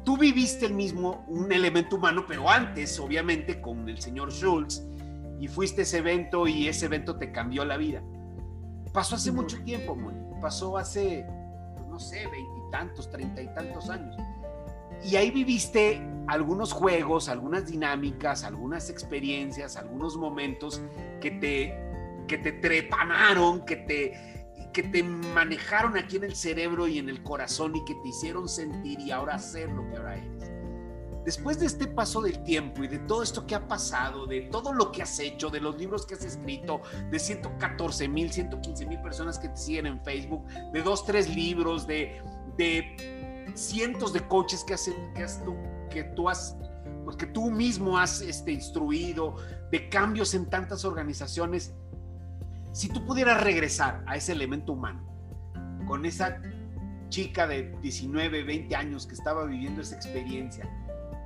Tú 0.04 0.18
viviste 0.18 0.66
el 0.66 0.74
mismo, 0.74 1.24
un 1.28 1.52
elemento 1.52 1.96
humano, 1.96 2.26
pero 2.28 2.50
antes, 2.50 3.00
obviamente, 3.00 3.62
con 3.62 3.88
el 3.88 4.00
señor 4.00 4.32
Schultz, 4.32 4.84
y 5.40 5.48
fuiste 5.48 5.82
a 5.82 5.84
ese 5.84 6.00
evento 6.00 6.48
y 6.48 6.68
ese 6.68 6.86
evento 6.86 7.18
te 7.18 7.32
cambió 7.32 7.66
la 7.66 7.78
vida. 7.78 8.02
Pasó 8.94 9.16
hace 9.16 9.32
mucho 9.32 9.62
tiempo, 9.64 9.96
Moni. 9.96 10.20
Pasó 10.42 10.78
hace, 10.78 11.26
pues, 11.76 11.88
no 11.88 12.00
sé, 12.00 12.28
veintitantos, 12.28 13.10
treinta 13.10 13.42
y 13.42 13.48
tantos 13.54 13.90
años. 13.90 14.18
Y 15.04 15.16
ahí 15.16 15.32
viviste 15.32 16.02
algunos 16.28 16.72
juegos, 16.74 17.30
algunas 17.30 17.68
dinámicas, 17.68 18.44
algunas 18.44 18.90
experiencias, 18.90 19.78
algunos 19.78 20.16
momentos 20.18 20.82
que 21.20 21.32
te, 21.32 22.26
que 22.28 22.38
te 22.38 22.52
trepanaron, 22.52 23.66
que 23.66 23.78
te, 23.78 24.42
que 24.74 24.84
te 24.84 25.04
manejaron 25.04 25.98
aquí 25.98 26.18
en 26.18 26.26
el 26.26 26.36
cerebro 26.36 26.88
y 26.88 27.00
en 27.00 27.10
el 27.10 27.24
corazón 27.24 27.76
y 27.76 27.84
que 27.86 27.96
te 27.96 28.10
hicieron 28.10 28.48
sentir 28.48 29.00
y 29.00 29.12
ahora 29.12 29.40
ser 29.40 29.70
lo 29.70 29.90
que 29.90 29.98
ahora 29.98 30.18
eres 30.18 30.41
después 31.26 31.60
de 31.60 31.66
este 31.66 31.88
paso 31.88 32.22
del 32.22 32.44
tiempo 32.44 32.84
y 32.84 32.88
de 32.88 33.00
todo 33.00 33.24
esto 33.24 33.46
que 33.46 33.56
ha 33.56 33.68
pasado, 33.68 34.26
de 34.26 34.42
todo 34.52 34.74
lo 34.74 34.92
que 34.92 35.04
has 35.04 35.20
hecho, 35.20 35.50
de 35.50 35.60
los 35.60 35.78
libros 35.78 36.06
que 36.06 36.16
has 36.16 36.24
escrito, 36.24 36.82
de 37.10 37.20
114 37.20 38.08
mil, 38.08 38.32
115 38.32 38.86
mil 38.86 39.00
personas 39.02 39.38
que 39.38 39.50
te 39.50 39.58
siguen 39.58 39.86
en 39.86 40.04
Facebook, 40.04 40.46
de 40.74 40.82
dos, 40.82 41.06
tres 41.06 41.34
libros, 41.34 41.86
de, 41.88 42.22
cientos 43.56 44.14
de 44.14 44.28
coaches 44.28 44.64
que, 44.64 44.74
has, 44.74 44.86
que, 44.86 45.26
tú, 45.44 45.56
que 45.90 46.04
tú 46.16 46.30
has, 46.30 46.56
pues 47.04 47.18
tú 47.34 47.52
mismo 47.52 47.98
has 47.98 48.22
este, 48.22 48.52
instruido, 48.52 49.36
de 49.72 49.90
cambios 49.90 50.34
en 50.34 50.50
tantas 50.50 50.86
organizaciones, 50.86 51.74
si 52.72 52.88
tú 52.90 53.06
pudieras 53.06 53.42
regresar 53.44 54.04
a 54.08 54.16
ese 54.16 54.32
elemento 54.32 54.74
humano, 54.74 55.06
con 55.86 56.06
esa 56.06 56.42
chica 57.10 57.46
de 57.46 57.76
19, 57.82 58.44
20 58.44 58.76
años 58.76 59.06
que 59.06 59.14
estaba 59.14 59.46
viviendo 59.46 59.82
esa 59.82 59.96
experiencia, 59.96 60.68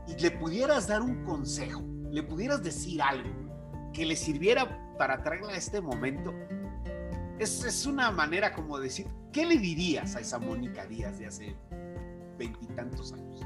y 0.08 0.22
le 0.22 0.32
pudieras 0.32 0.88
dar 0.88 1.02
un 1.02 1.24
consejo, 1.24 1.84
le 2.12 2.24
pudieras 2.24 2.64
decir 2.64 3.02
algo 3.02 3.30
que 3.94 4.06
le 4.06 4.16
sirviera 4.16 4.96
para 4.98 5.24
traerla 5.24 5.54
a 5.54 5.58
este 5.58 5.82
momento, 5.82 6.34
es, 7.40 7.64
es 7.64 7.86
una 7.86 8.12
manera 8.12 8.54
como 8.54 8.80
decir, 8.80 9.08
¿qué 9.32 9.46
le 9.46 9.58
dirías 9.58 10.16
a 10.16 10.20
esa 10.20 10.40
Mónica 10.40 10.86
Díaz 10.86 11.20
de 11.20 11.28
hace 11.28 11.56
veintitantos 12.38 13.14
años? 13.14 13.42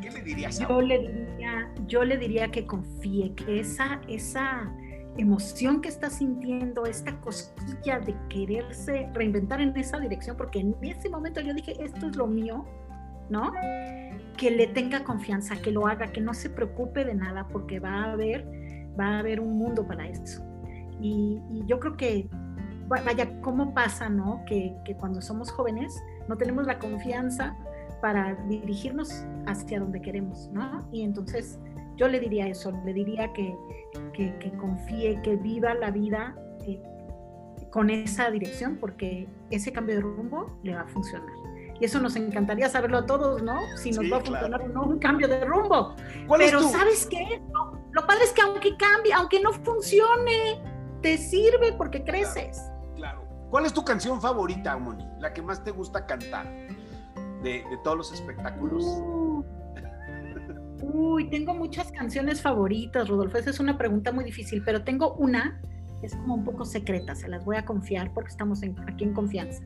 ¿Qué 0.00 0.10
le 0.10 0.22
dirías 0.22 0.58
yo 0.58 0.80
Le 0.80 0.98
diría, 0.98 1.72
yo 1.86 2.04
le 2.04 2.16
diría 2.16 2.50
que 2.50 2.66
confíe, 2.66 3.34
que 3.34 3.60
esa, 3.60 4.00
esa 4.08 4.72
emoción 5.16 5.80
que 5.80 5.88
está 5.88 6.10
sintiendo, 6.10 6.86
esta 6.86 7.20
cosquilla 7.20 8.00
de 8.00 8.14
quererse 8.28 9.08
reinventar 9.12 9.60
en 9.60 9.76
esa 9.76 9.98
dirección, 9.98 10.36
porque 10.36 10.60
en 10.60 10.76
ese 10.82 11.08
momento 11.08 11.40
yo 11.40 11.54
dije, 11.54 11.74
esto 11.82 12.08
es 12.08 12.16
lo 12.16 12.26
mío, 12.26 12.64
¿no? 13.28 13.52
Que 14.40 14.50
le 14.50 14.66
tenga 14.66 15.04
confianza, 15.04 15.60
que 15.60 15.70
lo 15.70 15.86
haga, 15.86 16.12
que 16.12 16.22
no 16.22 16.32
se 16.32 16.48
preocupe 16.48 17.04
de 17.04 17.14
nada, 17.14 17.46
porque 17.48 17.78
va 17.78 18.04
a 18.04 18.12
haber, 18.12 18.46
va 18.98 19.16
a 19.16 19.18
haber 19.18 19.38
un 19.38 19.58
mundo 19.58 19.86
para 19.86 20.08
eso. 20.08 20.42
Y, 20.98 21.38
yo 21.66 21.78
creo 21.78 21.96
que, 21.98 22.26
vaya, 22.88 23.40
¿cómo 23.42 23.74
pasa, 23.74 24.08
no? 24.08 24.42
Que, 24.46 24.74
cuando 24.98 25.20
somos 25.20 25.50
jóvenes 25.50 25.94
no 26.26 26.36
tenemos 26.36 26.66
la 26.66 26.78
confianza 26.78 27.54
para 28.00 28.34
dirigirnos 28.46 29.26
hacia 29.46 29.78
donde 29.78 30.00
queremos, 30.00 30.48
¿no? 30.54 30.88
Y 30.90 31.02
entonces 31.02 31.58
yo 31.96 32.08
le 32.08 32.18
diría 32.18 32.46
eso, 32.46 32.72
le 32.86 32.94
diría 32.94 33.30
que, 33.34 33.54
que, 34.14 34.52
confíe, 34.58 35.20
que 35.22 35.36
viva 35.36 35.74
la 35.74 35.90
vida 35.90 36.34
eh, 36.66 36.82
con 37.70 37.90
esa 37.90 38.30
dirección, 38.30 38.78
porque 38.78 39.28
ese 39.50 39.70
cambio 39.70 39.96
de 39.96 40.00
rumbo 40.00 40.58
le 40.62 40.74
va 40.74 40.82
a 40.82 40.88
funcionar. 40.88 41.28
Y 41.80 41.86
eso 41.86 42.00
nos 42.00 42.14
encantaría 42.16 42.68
saberlo 42.68 42.98
a 42.98 43.06
todos, 43.06 43.42
¿no? 43.42 43.58
Si 43.76 43.90
nos 43.90 44.04
va 44.12 44.18
a 44.18 44.20
funcionar 44.20 44.62
o 44.62 44.68
no 44.68 44.82
un 44.82 44.98
cambio 44.98 45.28
de 45.28 45.44
rumbo. 45.44 45.94
Pero 46.36 46.62
¿sabes 46.62 47.06
qué? 47.06 47.42
lo 47.92 48.06
padre 48.06 48.24
es 48.24 48.32
que 48.32 48.42
aunque 48.42 48.76
cambie, 48.76 49.12
aunque 49.12 49.40
no 49.40 49.52
funcione, 49.52 50.62
te 51.02 51.16
sirve 51.16 51.72
porque 51.72 52.04
creces. 52.04 52.70
Claro. 52.96 53.24
¿Cuál 53.50 53.66
es 53.66 53.72
tu 53.72 53.82
canción 53.82 54.20
favorita, 54.20 54.76
Moni? 54.76 55.06
La 55.18 55.32
que 55.32 55.42
más 55.42 55.64
te 55.64 55.70
gusta 55.70 56.06
cantar 56.06 56.46
de, 57.42 57.64
todos 57.82 57.96
los 57.96 58.12
espectáculos. 58.12 58.84
Uh. 58.84 59.44
uy, 60.82 61.30
tengo 61.30 61.54
muchas 61.54 61.90
canciones 61.92 62.42
favoritas, 62.42 63.08
Rodolfo. 63.08 63.38
Esa 63.38 63.50
es 63.50 63.58
una 63.58 63.78
pregunta 63.78 64.12
muy 64.12 64.24
difícil, 64.24 64.62
pero 64.64 64.84
tengo 64.84 65.14
una 65.14 65.60
es 66.02 66.16
como 66.16 66.34
un 66.34 66.44
poco 66.44 66.64
secreta, 66.64 67.14
se 67.14 67.28
las 67.28 67.44
voy 67.44 67.56
a 67.56 67.64
confiar 67.64 68.12
porque 68.14 68.30
estamos 68.30 68.62
aquí 68.86 69.04
en 69.04 69.12
confianza. 69.12 69.62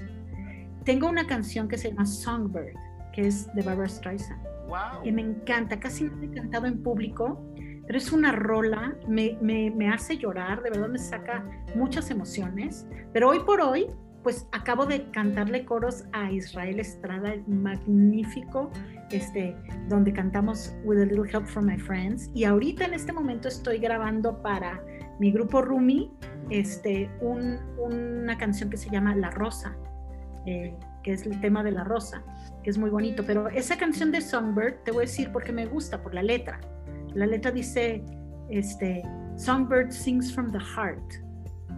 Tengo 0.85 1.09
una 1.09 1.27
canción 1.27 1.67
que 1.67 1.79
se 1.79 1.91
llama 1.91 2.05
Songbird, 2.05 2.75
que 3.13 3.27
es 3.27 3.53
de 3.55 3.63
Barbara 3.63 3.89
Streisand. 3.89 4.43
Wow. 4.69 5.03
Que 5.03 5.13
me 5.13 5.23
encanta, 5.23 5.81
casi 5.81 6.05
no 6.05 6.23
he 6.23 6.31
cantado 6.31 6.67
en 6.67 6.83
público, 6.83 7.43
pero 7.87 7.99
es 7.99 8.13
una 8.13 8.33
rola, 8.33 8.97
me, 9.09 9.39
me, 9.41 9.71
me, 9.71 9.89
hace 9.89 10.17
llorar, 10.17 10.63
de 10.63 10.71
verdad 10.71 10.89
me 10.89 10.99
saca 10.99 11.45
muchas 11.75 12.11
emociones. 12.11 12.87
Pero 13.13 13.31
hoy 13.31 13.41
por 13.41 13.61
hoy, 13.61 13.87
pues 14.23 14.47
acabo 14.53 14.87
de 14.87 15.11
cantarle 15.11 15.65
coros 15.65 16.05
a 16.13 16.31
Israel 16.33 16.81
Estrada, 16.81 17.35
magnífico, 17.47 18.71
este, 19.11 19.57
donde 19.89 20.13
cantamos 20.13 20.75
With 20.85 20.99
a 20.99 21.05
Little 21.05 21.31
Help 21.31 21.47
from 21.47 21.67
My 21.67 21.79
Friends. 21.79 22.31
Y 22.35 22.45
ahorita 22.45 22.87
en 22.87 22.95
este 22.95 23.13
momento 23.13 23.49
estoy 23.49 23.79
grabando 23.79 24.43
para 24.43 24.83
mi 25.21 25.31
grupo 25.31 25.63
Rumi 25.63 26.11
este, 26.51 27.11
una 27.21 28.37
canción 28.39 28.71
que 28.71 28.77
se 28.77 28.91
llama 28.91 29.15
La 29.15 29.31
Rosa, 29.31 29.77
eh, 30.47 30.75
que 31.03 31.13
es 31.13 31.27
el 31.27 31.41
tema 31.41 31.63
de 31.63 31.73
la 31.73 31.85
rosa, 31.85 32.23
que 32.63 32.71
es 32.71 32.79
muy 32.79 32.91
bonito. 32.91 33.25
Pero 33.27 33.49
esa 33.49 33.77
canción 33.77 34.11
de 34.13 34.21
Songbird, 34.21 34.83
te 34.85 34.93
voy 34.93 35.05
a 35.05 35.07
decir 35.07 35.31
porque 35.33 35.53
me 35.53 35.67
gusta, 35.67 36.03
por 36.03 36.15
la 36.15 36.23
letra. 36.23 36.61
La 37.15 37.27
letra 37.27 37.51
dice, 37.51 38.05
este, 38.51 39.03
Songbird 39.37 39.91
sings 39.91 40.33
from 40.33 40.51
the 40.51 40.59
heart. 40.59 41.15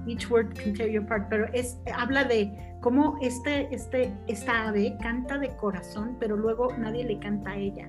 Each 0.06 0.30
word 0.30 0.54
can 0.54 0.72
tear 0.74 0.88
you 0.88 1.02
apart. 1.02 1.28
Pero 1.28 1.46
es, 1.52 1.78
habla 1.96 2.24
de 2.24 2.52
cómo 2.80 3.18
este, 3.20 3.74
este, 3.74 4.12
esta 4.28 4.68
ave 4.68 4.96
canta 5.02 5.38
de 5.38 5.48
corazón, 5.56 6.16
pero 6.20 6.36
luego 6.36 6.68
nadie 6.78 7.04
le 7.04 7.18
canta 7.18 7.50
a 7.50 7.56
ella 7.56 7.88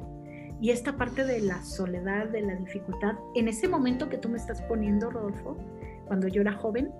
y 0.59 0.71
esta 0.71 0.97
parte 0.97 1.23
de 1.23 1.41
la 1.41 1.63
soledad, 1.63 2.29
de 2.29 2.41
la 2.41 2.55
dificultad, 2.55 3.15
en 3.35 3.47
ese 3.47 3.67
momento 3.67 4.09
que 4.09 4.17
tú 4.17 4.29
me 4.29 4.37
estás 4.37 4.61
poniendo, 4.63 5.09
Rodolfo, 5.09 5.55
cuando 6.07 6.27
yo 6.27 6.41
era 6.41 6.53
joven, 6.53 6.91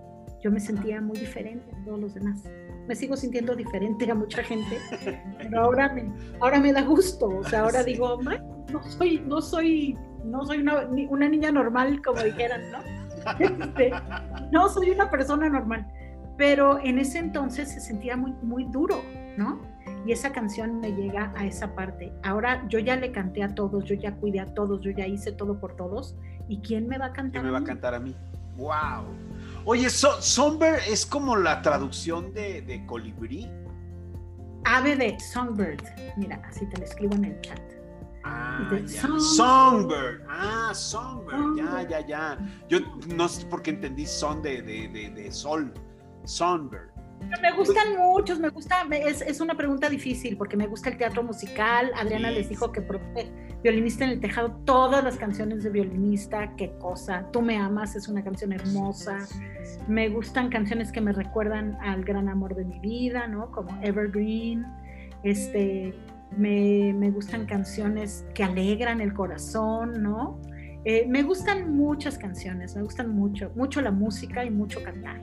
yo 0.41 0.51
me 0.51 0.59
sentía 0.59 1.01
muy 1.01 1.17
diferente 1.17 1.65
a 1.73 1.85
todos 1.85 1.99
los 1.99 2.13
demás. 2.13 2.43
Me 2.87 2.95
sigo 2.95 3.17
sintiendo 3.17 3.55
diferente 3.55 4.09
a 4.09 4.15
mucha 4.15 4.43
gente, 4.43 4.77
pero 5.37 5.61
ahora 5.61 5.93
me, 5.93 6.11
ahora 6.39 6.59
me 6.59 6.71
da 6.71 6.81
gusto. 6.83 7.27
O 7.27 7.43
sea, 7.43 7.61
ahora 7.61 7.83
digo, 7.85 8.19
no 8.71 8.83
soy, 8.83 9.19
no 9.19 9.41
soy, 9.41 9.97
no 10.23 10.45
soy 10.45 10.59
una, 10.59 10.87
una 11.09 11.27
niña 11.29 11.51
normal, 11.51 12.01
como 12.03 12.21
dijeran, 12.23 12.71
¿no? 12.71 12.79
Este, 13.39 13.91
no 14.51 14.69
soy 14.69 14.91
una 14.91 15.09
persona 15.09 15.49
normal. 15.49 15.85
Pero 16.37 16.79
en 16.79 16.99
ese 16.99 17.19
entonces 17.19 17.69
se 17.69 17.81
sentía 17.81 18.15
muy, 18.15 18.31
muy 18.41 18.63
duro, 18.65 19.01
¿no? 19.37 19.59
y 20.07 20.13
esa 20.13 20.31
canción 20.31 20.79
me 20.79 20.93
llega 20.93 21.33
a 21.35 21.45
esa 21.45 21.75
parte. 21.75 22.13
Ahora 22.23 22.65
yo 22.69 22.79
ya 22.79 22.95
le 22.95 23.11
canté 23.11 23.43
a 23.43 23.53
todos, 23.53 23.83
yo 23.83 23.95
ya 23.95 24.15
cuidé 24.15 24.39
a 24.39 24.45
todos, 24.45 24.81
yo 24.81 24.91
ya 24.91 25.05
hice 25.05 25.33
todo 25.33 25.59
por 25.59 25.75
todos. 25.75 26.15
¿Y 26.47 26.59
quién 26.59 26.87
me 26.87 26.97
va 26.97 27.07
a 27.07 27.13
cantar? 27.13 27.41
¿Quién 27.41 27.45
me 27.45 27.51
va 27.51 27.59
a 27.59 27.63
cantar 27.63 27.93
a 27.93 27.99
mí? 27.99 28.15
¡Wow! 28.55 29.03
Oye, 29.69 29.89
Songbird 29.89 30.79
es 30.87 31.05
como 31.05 31.35
la 31.35 31.61
traducción 31.61 32.33
de, 32.33 32.61
de 32.61 32.85
colibrí. 32.85 33.51
Ave 34.63 34.95
de 34.95 35.19
Songbird. 35.19 35.83
Mira, 36.15 36.41
así 36.47 36.65
te 36.67 36.77
lo 36.77 36.85
escribo 36.85 37.15
en 37.15 37.25
el 37.25 37.41
chat. 37.41 37.59
Ah, 38.23 38.65
Songbird. 39.19 40.21
Ah, 40.29 40.71
Songbird. 40.73 41.57
Ya, 41.57 41.85
ya, 41.85 42.07
ya. 42.07 42.37
Yo 42.69 42.79
no 43.13 43.27
sé 43.27 43.45
por 43.47 43.61
qué 43.61 43.71
entendí 43.71 44.05
son 44.05 44.41
de, 44.41 44.61
de, 44.61 44.87
de, 44.87 45.09
de 45.09 45.31
sol. 45.33 45.73
Songbird. 46.23 46.89
Me 47.41 47.51
gustan 47.51 47.97
muchos, 47.97 48.39
me 48.39 48.47
gusta, 48.47 48.83
es, 48.91 49.21
es, 49.21 49.41
una 49.41 49.55
pregunta 49.55 49.89
difícil 49.89 50.37
porque 50.37 50.55
me 50.55 50.67
gusta 50.67 50.91
el 50.91 50.97
teatro 50.97 51.23
musical. 51.23 51.91
Adriana 51.93 52.31
les 52.31 52.47
dijo 52.47 52.71
que 52.71 52.81
violinista 53.63 54.05
en 54.05 54.11
el 54.11 54.19
tejado, 54.19 54.51
todas 54.65 55.03
las 55.03 55.17
canciones 55.17 55.63
de 55.63 55.69
violinista, 55.69 56.55
qué 56.55 56.71
cosa. 56.79 57.25
Tú 57.31 57.41
me 57.41 57.57
amas, 57.57 57.95
es 57.95 58.07
una 58.07 58.23
canción 58.23 58.53
hermosa. 58.53 59.27
Me 59.87 60.09
gustan 60.09 60.49
canciones 60.49 60.91
que 60.91 61.01
me 61.01 61.11
recuerdan 61.11 61.77
al 61.81 62.03
gran 62.03 62.29
amor 62.29 62.55
de 62.55 62.65
mi 62.65 62.79
vida, 62.79 63.27
¿no? 63.27 63.51
Como 63.51 63.77
Evergreen. 63.81 64.65
Este, 65.23 65.93
me, 66.35 66.93
me 66.93 67.09
gustan 67.11 67.45
canciones 67.45 68.25
que 68.33 68.43
alegran 68.43 69.01
el 69.01 69.13
corazón, 69.13 70.01
¿no? 70.01 70.39
Eh, 70.85 71.05
me 71.07 71.23
gustan 71.23 71.75
muchas 71.75 72.17
canciones, 72.17 72.75
me 72.75 72.83
gustan 72.83 73.09
mucho, 73.09 73.51
mucho 73.55 73.81
la 73.81 73.91
música 73.91 74.45
y 74.45 74.49
mucho 74.49 74.81
cantar. 74.81 75.19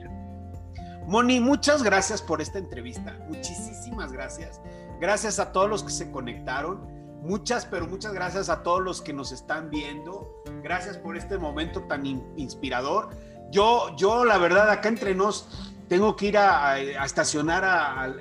Moni, 1.07 1.39
muchas 1.39 1.83
gracias 1.83 2.21
por 2.21 2.41
esta 2.41 2.59
entrevista. 2.59 3.17
Muchísimas 3.27 4.11
gracias. 4.11 4.61
Gracias 4.99 5.39
a 5.39 5.51
todos 5.51 5.69
los 5.69 5.83
que 5.83 5.91
se 5.91 6.11
conectaron. 6.11 6.94
Muchas, 7.25 7.65
pero 7.65 7.87
muchas 7.87 8.13
gracias 8.13 8.49
a 8.49 8.61
todos 8.61 8.83
los 8.83 9.01
que 9.01 9.11
nos 9.11 9.31
están 9.31 9.71
viendo. 9.71 10.43
Gracias 10.61 10.95
por 10.95 11.17
este 11.17 11.39
momento 11.39 11.81
tan 11.83 12.05
inspirador. 12.05 13.09
Yo, 13.49 13.95
yo, 13.97 14.25
la 14.25 14.37
verdad, 14.37 14.69
acá 14.69 14.89
entre 14.89 15.15
nos, 15.15 15.73
tengo 15.87 16.15
que 16.15 16.27
ir 16.27 16.37
a, 16.37 16.79
estacionar 16.79 17.63
a, 17.63 18.13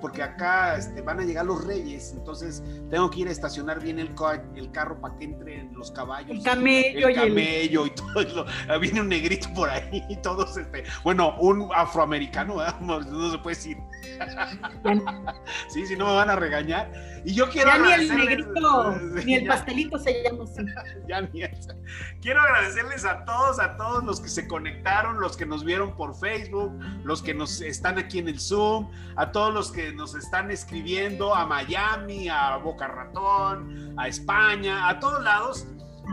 porque 0.00 0.22
acá 0.22 0.76
este, 0.76 1.00
van 1.00 1.20
a 1.20 1.24
llegar 1.24 1.46
los 1.46 1.64
reyes, 1.64 2.12
entonces 2.16 2.62
tengo 2.90 3.10
que 3.10 3.20
ir 3.20 3.28
a 3.28 3.30
estacionar 3.30 3.80
bien 3.80 3.98
el, 3.98 4.14
el 4.54 4.70
carro 4.70 5.00
para 5.00 5.16
que 5.16 5.24
entren 5.24 5.72
los 5.74 5.90
caballos. 5.90 6.30
El 6.30 6.42
camello. 6.42 7.08
El 7.08 7.14
camello 7.14 7.86
y, 7.86 7.90
todo 7.90 8.20
eso. 8.20 8.46
Viene 8.80 9.00
un 9.00 9.08
negrito 9.08 9.48
por 9.54 9.70
ahí 9.70 10.04
y 10.08 10.16
todos, 10.16 10.56
este, 10.56 10.84
bueno, 11.02 11.36
un 11.38 11.68
afroamericano, 11.74 12.56
no, 12.80 13.30
se 13.30 13.38
puede 13.38 13.56
decir. 13.56 13.78
sí, 15.68 15.86
si 15.86 15.96
no 15.96 16.06
me 16.06 16.14
van 16.14 16.30
a 16.30 16.36
regañar. 16.36 16.90
Y 17.24 17.34
yo 17.34 17.48
quiero... 17.50 17.70
Ya 17.70 17.78
ni 17.78 17.92
el 17.92 18.16
negrito, 18.16 18.92
ni 19.24 19.34
el 19.34 19.46
pastelito 19.46 19.98
se 19.98 20.22
llama 20.22 20.44
así. 20.44 20.62
ya 21.08 21.22
ni 21.22 21.42
eso. 21.42 21.74
Quiero 22.20 22.40
agradecerles 22.40 23.04
a 23.04 23.24
todos, 23.24 23.58
a 23.58 23.76
todos 23.76 24.04
los 24.04 24.20
que 24.20 24.28
se 24.28 24.46
conectaron, 24.46 25.20
los 25.20 25.36
que 25.36 25.46
nos 25.46 25.64
vieron 25.64 25.96
por 25.96 26.14
Facebook, 26.14 26.72
los 27.06 27.22
que 27.22 27.34
nos 27.34 27.60
están 27.60 27.98
aquí 27.98 28.18
en 28.18 28.26
el 28.26 28.40
Zoom, 28.40 28.90
a 29.14 29.30
todos 29.30 29.54
los 29.54 29.70
que 29.70 29.92
nos 29.92 30.16
están 30.16 30.50
escribiendo, 30.50 31.36
a 31.36 31.46
Miami, 31.46 32.28
a 32.28 32.56
Boca 32.56 32.88
Ratón, 32.88 33.94
a 33.96 34.08
España, 34.08 34.88
a 34.88 34.98
todos 34.98 35.22
lados. 35.22 35.68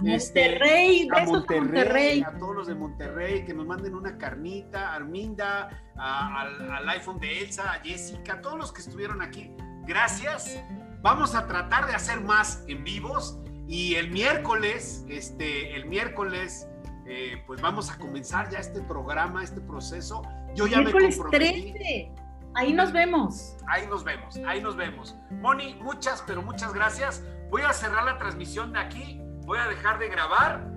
Este, 0.06 0.49
Monterrey, 0.52 1.07
a 1.11 1.26
Monterrey, 1.26 2.22
a 2.22 2.38
todos 2.38 2.56
los 2.56 2.68
de 2.68 2.76
Monterrey, 2.76 3.44
que 3.44 3.56
nos 3.56 3.65
manden 3.65 3.95
una 3.95 4.20
carnita, 4.20 4.90
a 4.90 4.95
Arminda, 4.95 5.70
al, 5.95 6.88
iPhone 6.90 7.20
de 7.20 7.41
Elsa, 7.41 7.74
a 7.74 7.80
Jessica, 7.80 8.34
a 8.34 8.41
todos 8.41 8.60
los 8.60 8.72
que 8.72 8.82
estuvieron 8.82 9.24
aquí. 9.24 9.52
Gracias. 9.88 10.60
Vamos 11.02 11.34
a 11.34 11.48
tratar 11.48 11.88
de 11.88 11.95
hacer 11.95 12.22
más 12.22 12.64
en 12.68 12.84
vivos 12.84 13.40
y 13.68 13.95
el 13.95 14.11
miércoles, 14.11 15.06
este, 15.10 15.76
el 15.76 15.88
miércoles, 15.88 16.68
eh, 17.07 17.44
pues 17.48 17.61
vamos 17.61 17.90
a 17.90 17.98
comenzar 17.98 18.52
ya 18.52 18.60
este 18.60 18.82
programa, 18.82 19.44
este 19.44 19.60
proceso 19.60 20.22
yo 20.55 20.67
ya 20.67 20.81
me 20.81 20.91
comprometí. 20.91 22.11
Ahí 22.55 22.73
nos 22.73 22.91
vemos. 22.91 23.57
Ahí 23.67 23.88
nos 23.88 24.03
vemos, 24.03 24.39
ahí 24.47 24.61
nos 24.61 24.75
vemos. 24.75 25.15
Moni, 25.31 25.75
muchas, 25.75 26.23
pero 26.27 26.41
muchas 26.41 26.73
gracias. 26.73 27.23
Voy 27.49 27.63
a 27.63 27.73
cerrar 27.73 28.03
la 28.03 28.17
transmisión 28.17 28.73
de 28.73 28.80
aquí, 28.80 29.19
voy 29.45 29.57
a 29.57 29.67
dejar 29.67 29.99
de 29.99 30.09
grabar 30.09 30.67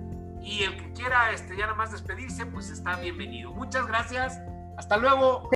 y 0.41 0.63
el 0.63 0.77
que 0.77 0.91
quiera 0.93 1.31
este, 1.31 1.55
ya 1.55 1.65
nada 1.65 1.77
más 1.77 1.91
despedirse, 1.91 2.45
pues 2.45 2.69
está 2.69 2.95
bienvenido. 2.99 3.51
Muchas 3.51 3.85
gracias. 3.87 4.39
Hasta 4.77 4.97
luego. 4.97 5.49